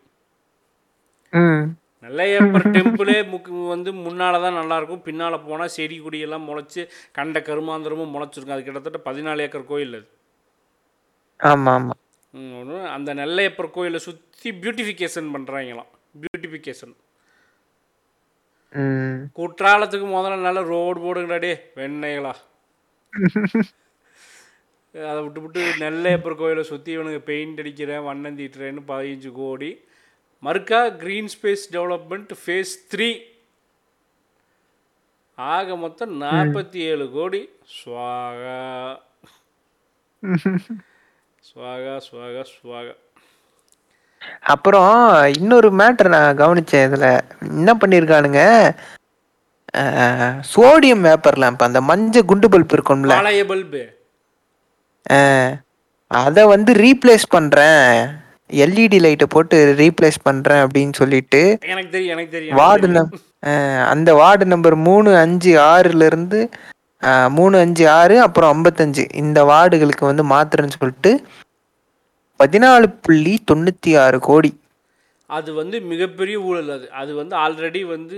[2.04, 5.04] நெல்லையப்பர் டெம்பிளே முக்கு வந்து முன்னால் தான் நல்லாயிருக்கும்.
[5.08, 6.82] பின்னால் போனால் செடி கொடியெல்லாம் முளைச்சி
[7.18, 8.56] கண்ட கருமாந்திரமும் முளைச்சிருக்கும்.
[8.56, 10.06] அது கிட்டத்தட்ட பதினாலு ஏக்கர் கோயில் அது.
[11.40, 11.88] ஆமாம்.
[12.34, 15.90] ஆமாம் அந்த நெல்லையப்பர் கோயிலை சுற்றி பியூட்டிஃபிகேஷன் பண்ணுறாங்களாம்
[16.22, 16.94] பியூட்டிஃபிகேஷன்
[19.38, 22.34] குற்றாலத்துக்கு முதல்ல நல்ல ரோடு போடுங்கடா டே வெண்ணைகளா
[24.94, 29.70] அதை விட்டு விட்டு நெல்லையப்பர் கோயிலை சுற்றி இவனுக்கு பெயிண்ட் அடிக்கிறேன் வண்ணம் தீட்டுறேன்னு பதினஞ்சு கோடி.
[30.42, 33.10] மறுக்கா green space development phase three
[35.38, 37.40] ஆக மொத்தம் நாற்பத்தி ஏழு கோடி.
[37.76, 38.58] ஸ்வாகா
[41.48, 42.94] ஸ்வாகா ஸ்வாகா ஸ்வாகா
[44.52, 44.90] அப்புறம்
[45.38, 47.08] இன்னொரு மேட்டர் நான் கவனிச்சேன் இதில்.
[47.58, 48.42] என்ன பண்ணியிருக்கானுங்க
[50.54, 53.16] சோடியம் வேப்பர் லேம்ப் அந்த மஞ்சள் குண்டு பல்ப் இருக்கும்ல
[53.52, 53.82] பல்பு
[56.10, 57.84] அதை வந்து ரீப்ளேஸ் பண்ணுறேன்
[58.64, 61.40] எல்இடி லைட்டை போட்டு ரீப்ளேஸ் பண்ணுறேன் அப்படின்னு சொல்லிட்டு
[61.72, 62.56] எனக்கு தெரியும் எனக்கு தெரியும்.
[62.60, 63.12] வார்டு நம்
[63.92, 66.40] அந்த வார்டு நம்பர் மூணு அஞ்சு ஆறுலேருந்து
[67.36, 71.12] மூணு அஞ்சு ஆறு அப்புறம் ஐம்பத்தஞ்சு இந்த வார்டுகளுக்கு வந்து மாத்துறேன்னு சொல்லிட்டு
[72.40, 74.50] பதினாலு புள்ளி தொண்ணூற்றி ஆறு கோடி.
[75.30, 76.86] அது வந்து மிகப்பெரிய ஊழல் அது.
[77.00, 78.16] அது வந்து ஆல்ரெடி வந்து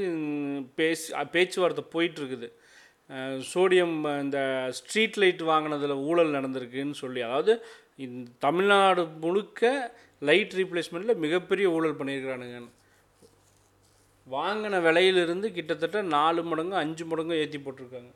[0.79, 2.49] பேச்சு பேச்சுவார்த்தை போயிட்டுருக்குது
[3.53, 4.39] சோடியம் இந்த
[4.79, 7.53] ஸ்ட்ரீட் லைட் வாங்கினதில் ஊழல் நடந்திருக்குன்னு சொல்லி அதாவது
[8.05, 9.71] இந்த தமிழ்நாடு முழுக்க
[10.29, 12.61] லைட் ரீப்ளேஸ்மெண்ட்டில் மிகப்பெரிய ஊழல் பண்ணியிருக்கிறானுங்க.
[14.27, 18.13] வாங்கின விலையிலிருந்து கிட்டத்தட்ட நாலு மடங்கு அஞ்சு மடங்கு ஏற்றி போட்டிருக்காங்க.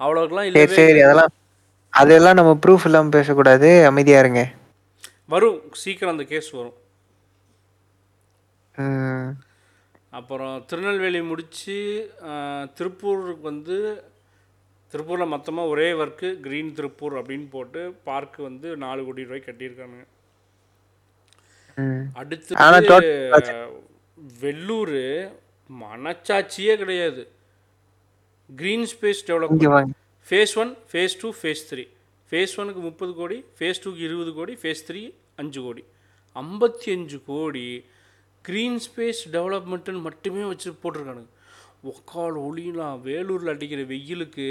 [0.00, 1.32] அவ்வளோக்கெல்லாம் சரி இல்லவே சரி அதெல்லாம்
[2.00, 3.70] அதெல்லாம் நம்ம ப்ரூஃப் இல்லாமல் பேசக்கூடாது.
[3.90, 4.42] அமைதியா இருங்க.
[5.34, 6.76] வரும் சீக்கிரம் அந்த கேஸ் வரும்.
[10.12, 11.76] அப்புறம் திருநெல்வேலி முடித்து
[12.78, 13.76] திருப்பூருக்கு வந்து
[14.92, 20.00] திருப்பூரில் மொத்தமாக ஒரே ஒர்க்கு க்ரீன் திருப்பூர் அப்படின்னு போட்டு பார்க் வந்து நாலு கோடி ரூபாய் கட்டியிருக்காங்க.
[22.20, 22.58] அடுத்து
[24.42, 24.98] வெள்ளூர்
[25.70, 27.22] மனச்சாட்சியே கிடையாது.
[28.60, 29.94] Green space development
[30.28, 31.84] phase one phase two phase three
[32.32, 35.02] face ஒனுக்கு முப்பது கோடி ஃபேஸ் டூக்கு இருபது கோடி ஃபேஸ் த்ரீ
[35.42, 35.82] அஞ்சு கோடி.
[36.36, 37.66] ஐம்பத்தி அஞ்சு கோடி
[38.44, 41.30] க்ரீன் ஸ்பேஸ் டெவலப்மெண்ட்டுன்னு மட்டுமே வச்சு போட்டிருக்கானுங்க.
[41.90, 44.46] ஒக்கால் ஒளிலாம் வேலூரில் அடிக்கிற வெயிலுக்கு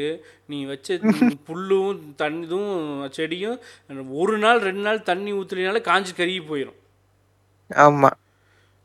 [0.49, 0.87] நீ வச்ச
[1.47, 2.71] புல்லும் தண்ணிதும்
[3.17, 3.57] செடியும்
[4.21, 6.79] ஒரு நாள் ரெண்டு நாள் தண்ணி ஊற்றுலினாலே காஞ்சி கருகி போயிடும்
[7.71, 8.09] ஆமா.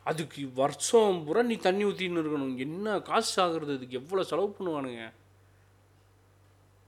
[0.07, 2.57] அதுக்கு வருஷம் பூரா நீ தண்ணி ஊற்றின்னு இருக்கணும்.
[2.65, 3.73] என்ன காசு ஆகுறது?
[3.79, 5.05] இதுக்கு எவ்வளோ செலவு பண்ணுவானுங்க?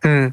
[0.02, 0.30] ம்.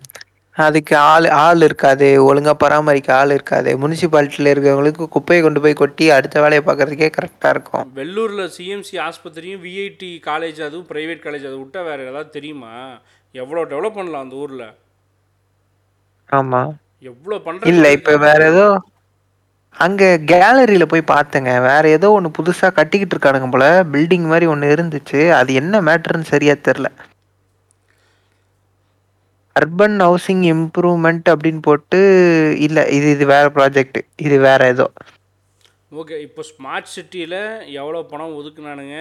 [0.55, 3.77] அதுக்கு ஆள் ஆள் இருக்காது ஒழுங்கா பராமரிக்க ஆள் இருக்காது.
[3.77, 7.91] முனிசிபாலிட்டியில் இருக்கிறவங்களுக்கு குப்பையை கொண்டு போய் கொட்டி அடுத்த வேலையை பார்க்கறதுக்கே கரெக்டாக இருக்கும்.
[7.93, 12.73] வெள்ளூரில் சிஎம்சி ஆஸ்பத்திரியும் விஐடி காலேஜ் அதுவும் ப்ரைவேட் காலேஜ் அதை விட்டா வேறு ஏதாவது தெரியுமா?
[13.31, 14.67] எவ்வளோ டெவலப் பண்ணலாம் அந்த ஊரில்?
[16.29, 16.61] ஆமா.
[16.99, 18.67] எவ்வளோ பண்ணுறது இல்ல இப்ப வேற ஏதோ
[19.75, 21.61] அங்க கேலரியில போய் பார்த்தேங்க.
[21.61, 23.83] வேற ஏதோ ஒண்ணு புதுசா கட்டிக்கிட்டு இருக்கானுங்க போல.
[23.83, 25.31] பில்டிங் மாதிரி ஒண்ணு இருந்துச்சு.
[25.31, 26.89] அது என்ன மேட்டர்னு சரியா தெரியல.
[29.59, 31.99] அர்பன் ஹவுசிங் இம்ப்ரூவ்மெண்ட் அப்படின்னு போட்டு
[32.65, 34.87] இல்ல இது இது வேற ப்ராஜெக்ட் இது வேற ஏதோ.
[35.99, 37.37] ஓகே இப்போ ஸ்மார்ட் சிட்டியில்
[37.81, 38.97] எவ்வளோ பணம் ஒதுக்குனானுங்க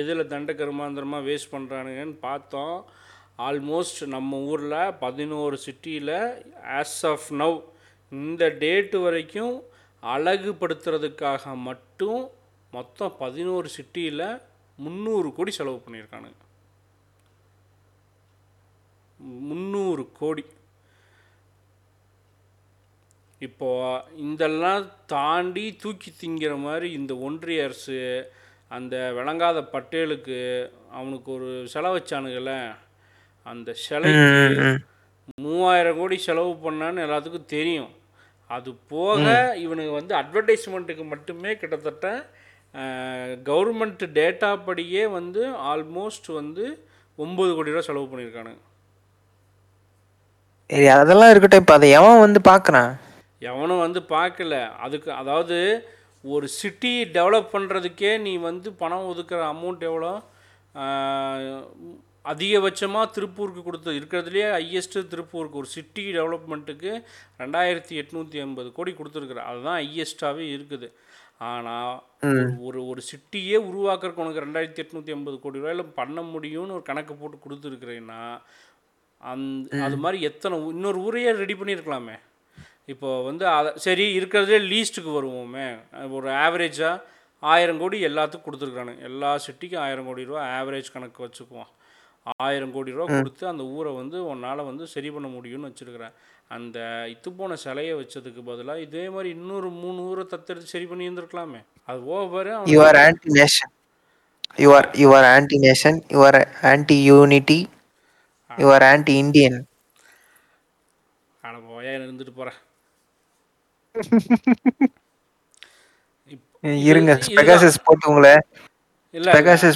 [0.00, 2.76] எதில் தண்ட கருமாந்திரமாக வேஸ்ட் பண்ணுறானுங்கன்னு பார்த்தோம்.
[3.48, 6.14] ஆல்மோஸ்ட் நம்ம ஊரில் பதினோரு சிட்டியில்
[6.80, 7.58] ஆஸ் ஆஃப் நவ்
[8.12, 9.54] இந்த டேட்டு வரைக்கும்
[10.02, 12.22] அழகுபடுத்துறதுக்காக மட்டும்
[12.72, 14.28] மொத்தம் பதினோரு சிட்டியில்
[14.78, 16.40] முந்நூறு கோடி செலவு பண்ணியிருக்கானுங்க.
[19.48, 20.44] முந்நூறு கோடி.
[23.40, 23.70] இப்போ
[24.26, 27.98] இதெல்லாம் தாண்டி தூக்கி திங்கிற மாதிரி இந்த ஒன்றிய அரசு
[28.76, 30.38] அந்த விளங்காத பட்டேலுக்கு
[30.98, 32.54] அவனுக்கு ஒரு செலவு வச்சானுங்கல்ல
[33.52, 34.70] அந்த சிலைக்கு
[35.44, 37.92] மூவாயிரம் கோடி செலவு பண்ணான்னு எல்லாத்துக்கும் தெரியும்.
[38.56, 39.24] அது போக
[39.64, 42.06] இவனுக்கு வந்து அட்வர்டைஸ்மெண்ட்டுக்கு மட்டுமே கிட்டத்தட்ட
[43.48, 45.42] கவர்மெண்ட் டேட்டா படியே வந்து
[45.72, 46.64] ஆல்மோஸ்ட் வந்து
[47.24, 48.62] ஒம்பது கோடி ரூபா செலவு பண்ணியிருக்கானுங்க.
[50.70, 52.90] சரி அதெல்லாம் இருக்கட்டும் இப்ப அதை எவன் வந்து பாக்குறான்?
[53.50, 54.54] எவனும் வந்து பார்க்கல
[54.84, 55.58] அதுக்கு அதாவது
[56.34, 60.12] ஒரு சிட்டி டெவலப் பண்ணுறதுக்கே நீ வந்து பணம் ஒதுக்குற அமௌண்ட் எவ்வளோ?
[62.32, 66.90] அதிகபட்சமாக திருப்பூருக்கு கொடுத்து இருக்கிறதுலையே ஹையஸ்ட்டு திருப்பூருக்கு ஒரு சிட்டி டெவலப்மெண்ட்டுக்கு
[67.42, 69.42] ரெண்டாயிரத்தி எட்நூற்றி ஐம்பது கோடி கொடுத்துருக்குற.
[69.50, 70.88] அதுதான் ஹையஸ்ட்டாகவே இருக்குது.
[71.50, 71.94] ஆனால்
[72.66, 77.36] ஒரு ஒரு சிட்டியே உருவாக்குறதுக்கு உனக்கு ரெண்டாயிரத்தி எட்நூற்றி ஐம்பது கோடி ரூபாயில் பண்ண முடியும்னு ஒரு கணக்கு போட்டு
[77.44, 78.20] கொடுத்துருக்குறேன்னா
[79.20, 82.16] அந்த அது மாதிரி எத்தனை இன்னொரு ஊரையே ரெடி பண்ணியிருக்கலாமே.
[82.92, 85.66] இப்போ வந்து அதை சரி இருக்கிறதுலே லீஸ்ட்டுக்கு வருவோமே.
[86.16, 87.02] ஒரு ஆவரேஜாக
[87.42, 91.70] ஆயிரம் கோடி எல்லாத்துக்கும் கொடுத்துருக்கானுங்க எல்லா சிட்டிக்கும் ஆயிரம் கோடி ரூபா ஆவரேஜ் கணக்கு வச்சுக்குவோம்.
[92.44, 96.14] ஆயிரம் கோடி ரூபா கொடுத்து அந்த ஊரை வந்து உன்னால் வந்து சரி பண்ண முடியும்னு வச்சுருக்கிறேன்.
[96.56, 96.78] அந்த
[97.12, 102.00] இத்து போன சிலையை வச்சதுக்கு பதிலாக இதே மாதிரி இன்னொரு மூணு ஊரை தத்தெடுத்து சரி பண்ணி இருந்திருக்கலாமே அது
[102.16, 103.72] over you are anti nation
[104.64, 106.38] you are you are anti nation you are
[106.72, 107.58] anti unity
[108.58, 109.58] you are anti Indian
[111.42, 112.60] ஆனால் போயா இருந்துட்டு போகிறேன்
[116.84, 118.32] இருங்க பெகாசஸ் போட்டு உங்களை
[119.14, 119.32] இல்லை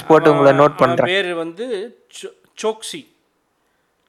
[0.07, 1.09] போட்டு உங்களை note பண்றேன்.
[1.11, 1.65] பேர் வந்து
[2.57, 3.01] சோக்சி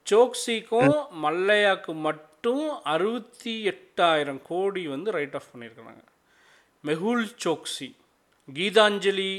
[0.07, 6.03] சோக்சிக்கும் மல்லையாக்கு மட்டும் அறுபத்தி எட்டாயிரம் கோடி வந்து ரைட் ஆஃப் பண்ணியிருக்கிறாங்க
[6.85, 7.89] மெகுல் சோக்சி
[8.49, 9.31] கீதாஞ்சலி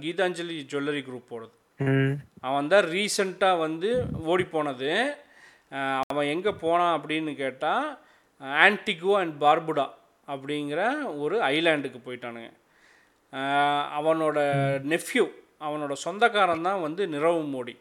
[0.00, 1.54] கீதாஞ்சலி ஜுவல்லரி குரூப்போடது
[2.48, 3.90] அவன் தான் ரீசண்டாக வந்து
[4.30, 4.90] ஓடி போனது.
[6.10, 7.86] அவன் எங்கே போனான் அப்படின்னு கேட்டால்
[8.64, 9.86] ஆன்டிகோ அண்ட் பார்புடா
[10.32, 10.80] அப்படிங்கிற
[11.22, 12.50] ஒரு ஐலாண்டுக்கு போயிட்டானுங்க.
[13.98, 14.38] அவனோட
[14.92, 15.24] நெஃப்யூ
[15.66, 17.74] அவனோட சொந்தக்காரன் தான் வந்து நிரவ் மோடி.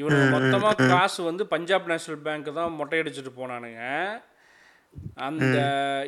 [0.00, 3.82] இவனுக்கு மொத்தமாக காசு வந்து பஞ்சாப் நேஷனல் பேங்க் தான் மொட்டையடிச்சிட்டு போனானுங்க.
[5.26, 5.44] அந்த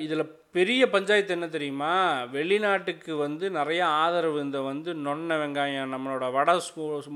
[0.04, 1.92] இதில் பெரிய பஞ்சாயத்து என்ன தெரியுமா?
[2.34, 6.50] வெளிநாட்டுக்கு வந்து நிறைய ஆதரவு இந்த வந்து நொன்ன வெங்காயம் நம்மளோட வட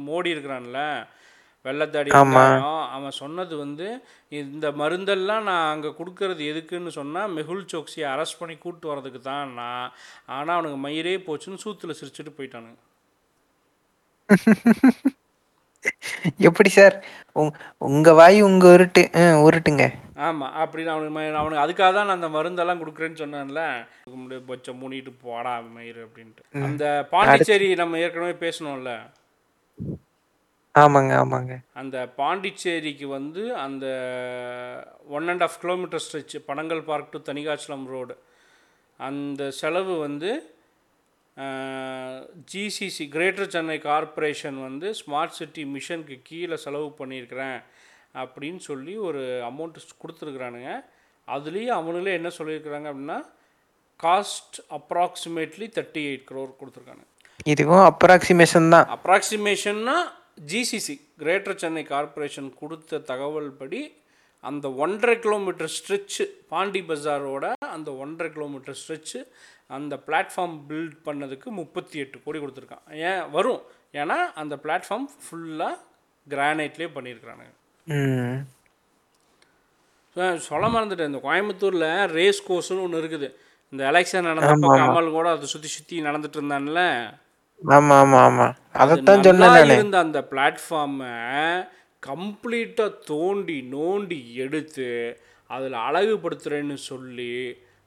[0.06, 0.80] மோடி இருக்கிறான்ல
[1.64, 2.10] வெள்ளத்தாடி
[2.94, 3.86] அவன் சொன்னது வந்து
[4.40, 9.88] இந்த மருந்தெல்லாம் நான் அங்கே கொடுக்கறது எதுக்குன்னு சொன்னால் மெகுல் சோக்சியை அரெஸ்ட் பண்ணி கூப்பிட்டு வரதுக்கு தான் நான்.
[10.36, 12.78] ஆனால் அவனுக்கு மயிரே போச்சுன்னு சூத்தில் சிரிச்சுட்டு போயிட்டானுங்க.
[16.48, 16.96] எப்படி சார்?
[17.40, 17.52] உங்
[17.88, 19.02] உங்க வாய் உங்க உருட்டு
[19.46, 19.84] உருட்டுங்க.
[20.26, 23.62] ஆமாம் அப்படின்னு அவனுக்கு அவனுக்கு அதுக்காக தான் நான் அந்த மருந்தெல்லாம் கொடுக்குறேன்னு சொன்னேன்ல.
[24.22, 26.42] முடிய பச்சை மூடிட்டு போடா மயிறு அப்படின்ட்டு.
[26.68, 26.84] அந்த
[27.14, 28.92] பாண்டிச்சேரி நம்ம ஏற்கனவே பேசணும்ல
[30.74, 31.52] ஆமாங்க ஆமாங்க.
[31.80, 33.86] அந்த பாண்டிச்சேரிக்கு வந்து அந்த
[35.16, 38.14] one and of kilometre stretch Panagal park to Thanikachalam road
[39.00, 40.30] அந்த செலவு வந்து
[42.52, 47.58] ஜிசிசி கிரேட்டர் சென்னை கார்ப்பரேஷன் வந்து ஸ்மார்ட் சிட்டி மிஷனுக்கு கீழே செலவு பண்ணியிருக்கிறேன்
[48.22, 50.70] அப்படின்னு சொல்லி ஒரு அமௌண்ட் கொடுத்துருக்குறானுங்க.
[51.28, 53.18] அதுலேயும் அவனுங்களே என்ன சொல்லியிருக்கிறாங்க அப்படின்னா
[54.00, 57.04] cost approximately thirty eight crore கொடுத்துருக்காங்க.
[57.52, 58.86] இதுவும் அப்ராக்சிமேஷன் தான்.
[58.96, 59.96] அப்ராக்சிமேஷன்னா
[60.50, 63.80] ஜிசிசி கிரேட்டர் சென்னை கார்ப்பரேஷன் கொடுத்த தகவல் படி
[64.44, 69.20] அந்த ஒன்றரை கிலோமீட்டர் ஸ்ட்ரெச்சு பாண்டி பஜாரோட அந்த ஒன்றரை கிலோமீட்டர் ஸ்ட்ரெச்சு
[69.76, 72.84] அந்த பிளாட்ஃபார்ம் பில்ட் பண்ணதுக்கு முப்பத்தி எட்டு கோடி கொடுத்துருக்கான்.
[73.08, 73.22] ஏன்?
[73.36, 73.62] வரும்.
[74.00, 75.76] ஏன்னா அந்த பிளாட்ஃபார்ம் ஃபுல்லாக
[76.26, 77.52] கிரானைட்லேயே பண்ணியிருக்கிறானுங்க.
[80.48, 81.10] சொல்ல மறந்துட்டேன்.
[81.12, 83.28] இந்த கோயம்புத்தூரில் ரேஸ் கோர்ஸ்னு ஒன்று இருக்குது.
[83.72, 86.82] இந்த எலெக்ஷன் நடந்தப்போ கமல் கூட அதை சுற்றி சுற்றி நடந்துட்டு இருந்தான்ல.
[87.74, 88.46] ஆமா ஆமா ஆமா
[88.82, 91.12] அதைத்தான் சொன்னேன் இருந்த அந்த பிளாட்ஃபார்மை
[92.08, 94.88] கம்ப்ளீட்டாக தோண்டி நோண்டி எடுத்து
[95.50, 97.34] அதில் அழகுபடுத்துகிறேன்னு சொல்லி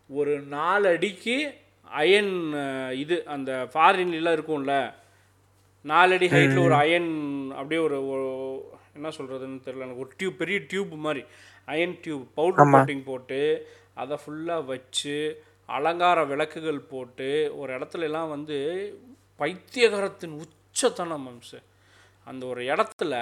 [0.10, 1.38] ஒரு நாலு அடிக்கு
[1.88, 2.34] அயன்
[2.98, 4.76] இது அந்த ஃபாரின்லாம் இருக்கும்ல
[5.86, 7.12] நாலடி ஹைட்டில் ஒரு அயன்
[7.56, 7.98] அப்படியே ஒரு
[8.96, 11.22] என்ன சொல்கிறதுன்னு தெரியல எனக்கு ஒரு டியூப் பெரிய டியூப் மாதிரி
[11.68, 13.40] அயன் டியூப் பவுடர் கோட்டிங் போட்டு
[13.94, 15.16] அதை ஃபுல்லாக வச்சு
[15.70, 18.58] அலங்கார விளக்குகள் போட்டு ஒரு இடத்துல எல்லாம் வந்து
[19.40, 21.60] பைத்தியகரத்தின் உச்சத்தனம் அம்சு
[22.28, 23.16] அந்த ஒரு இடத்துல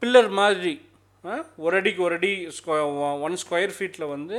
[0.00, 0.74] பில்லர் மாதிரி
[1.64, 2.32] ஒரு அடிக்கு ஒரு அடி
[3.26, 4.38] ஒன் ஸ்கொயர் ஃபீட்டில் வந்து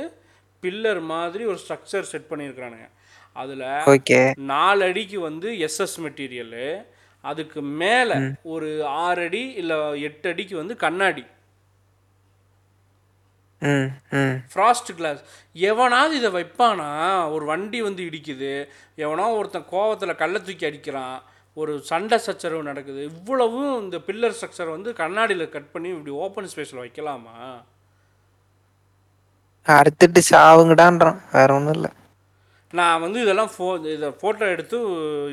[0.62, 2.88] பில்லர் மாதிரி ஒரு ஸ்ட்ரக்சர் செட் பண்ணியிருக்கிறானுங்க.
[3.36, 3.64] அதில்
[4.52, 6.66] நாலு அடிக்கு வந்து எஸ்எஸ் மெட்டீரியலு
[7.24, 8.16] அதுக்கு மேலே
[8.54, 8.70] ஒரு
[9.04, 9.78] ஆறு அடி இல்லை
[10.08, 11.24] எட்டு அடிக்கு வந்து கண்ணாடி.
[14.52, 15.20] ஃப்ராஸ்ட் கிளாஸ்
[15.68, 16.88] எவனாவது இதை வைப்பானா
[17.34, 18.50] ஒரு வண்டி வந்து இடிக்குது
[19.04, 21.16] எவனோ ஒருத்தன் கோவத்தில் கல்லை தூக்கி அடிக்கிறான்
[21.62, 23.00] ஒரு சண்டை சச்சரவு நடக்குது.
[23.10, 27.36] இவ்வளவும் இந்த பில்லர் ஸ்ட்ரக்சர் வந்து கண்ணாடியில் கட் பண்ணி இப்படி ஓப்பன் ஸ்பேஸில் வைக்கலாமா?
[29.74, 31.20] அறுத்துட்டு சாவுங்கடான்றான்.
[31.36, 31.90] வேற ஒன்றும் இல்லை.
[32.78, 34.78] நான் வந்து இதெல்லாம் ஃபோ இதை ஃபோட்டோ எடுத்து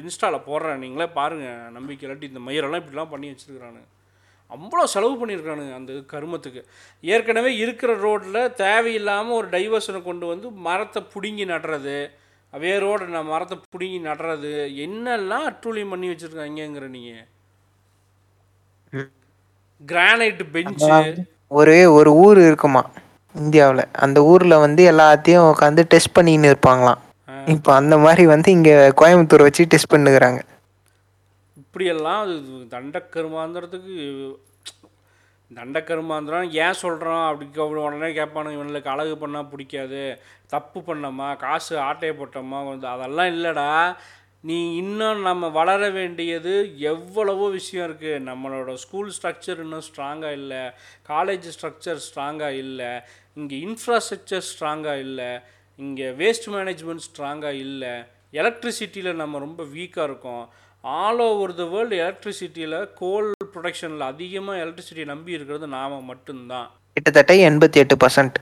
[0.02, 0.82] இன்ஸ்டாவில் போடுறேன்.
[0.84, 3.88] நீங்களே பாருங்கள் நம்பிக்கை இல்லாட்டி இந்த மயிரெல்லாம் இப்படிலாம் பண்ணி வச்சுருக்குறானுங்க.
[4.56, 6.62] அவ்வளோ செலவு பண்ணியிருக்கானுங்க அந்த கருமத்துக்கு.
[7.14, 11.98] ஏற்கனவே இருக்கிற ரோட்டில் தேவையில்லாமல் ஒரு டைவர்ஷனை கொண்டு வந்து மரத்தை பிடுங்கி நடுறது
[12.54, 14.52] வேரோட நான் மரத்தை பிடுங்கி நடுறது
[14.86, 17.28] என்னெல்லாம் அட்டூழியம் பண்ணி வச்சுருக்காங்கங்கிற நீங்கள்
[19.92, 20.90] கிரானைட் பெஞ்சு
[21.60, 22.82] ஒரு ஒரு ஊர் இருக்குமா
[23.36, 23.84] இந்தியாவில்?
[24.04, 27.00] அந்த ஊரில் வந்து எல்லாத்தையும் உட்காந்து டெஸ்ட் பண்ணின்னு இருப்பாங்களாம்.
[27.54, 30.40] இப்போ அந்த மாதிரி வந்து இங்கே கோயம்புத்தூர் வச்சு டெஸ்ட் பண்ணுகிறாங்க.
[31.62, 32.36] இப்படியெல்லாம் அது
[32.76, 33.96] தண்டக்கருமாந்திரத்துக்கு
[35.56, 42.60] தண்டக்கருமாந்திரம் ஏன் சொல்கிறோம் அப்படி உடனே கேட்பானு இவனுக்கு அழகு பண்ணால் பிடிக்காது தப்பு பண்ணோமா காசு ஆட்டையை போட்டோமா
[42.68, 43.96] வந்து அதெல்லாம் இல்லைடா.
[44.42, 50.62] நீ இன்னும் நம்ம வளர வேண்டியது எவ்வளவோ விஷயம் இருக்குது நம்மளோட ஸ்கூல் ஸ்ட்ரக்சர் இன்னும் ஸ்ட்ராங்காக இல்லை
[51.10, 53.00] காலேஜ் ஸ்ட்ரக்சர் ஸ்ட்ராங்காக இல்லை
[53.34, 55.40] இங்கே இன்ஃப்ராஸ்ட்ரக்சர் ஸ்ட்ராங்காக இல்லை
[55.76, 57.94] இங்கே வேஸ்ட் மேனேஜ்மெண்ட் ஸ்ட்ராங்காக இல்லை.
[58.32, 60.50] எலக்ட்ரிசிட்டியில் நம்ம ரொம்ப வீக்காக இருக்கோம்.
[60.84, 66.70] ஆல் ஓவர் த வேர்ல்டு எலக்ட்ரிசிட்டியில் கோல் ப்ரொடக்ஷனில் அதிகமாக எலக்ட்ரிசிட்டி நம்பி இருக்கிறது நாம் மட்டும்தான்.
[66.94, 68.40] கிட்டத்தட்ட எண்பத்தி எட்டு பர்சன்ட்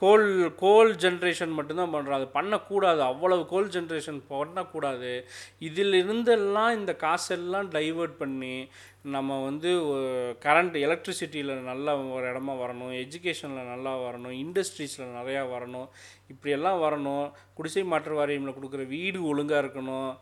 [0.00, 3.00] கோல் கோல் ஜென்ரேஷன் மட்டும்தான் பண்ணுறோம் அது பண்ணக்கூடாது.
[3.02, 5.12] அவ்வளவு கோல் ஜென்ரேஷன் பண்ணக்கூடாது.
[5.58, 8.68] இதில் இருந்தெல்லாம் இந்த காசெல்லாம் டைவர்ட் பண்ணி
[9.14, 9.70] நம்ம வந்து
[10.44, 12.92] கரண்ட் எலக்ட்ரிசிட்டியில் நல்லா ஒரு இடமா வரணும்.
[13.04, 14.36] எஜுகேஷனில் நல்லா வரணும்.
[14.44, 15.88] இண்டஸ்ட்ரீஸில் நிறையா வரணும்.
[16.28, 17.32] இப்படியெல்லாம் வரணும்.
[17.54, 20.12] குடிசை மாற்று வாரியமில் கொடுக்குற வீடு ஒழுங்காக இருக்கணும்.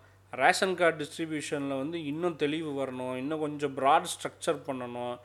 [0.43, 5.17] ரேஷன் கார்டு டிஸ்ட்ரிபியூஷனில் வந்து இன்னும் தெளிவு வரணும் இன்னும் கொஞ்சம் ப்ராட் ஸ்ட்ரக்சர் பண்ணணும்.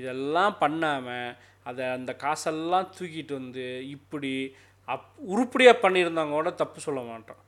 [0.00, 1.34] இதெல்லாம் பண்ணாமல்
[1.68, 3.64] அதை அந்த காசெல்லாம் தூக்கிட்டு வந்து
[3.96, 4.32] இப்படி
[4.94, 7.40] அப் உருப்படியாக பண்ணியிருந்தாங்க கூட தப்பு சொல்ல மாட்டோம்.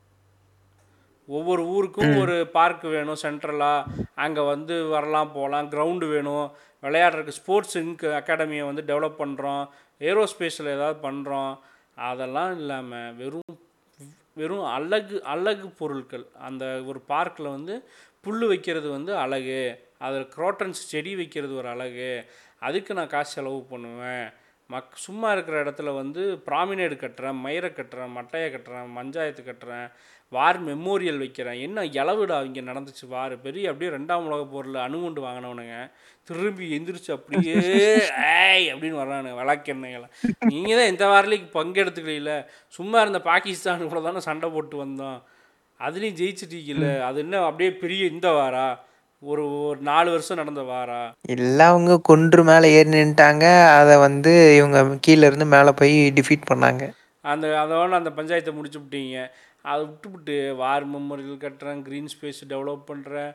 [1.28, 6.46] ஒவ்வொரு ஊருக்கும் ஒரு பார்க் வேணும் சென்ட்ரலாக அங்கே வந்து வரலாம் போகலாம் கிரவுண்டு வேணும்.
[6.82, 9.64] விளையாடுறதுக்கு ஸ்போர்ட்ஸ் இன்க் அகாடமியை வந்து டெவலப் பண்ணுறோம்
[10.00, 11.52] ஏரோஸ்பேஸில் ஏதாவது பண்ணுறோம்
[12.10, 13.56] அதெல்லாம் இல்லாமல் வெறும்
[14.36, 16.26] வெறும் அழகு அழகு பொருட்கள்.
[16.48, 17.74] அந்த ஒரு பார்க்கில் வந்து
[18.20, 19.60] புல் வைக்கிறது வந்து அழகு.
[19.98, 22.10] அதில் குரோட்டன்ஸ் செடி வைக்கிறது ஒரு அழகு.
[22.60, 24.28] அதுக்கு நான் காசு செலவு பண்ணுவேன்.
[24.68, 29.88] மக் சும்மா இருக்கிற இடத்துல வந்து ப்ராமினேடு கட்டுறேன் மயிரை கட்டுறேன் மட்டையை கட்டுறேன் மஞ்சாயத்து கட்டுறேன்.
[30.34, 31.58] வார் மெமோரியல் வைக்கிறேன்.
[31.66, 33.34] என்ன இளவுடா இங்கே நடந்துச்சு வார்.
[33.44, 35.76] பெரிய அப்படியே ரெண்டாம் உலக போரில் அணுகுண்டு வாங்கினவனுங்க.
[36.28, 37.54] திரும்பி எந்திரிச்சு அப்படியே
[38.38, 40.08] ஏய் அப்படின்னு வர்றானுங்க விளக்கெண்ணெய்களை
[40.50, 42.34] நீங்கள் தான் எந்த வாரிலையும் பங்கெடுத்துக்கல
[42.78, 45.20] சும்மா இருந்த பாகிஸ்தான் கூட தானே சண்டை போட்டு வந்தோம்.
[45.80, 46.90] அதுலேயும் ஜெயிச்சிட்டீங்கல்ல.
[47.08, 48.66] அது என்ன அப்படியே பெரிய இந்த வாரா?
[49.22, 51.00] ஒரு ஒரு நாலு வருஷம் நடந்த வாரா?
[51.34, 53.44] எல்லாம் அவங்க கொன்று மேலே ஏறி நின்ட்டாங்க
[53.78, 56.84] அதை வந்து இவங்க கீழே இருந்து மேலே போய் டிஃபீட் பண்ணாங்க.
[57.32, 59.20] அந்த அதோட அந்த பஞ்சாயத்தை முடிச்சு விட்டீங்க.
[59.70, 63.32] அதை விட்டுவிட்டு வார் மெமோரியல் கட்டுறேன் க்ரீன் ஸ்பேஸ் டெவலப் பண்ணுறேன்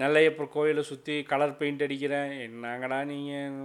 [0.00, 2.32] நெல்லையப்பர் கோயிலை சுற்றி கலர் பெயிண்ட் அடிக்கிறேன்.
[2.46, 3.56] என்னங்கடா நீங்கள்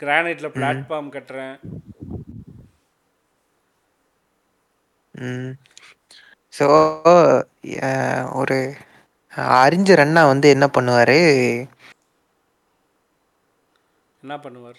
[0.00, 1.56] கிரானைட்டில் பிளாட்ஃபார்ம் கட்டுறேன்.
[6.58, 6.66] ஸோ
[8.40, 8.58] ஒரு
[9.64, 11.18] அறிஞர் அண்ணா வந்து என்ன பண்ணுவாரு?
[14.22, 14.78] என்ன பண்ணுவார்?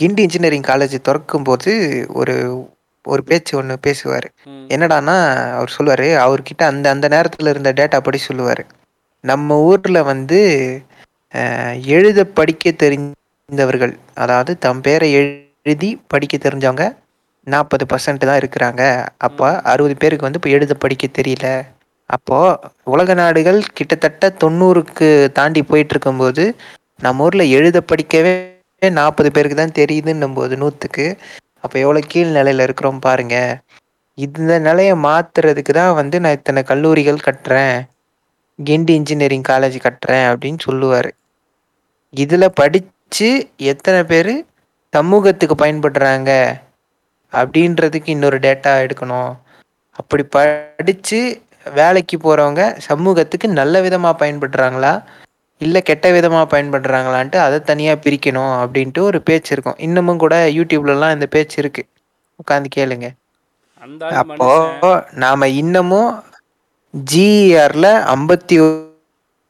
[0.00, 1.72] கிண்டி இன்ஜினியரிங் காலேஜ் தொறக்கும்போது
[2.20, 2.36] ஒரு
[3.04, 4.28] ஒரு பேச்சு ஒண்ணு பேசுவாரு.
[4.46, 4.66] ம்.
[4.70, 5.16] என்னடான்னா
[5.56, 8.62] அவர் சொல்லுவாரு அவர்கிட்ட அந்த அந்த நேரத்துல இருந்த டேட்டா படி சொல்லுவாரு.
[9.24, 10.40] நம்ம ஊர்ல வந்து
[11.92, 16.86] எழுத படிக்க தெரிந்தவர்கள் அதாவது தம் பேரை எழுதி படிக்க தெரிஞ்சவங்க
[17.46, 18.82] நாற்பது பர்சன்ட் தான் இருக்கிறாங்க.
[19.18, 19.46] அப்போ.
[19.64, 21.46] அறுபது பேருக்கு வந்து இப்போ எழுத படிக்க தெரியல.
[22.10, 22.38] அப்போ
[22.84, 26.44] உலக நாடுகள் கிட்டத்தட்ட தொண்ணூறுக்கு தாண்டி போயிட்டு இருக்கும்போது
[27.00, 28.32] நம்ம ஊர்ல எழுத படிக்கவே
[28.82, 31.06] நாற்பது பேருக்கு தான் தெரியுதுன்னும் போது நூற்றுக்கு
[31.64, 33.36] அப்போ எவ்வளோ கீழ் நிலையில இருக்கிறோம் பாருங்க.
[34.18, 37.76] இந்த நிலையை மாற்றுறதுக்கு தான் வந்து நான் இத்தனை கல்லூரிகள் கட்டுறேன்.
[38.58, 41.10] கிண்டி இன்ஜினியரிங் காலேஜ் கட்டுறேன் அப்படின்னு சொல்லுவார்.
[42.22, 43.28] இதில் படித்து
[43.72, 44.34] எத்தனை பேர்
[44.96, 46.30] சமூகத்துக்கு பயன்படுறாங்க
[47.32, 49.32] அப்படின்றதுக்கு இன்னொரு டேட்டா எடுக்கணும்.
[50.00, 51.20] அப்படி படித்து
[51.78, 54.92] வேலைக்கு போகிறவங்க சமூகத்துக்கு நல்ல விதமாக பயன்படுறாங்களா?
[55.64, 59.78] இல்லை கெட்ட விதமாக பயன்படுறாங்களான்ட்டு அதை தனியாக பிரிக்கணும் அப்படின்ட்டு ஒரு பேச்சு இருக்கும்.
[59.86, 61.82] இன்னமும் கூட யூடியூப்லலாம் இந்த பேச்சு இருக்கு.
[62.42, 63.08] உட்காந்து கேளுங்க.
[64.22, 64.50] அப்போ
[65.24, 66.10] நாம இன்னமும்
[66.94, 68.56] ஜிஆர்ல ஐம்பத்தி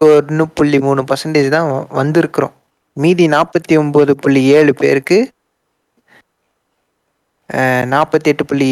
[0.00, 1.68] ஒன்று புள்ளி மூணு பர்சன்டேஜ் தான்
[2.00, 2.54] வந்திருக்கிறோம்.
[2.96, 5.18] மீதி நாற்பத்தி ஒன்பது புள்ளி ஏழு பேருக்கு
[7.92, 8.68] நாற்பத்தி எட்டு புள்ளி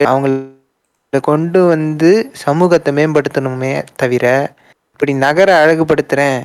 [0.00, 2.10] அவங்கள கொண்டு வந்து
[2.44, 4.24] சமூகத்தை மேம்படுத்தணுமே தவிர
[4.92, 6.40] இப்படி நகர அழகுபடுத்துறேன்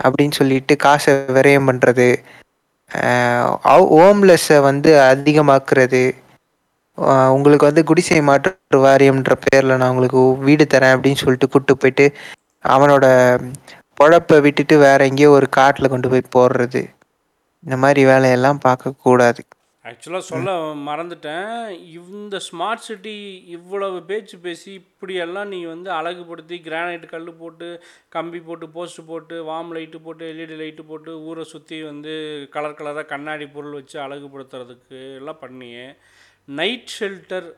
[0.00, 2.08] அப்படின்னு சொல்லிட்டு காசை விரயம் பண்ணுறது
[3.94, 6.02] ஹோம்லெஸ்ஸை வந்து அதிகமாக்குறது
[7.34, 12.06] உங்களுக்கு வந்து குடிசை மாற்று வாரியம்ன்ற பேரில் நான் உங்களுக்கு வீடு தரேன் அப்படின்னு சொல்லிட்டு கூட்டு போயிட்டு
[12.64, 13.06] அவனோட
[14.00, 16.82] பொழப்பை விட்டுட்டு வேற எங்கேயோ ஒரு காட்டில் கொண்டு போய் போடுறது.
[17.64, 19.40] இந்த மாதிரி வேலையெல்லாம் பார்க்கக்கூடாது.
[19.88, 20.54] ஆக்சுவலாக சொல்ல
[20.88, 21.52] மறந்துட்டேன்.
[21.98, 23.14] இந்த ஸ்மார்ட் சிட்டி
[23.56, 27.68] இவ்வளவு பேச்சு பேசி இப்படியெல்லாம் நீ வந்து அழகுபடுத்தி கிரானைட் கல் போட்டு
[28.16, 32.12] கம்பி போட்டு போஸ்ட் போட்டு வாம் லைட்டு போட்டு எல்இடி லைட்டு போட்டு ஊரை சுற்றி வந்து
[32.56, 35.86] கலர் கலராக கண்ணாடி பொருள் வச்சு அழகுபடுத்துறதுக்கு எல்லாம் பண்ணியே.
[36.60, 37.48] நைட் ஷெல்டர்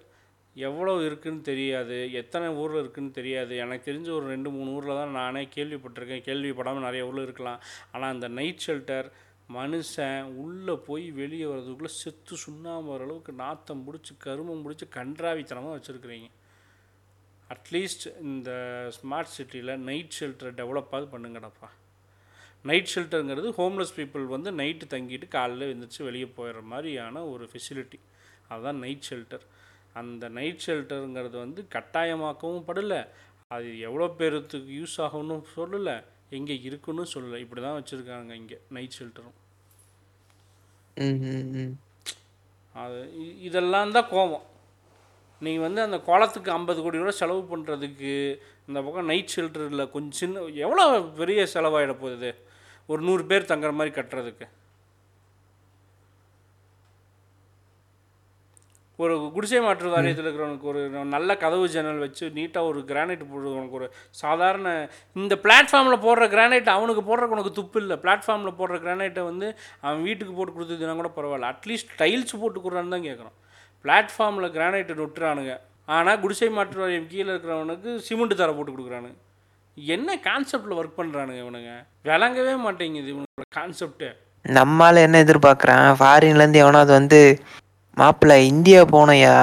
[0.56, 1.98] எவ்வளோ இருக்குன்னு தெரியாது.
[2.20, 3.52] எத்தனை ஊரில் இருக்குதுன்னு தெரியாது.
[3.64, 6.24] எனக்கு தெரிஞ்ச ஒரு ரெண்டு மூணு ஊரில் தான் நானே கேள்விப்பட்டிருக்கேன்.
[6.28, 7.60] கேள்விப்படாமல் நிறைய ஊரில் இருக்கலாம்.
[7.92, 9.08] ஆனால் அந்த நைட் ஷெல்டர்
[9.48, 16.28] மனுஷன் உள்ளே போய் வெளியே வர்றதுக்குள்ளே செத்து சுண்ணாம வர அளவுக்கு நாத்தம் பிடிச்சி கருமம் பிடிச்சி கன்றாவித்தனமாக வச்சுருக்குறீங்க.
[17.50, 18.50] அட்லீஸ்ட் இந்த
[18.96, 21.68] ஸ்மார்ட் சிட்டியில் நைட் ஷெல்டரை டெவலப்பாவது பண்ணுங்கடப்பா.
[22.64, 27.98] நைட் ஷெல்டருங்கிறது ஹோம்லெஸ் பீப்புள் வந்து நைட்டு தங்கிட்டு காலையில் எழுந்திரிச்சு வெளியே போயிடுற மாதிரியான ஒரு ஃபெசிலிட்டி
[28.48, 29.44] அதுதான் நைட் ஷெல்டர்
[30.00, 33.08] அந்த நைட் ஷெல்டருங்கிறது வந்து கட்டாயமாக்கவும் படலை.
[33.48, 35.96] அது எவ்வளோ பேருத்துக்கு யூஸ் ஆகும்னு சொல்லலை.
[36.38, 37.38] எங்கே இருக்குன்னு சொல்லலை.
[37.44, 39.36] இப்படி தான் வச்சுருக்காங்க இங்கே நைட் ஷெல்டரும்.
[42.82, 42.98] அது
[43.48, 44.46] இதெல்லாம் தான் கோவம்
[45.44, 48.12] நீங்கள் வந்து அந்த குளத்துக்கு ஐம்பது கோடி ரூபா செலவு பண்ணுறதுக்கு
[48.68, 50.84] இந்த பக்கம் நைட் ஷெல்டரில் கொஞ்சம் சின்ன எவ்வளோ
[51.20, 52.30] பெரிய செலவாயிட போகுது?
[52.90, 54.46] ஒரு நூறு பேர் தங்குற மாதிரி கட்டுறதுக்கு.
[58.98, 60.80] ஒரு குடிசை மாற்று வாரியத்தில் இருக்கிறவனுக்கு ஒரு
[61.12, 63.86] நல்ல கதவு ஜன்னல் வச்சு நீட்டாக ஒரு கிரானைட் போடுறவனுக்கு ஒரு
[64.22, 64.68] சாதாரண
[65.22, 67.96] இந்த பிளாட்ஃபார்மில் போடுற கிரானைட் அவனுக்கு போடுறக்கு உனக்கு துப்பு இல்லை.
[68.04, 69.48] பிளாட்ஃபார்மில் போடுற கிரானைட்டை வந்து
[69.84, 71.50] அவன் வீட்டுக்கு போட்டு கொடுத்ததுனா கூட பரவாயில்ல.
[71.54, 73.36] அட்லீஸ்ட் டைல்ஸ் போட்டு கொடுறான்னு தான் கேட்குறோம்
[73.84, 75.54] பிளாட்ஃபார்மில் கிரானைட்டை நொட்டுறானுங்க.
[75.96, 79.16] ஆனால் குடிசை மாற்று வாரியம் கீழே இருக்கிறவனுக்கு சிமெண்ட் தர போட்டு கொடுக்குறானுங்க.
[79.76, 81.72] என்ன கான்செப்டில் ஒர்க் பண்ணுறானுங்க இவனுங்க?
[82.10, 84.10] விளங்கவே மாட்டேங்குது இவனோட கான்செப்டே
[84.44, 85.88] நம்மால என்ன எதிர்பார்க்குறான்?
[85.98, 87.20] ஃபாரின்ல இருந்து எவனாவது வந்து
[88.00, 89.34] மாப்பிள்ள இந்தியா போனையா?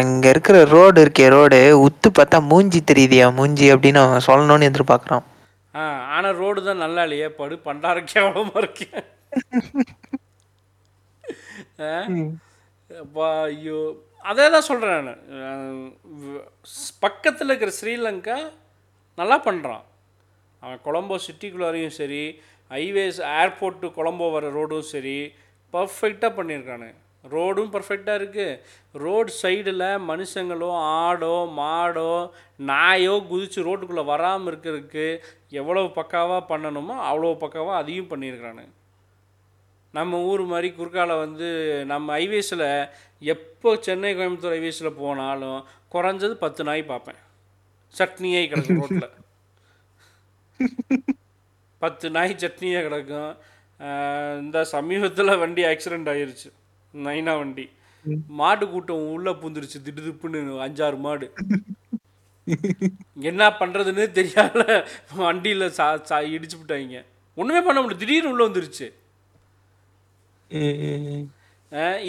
[0.00, 1.60] அங்க இருக்கிற ரோடு இருக்கே ரோடு.
[1.86, 5.24] உத்து பார்த்தா மூஞ்சி தெரியுதியா மூஞ்சி அப்படின்னு அவன் சொல்லணும்னு எதிர்பார்க்குறான்.
[5.74, 5.82] ஆ
[6.16, 7.28] ஆனால் ரோடு தான் நல்லா இல்லையே.
[7.38, 9.06] படு பண்டார கேவலமாக இருக்கேன்
[13.46, 13.78] ஐயோ.
[14.30, 15.22] அதே தான் சொல்கிறேன் நான்.
[17.04, 18.38] பக்கத்தில் இருக்கிற ஸ்ரீலங்கா
[19.18, 19.84] நல்லா பண்ணுறான்
[20.62, 22.22] அவன் கொலம்போ சிட்டிக்குள்ளாரையும் சரி
[22.70, 25.18] ஹைவேஸ் ஏர்போர்ட் டு கொலம்போ வர ரோடும் சரி
[25.74, 26.88] பர்ஃபெக்டாக பண்ணியிருக்கானு.
[27.34, 28.58] ரோடும் பர்ஃபெக்டாக இருக்குது
[29.04, 30.70] ரோடு சைடில் மனுஷங்களோ
[31.00, 32.12] ஆடோ மாடோ
[32.70, 35.06] நாயோ குதித்து ரோட்டுக்குள்ளே வராமல் இருக்கிறதுக்கு
[35.60, 38.64] எவ்வளோ பக்காவாக பண்ணணுமோ அவ்வளோ பக்காவாக அதையும் பண்ணியிருக்கிறானு.
[39.94, 41.48] நம்ம ஊர் மாதிரி குறுக்கால வந்து
[41.92, 42.66] நம்ம ஹைவேஸில்
[43.22, 45.60] எப்போ சென்னை கோயம்புத்தூர் ஹைவேஸில் போனாலும்
[45.94, 47.20] குறைஞ்சது பத்து நாய் பார்ப்பேன்.
[47.94, 49.12] சட்னியே கிடக்கும் ரோட்டில்
[51.82, 53.32] பத்து நாய் சட்னியே கிடக்கும்.
[54.42, 56.48] இந்த சமீபத்தில் வண்டி ஆக்சிடெண்ட் ஆயிடுச்சு
[57.04, 57.66] நைனா வண்டி.
[58.40, 59.78] மாடு கூட்டம் உள்ளே பூந்துருச்சு.
[59.86, 61.28] திடுதிப்புன்னு அஞ்சாறு மாடு.
[63.30, 64.60] என்ன பண்ணுறதுன்னு தெரியாத
[65.22, 67.00] வண்டியில் சா சா இடிச்சு விட்டாங்க.
[67.40, 68.02] ஒன்றுமே பண்ண முடியல.
[68.02, 68.88] திடீர்னு உள்ளே வந்துருச்சு.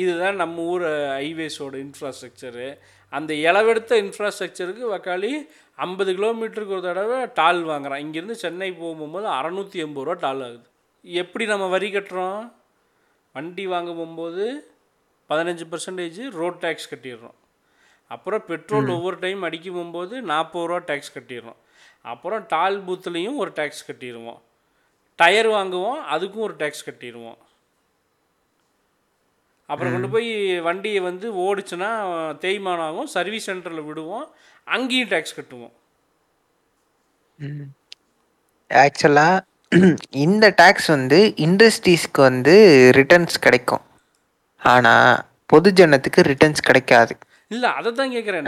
[0.02, 0.86] இதுதான் நம்ம ஊர்
[1.20, 2.68] ஹைவேஸோட இன்ஃப்ராஸ்ட்ரக்சரு
[3.14, 5.32] அந்த இளவெடுத்த இன்ஃப்ராஸ்ட்ரக்சருக்கு வக்காலி
[5.86, 8.04] ஐம்பது கிலோமீட்டருக்கு ஒரு தடவை டால் வாங்குறான்.
[8.06, 10.66] இங்கேருந்து சென்னை போகும்போது அறநூற்றி எண்பது ரூபா டால் ஆகுது.
[11.04, 12.42] எப்படி நம்ம வரி கட்டுறோம்?
[13.36, 14.46] வண்டி வாங்க போகும்போது
[15.30, 17.38] பதினஞ்சு பர்சன்டேஜ் ரோட் டேக்ஸ் கட்டிடுறோம்.
[18.08, 21.60] அப்புறம் பெட்ரோல் ஒவ்வொரு டைம் அடிக்க போகும்போது நாற்பது ரூபா டேக்ஸ் கட்டிடுறோம்.
[22.02, 24.40] அப்புறம் டால் பூத்துலேயும் ஒரு டேக்ஸ் கட்டிடுவோம்.
[25.16, 27.38] டயர் வாங்குவோம் அதுக்கும் ஒரு டேக்ஸ் கட்டிடுவோம்.
[29.66, 30.30] அப்புறம் கொண்டு போய்
[30.68, 31.90] வண்டியை வந்து ஓடிச்சுன்னா
[32.44, 33.10] தேய்மானம் ஆகும்.
[33.16, 34.28] சர்வீஸ் சென்டரில் விடுவோம்.
[34.64, 35.74] அங்கேயும் டேக்ஸ் கட்டுவோம்.
[38.70, 39.30] ஆக்சுவலா
[40.10, 42.56] இந்த டாக்ஸ் வந்து இண்டஸ்ட்ரீஸ்க்கு வந்து
[42.96, 43.84] ரிட்டர்ன்ஸ் கிடைக்கும்.
[44.62, 44.94] ஆனா
[45.52, 47.14] பொதுஜனத்துக்கு ரிட்டர்ன்ஸ் கிடைக்காது.
[47.56, 48.48] இல்லை அதை தான் கேட்குறேன்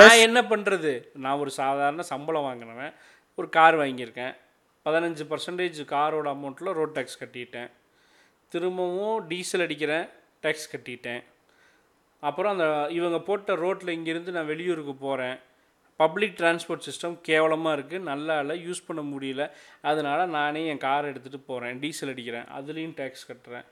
[0.00, 0.92] நான் என்ன பண்ணுறது
[1.24, 2.94] நான் ஒரு சாதாரண சம்பளம் வாங்கினவன்
[3.38, 4.34] ஒரு கார் வாங்கியிருக்கேன்.
[4.86, 7.70] பதினஞ்சு பர்சன்டேஜ் காரோட அமௌண்ட்டில் ரோட் டேக்ஸ் கட்டிட்டேன்.
[8.52, 10.06] திரும்பவும் டீசல் அடிக்கிறேன்
[10.44, 11.22] டேக்ஸ் கட்டிட்டேன்.
[12.28, 12.66] அப்புறம் அந்த
[12.98, 15.36] இவங்க போட்ட ரோட்டில் இங்கேருந்து நான் வெளியூருக்கு போகிறேன்
[16.02, 19.42] பப்ளிக் டிரான்ஸ்போர்ட் சிஸ்டம் கேவலமாக இருக்குது நல்லா இல்லை யூஸ் பண்ண முடியல.
[19.90, 22.46] அதனால் நானே என் கார் எடுத்துகிட்டு போகிறேன் டீசல் அடிக்கிறேன்.
[22.58, 23.66] அதுலேயும் டேக்ஸ் கட்டுறேன்.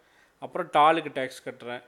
[0.44, 1.82] அப்புறம் டாலுக்கு டேக்ஸ் கட்டுறேன்.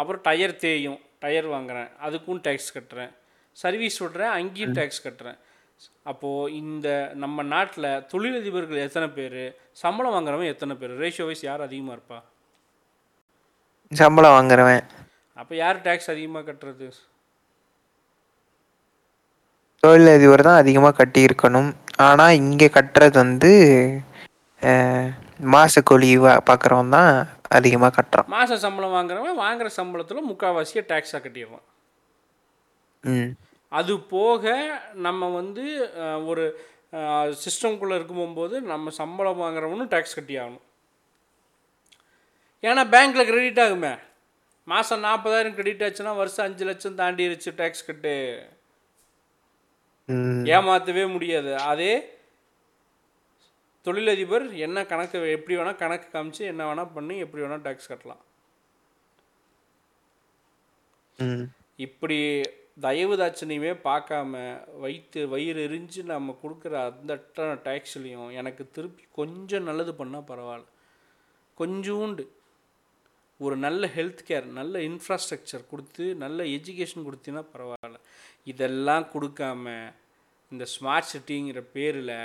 [0.00, 1.90] அப்புறம் டயர் தேயும் டயர் வாங்குறேன்.
[2.06, 3.12] அதுக்கும் டேக்ஸ் கட்டுறேன்.
[3.62, 5.38] சர்வீஸ் விட்றேன் அங்கேயும் டேக்ஸ் கட்டுறேன்.
[6.10, 6.88] அப்போது இந்த
[7.22, 9.42] நம்ம நாட்டில் தொழிலதிபர்கள் எத்தனை பேர்?
[9.82, 10.92] சம்பளம் வாங்குறவன் எத்தனை பேர்?
[11.02, 12.18] ரேஷியோ வைஸ் யார் அதிகமாக இருப்பா?
[13.92, 14.84] சம்பளம் வாங்குறவன்.
[15.40, 16.88] அப்போ யார் டேக்ஸ் அதிகமாக கட்டுறது?
[19.82, 21.70] தொழிலதிபர் தான் அதிகமாக கட்டியிருக்கணும்.
[22.08, 23.52] ஆனால் இங்கே கட்டுறது வந்து
[25.54, 26.10] மாச கூலி
[26.48, 27.12] பார்க்குறவன் தான்
[27.48, 28.26] அதிகமாக கட்டுறான்.
[28.26, 31.66] மாத சம்பளம் வாங்குறவன் வாங்குற சம்பளத்தில் முக்கால்வாசியை டேக்ஸாக கட்டிடுறான்
[33.04, 33.32] ம்.
[33.68, 34.44] அது போக
[34.94, 35.64] நம்ம வந்து
[36.26, 36.60] ஒரு
[37.44, 40.64] சிஸ்டம்குள்ளே இருக்கும்போது நம்ம சம்பளம் வாங்குறவனும் டேக்ஸ் கட்டி ஆகணும்.
[42.62, 43.98] ஏன்னா பேங்க்கில் கிரெடிட் ஆகுமே.
[44.64, 48.14] மாதம் நாற்பதாயிரம் கிரெடிட் ஆச்சுன்னா வருஷம் அஞ்சு லட்சம் தாண்டிருச்சு டேக்ஸ் கட்டு.
[50.08, 50.44] ம்.
[50.46, 51.56] ஏமாற்றவே முடியாது.
[51.56, 52.13] அதே
[53.86, 58.22] தொழிலதிபர் என்ன கணக்கு எப்படி வேணால் கணக்கு காமிச்சு என்ன வேணால் பண்ணி எப்படி வேணால் டேக்ஸ் கட்டலாம்.
[61.86, 62.18] இப்படி
[62.84, 64.32] தயவு தாட்சணியமே பார்க்காம
[64.84, 67.14] வைத்து வயிறு எரிஞ்சு நம்ம கொடுக்குற அந்த
[67.66, 70.70] டேக்ஸ்லேயும் எனக்கு திருப்பி கொஞ்சம் நல்லது பண்ணால் பரவாயில்ல.
[71.60, 72.24] கொஞ்சூண்டு
[73.40, 77.98] ஒரு நல்ல ஹெல்த் கேர் நல்ல இன்ஃப்ராஸ்ட்ரக்சர் கொடுத்து நல்ல எஜுகேஷன் கொடுத்தீங்கன்னா பரவாயில்ல.
[78.52, 79.76] இதெல்லாம் கொடுக்காம
[80.52, 82.16] இந்த ஸ்மார்ட் சிட்டிங்கிற பேரில்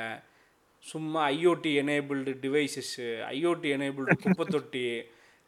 [0.80, 5.04] சும்மா IoT enabled devices IoT enabled குப்பை தொட்டி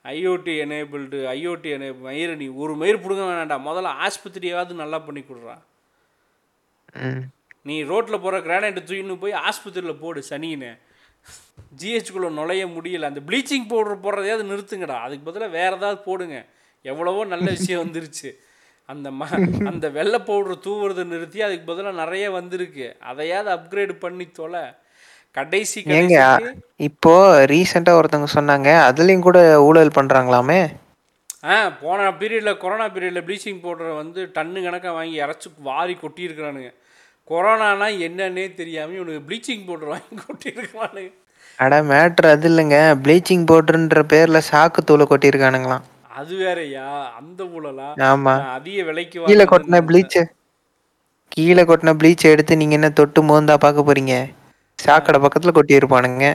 [0.06, 5.62] ஐஓடி எனேபிள்டு ஐஓடி எனே மயிறு நீ ஒரு மயிர் பிடுங்க வேணாண்டா முதல்ல ஆஸ்பத்திரியாவது நல்லா பண்ணி கொடுறா.
[6.96, 7.22] ம்.
[7.64, 10.78] நீ ரோட்டில் போகிற கிரானைட்டை தூக்கின்னு போய் ஆஸ்பத்திரியில் போடு சனின்னு.
[11.82, 13.02] ஜிஹெச்குள்ளே நுழைய முடியல.
[13.02, 15.02] அந்த ப்ளீச்சிங் பவுடர் போடுறதையாவது நிறுத்துங்கடா.
[15.02, 16.46] அதுக்கு பதிலாக வேறு ஏதாவது போடுங்க.
[16.82, 18.30] எவ்வளவோ நல்ல விஷயம் வந்துருச்சு.
[18.86, 19.22] அந்த ம
[19.68, 22.96] அந்த வெள்ளை பவுடர் தூவுறதை நிறுத்தி அதுக்கு பதிலாக நிறைய வந்திருக்கு.
[23.00, 24.74] அதையாவது அப்கிரேட் பண்ணி தொலை.
[25.38, 26.16] கடைசி ஏங்க
[26.88, 27.14] இப்போ
[27.52, 30.62] ரீசெண்டாக ஒருத்தவங்க சொன்னாங்க அதுலேயும் கூட ஊழல் பண்ணுறாங்களாமே
[31.52, 31.54] ஆ
[31.84, 36.70] போன பீரியடில் கொரோனா பீரியடில் ப்ளீச்சிங் பவுடரை வந்து டன்னு கணக்காக வாங்கி இறச்சி வாரி கொட்டியிருக்கிறானுங்க.
[37.28, 41.12] கொரோனானா என்னன்னே தெரியாமல் இவனுக்கு ப்ளீச்சிங் பவுடர் வாங்கி கொட்டியிருக்கிறானுங்க.
[41.60, 42.78] அட மேட்ரு அது இல்லைங்க.
[43.06, 45.86] ப்ளீச்சிங் பவுடர்ன்ற பேரில் சாக்கு தூளை கொட்டியிருக்கானுங்களாம்.
[46.20, 46.86] அது வேறயா?
[47.20, 47.90] அந்த ஊழலா?
[48.10, 50.24] ஆமாம் அதிக விலைக்கு கீழே கொட்டின ப்ளீச்சை
[51.36, 54.16] கீழே கொட்டின ப்ளீச்சை எடுத்து நீங்கள் என்ன தொட்டு மோந்தா பார்க்க போறீங்க?
[54.84, 56.28] சாக்கடை பக்கத்தில் கொட்டியிருப்பானுங்க.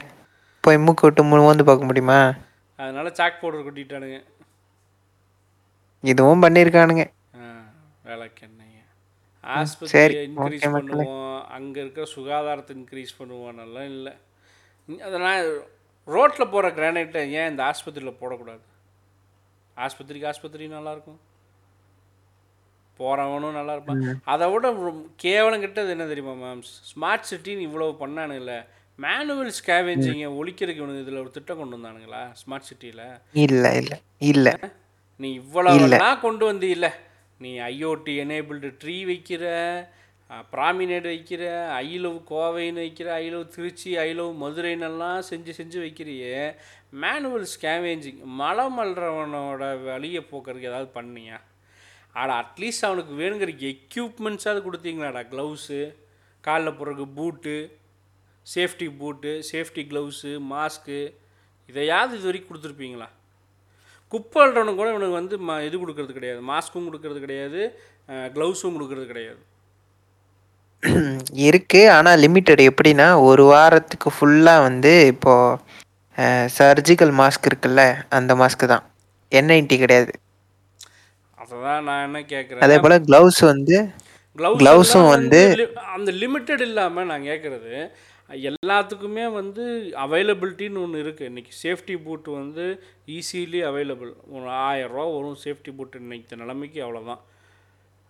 [0.63, 2.19] போய் மூக்கு விட்டு மோந்து பார்க்க முடியுமா?
[2.79, 4.17] அதனால சாக் பவுடர் கொட்டிட்டானுங்க.
[6.11, 7.03] இதுவும் பண்ணியிருக்கானுங்க.
[8.09, 8.75] வேலைக்கு என்னைய
[9.93, 10.63] சரி, ஆஸ்பத்திரியை இன்க்ரீஸ்.
[10.75, 11.39] பண்ணுவோம்.
[11.57, 13.57] அங்கே இருக்கிற சுகாதாரத்தை இன்க்ரீஸ் பண்ணுவோம்.
[13.61, 14.13] நல்லா இல்லை.
[15.07, 15.47] அதனால்
[16.15, 18.63] ரோட்டில் போகிற கிரானைட்டை ஏன் இந்த ஆஸ்பத்திரியில் போடக்கூடாது?
[19.85, 21.19] ஆஸ்பத்திரிக்கு ஆஸ்பத்திரி நல்லாயிருக்கும்
[22.99, 24.01] போகிறவனும் நல்லா இருப்பான்.
[24.33, 24.71] அதை விட
[25.25, 28.55] கேவலம் கிட்டது என்ன தெரியுமா மேம் ஸ்மார்ட் சிட்டின்னு இவ்வளோ பண்ணானுங்கள.
[28.99, 33.03] மேனுவல் ஸ்கேவேஞ்சிங்கை ஒழிக்கிறதுக்கு இவனுக்கு இதில் ஒரு திட்டம் கொண்டு வந்தானுங்களா ஸ்மார்ட் சிட்டியில்
[33.45, 33.97] இல்லை இல்லை
[34.31, 34.53] இல்லை.
[35.19, 36.91] நீ இவ்வளவுலாம் கொண்டு வந்து இல்லை
[37.43, 39.43] நீ ஐஓடி எனேபிள்டு ட்ரீ வைக்கிற
[40.53, 41.43] ப்ராமினேட் வைக்கிற
[41.73, 46.33] ஐ லவ் கோவைன்னு வைக்கிற I love Tiruchi I love மதுரைன்னெல்லாம் செஞ்சு செஞ்சு வைக்கிறியே.
[47.03, 51.37] மேனுவல் ஸ்கேவேஞ்சிங் மலை மல்றவனோட வழியை போக்குறதுக்கு ஏதாவது பண்ணியா
[52.19, 55.21] ஆனால் அட்லீஸ்ட் அவனுக்கு வேணுங்கிற எக்யூப்மெண்ட்ஸாவது கொடுத்தீங்களாடா.
[55.33, 55.79] க்ளவுஸு
[56.43, 57.55] காலில் போடுறதுக்கு பூட்டு
[58.47, 60.99] சேஃப்டி பூட்டு சேஃப்டி க்ளவுஸு மாஸ்க்கு
[61.69, 63.07] இதையாவது இது வரைக்கும் கொடுத்துருப்பீங்களா?
[64.11, 64.41] குப்பை
[64.79, 66.41] கூட இவனுக்கு வந்து ம இது கொடுக்கறது கிடையாது.
[66.51, 67.61] மாஸ்க்கும் கொடுக்கறது கிடையாது.
[68.35, 69.41] க்ளவுஸும் கொடுக்கறது கிடையாது.
[71.47, 71.81] இருக்கு.
[71.95, 75.57] ஆனால் லிமிட்டட் எப்படின்னா ஒரு வாரத்துக்கு ஃபுல்லாக வந்து இப்போது
[76.59, 78.85] சர்ஜிக்கல் மாஸ்க் இருக்குல்ல அந்த மாஸ்க்கு தான்.
[79.31, 80.13] என் கிடையாது.
[81.47, 83.77] அதை தான் நான் என்ன கேட்குறேன் அதே போல் க்ளவுஸ் வந்து
[84.37, 85.41] க்ளவுஸ் க்ளவுஸும் வந்து
[85.93, 87.73] அந்த லிமிட்டட் இல்லாமல் நான் கேட்குறது
[88.49, 89.63] எல்லாத்துக்குமே வந்து
[90.03, 92.65] அவைலபிலிட்டின்னு ஒன்று இருக்குது இன்றைக்கி சேஃப்டி பூட் வந்து
[93.13, 97.23] ஈஸிலி அவைலபிள் ஒரு ஆயரூவா வரும் சேஃப்டி பூட் இன்னைக்கு நிலைமைக்கு அவ்வளோதான்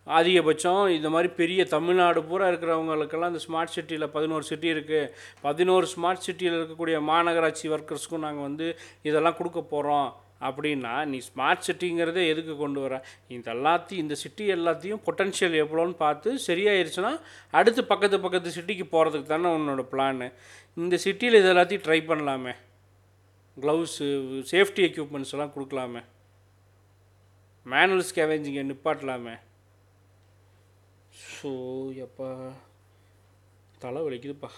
[0.07, 5.09] அதிகபட்சம் இந்த மாதிரி பெரிய தமிழ்நாடு பூரா இருக்கிறவங்களுக்கெல்லாம் இந்த ஸ்மார்ட் சிட்டியில் பதினோரு சிட்டி இருக்குது
[5.41, 8.67] பதினோரு ஸ்மார்ட் சிட்டியில் இருக்கக்கூடிய மாநகராட்சி ஒர்க்கர்ஸ்க்கும் நாங்கள் வந்து
[9.01, 10.09] இதெல்லாம் கொடுக்க போகிறோம்
[10.47, 12.95] அப்படின்னா நீ ஸ்மார்ட் சிட்டிங்கிறதே எதுக்கு கொண்டு வர?
[13.35, 17.13] இந்த எல்லாத்தையும் இந்த சிட்டி எல்லாத்தையும் பொட்டன்ஷியல் எவ்வளோன்னு பார்த்து சரியாயிருச்சுன்னா
[17.59, 20.23] அடுத்து பக்கத்து பக்கத்து சிட்டிக்கு போகிறதுக்கு தானே உன்னோட பிளான்
[20.83, 22.53] இந்த சிட்டியில் இது எல்லாத்தையும் ட்ரை பண்ணலாமே.
[23.57, 24.07] க்ளவுஸு
[24.53, 26.03] சேஃப்டி எக்யூப்மெண்ட்ஸ் எல்லாம் கொடுக்கலாமே.
[27.65, 29.35] மேனுவல் ஸ்கேவேஞ்சிங்கை நிப்பாட்டலாமே.
[31.33, 31.51] ஸோ
[32.05, 32.29] எப்பா
[33.83, 34.49] தலை வலிக்குதுப்பா.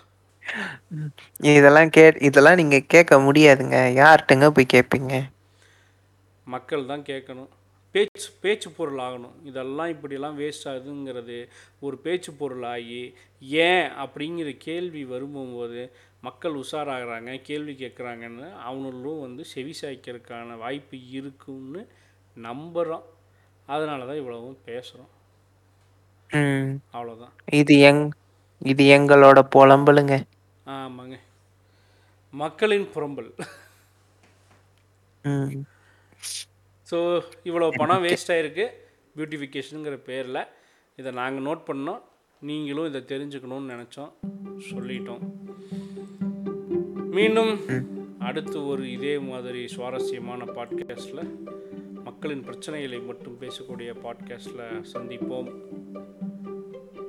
[1.56, 3.78] இதெல்லாம் கே இதெல்லாம் நீங்கள் கேட்க முடியாதுங்க.
[4.02, 5.16] யார்கிட்டங்க போய் கேட்பீங்க?
[6.50, 7.50] மக்கள் தான் கேட்கணும்.
[7.96, 9.36] பேச்சு பேச்சு பொருள் ஆகணும்.
[9.44, 11.38] இதெல்லாம் இப்படியெல்லாம் வேஸ்ட் ஆகுதுங்கிறது
[11.80, 13.02] ஒரு பேச்சு பொருள் ஆகி
[13.64, 15.82] ஏன் அப்படிங்கிற கேள்வி வரும்போது
[16.22, 21.82] மக்கள் உஷாராகிறாங்க கேள்வி கேட்குறாங்கன்னு அவனுங்களும் வந்து செவி சாய்க்கிறதுக்கான வாய்ப்பு இருக்குன்னு
[22.38, 23.06] நம்புகிறோம்
[23.68, 25.12] அதனால தான் இவ்வளவும் பேசுகிறோம்
[26.30, 26.72] ம்.
[26.94, 28.04] அவ்வளோதான் இது எங்
[28.62, 30.16] இது எங்களோட புலம்பலுங்க.
[30.66, 31.16] ஆமாங்க.
[32.34, 33.30] மக்களின் புறம்பல்.
[35.24, 35.54] ம்.
[36.92, 38.66] ஸோ இவ்வளோ பணம் வேஸ்ட் ஆகிருக்கு
[39.18, 40.48] பியூட்டிஃபிகேஷனுங்கிற பேரில்
[40.96, 42.02] இதை நாங்கள் நோட் பண்ணோம்.
[42.42, 44.12] நீங்களும் இதை தெரிஞ்சுக்கணும்னு நினச்சோம்.
[44.70, 45.22] சொல்லிட்டோம்.
[47.18, 47.54] மீண்டும்
[48.20, 51.24] அடுத்து ஒரு இதே மாதிரி சுவாரஸ்யமான பாட்காஸ்டில்
[52.04, 55.50] மக்களின் பிரச்சனைகளை மட்டும் பேசக்கூடிய பாட்காஸ்டில் சந்திப்போம்.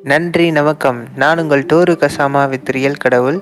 [0.02, 3.40] நன்றி நமக்கம் நான் உங்கள் டோரு கசாமா வித் ரியல் கடவுள்.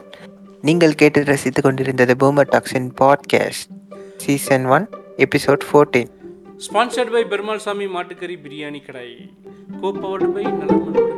[0.62, 3.68] நீங்கள் கேட்டு ரசித்துக் கொண்டிருந்தது boomer toxin podcast
[4.16, 4.88] season one
[5.18, 6.10] episode fourteen
[6.66, 9.08] sponsored by Perumal Sami மாட்டுக்கறி பிரியாணி கடை
[9.80, 11.17] கோப்பவர்டு பை நலமன்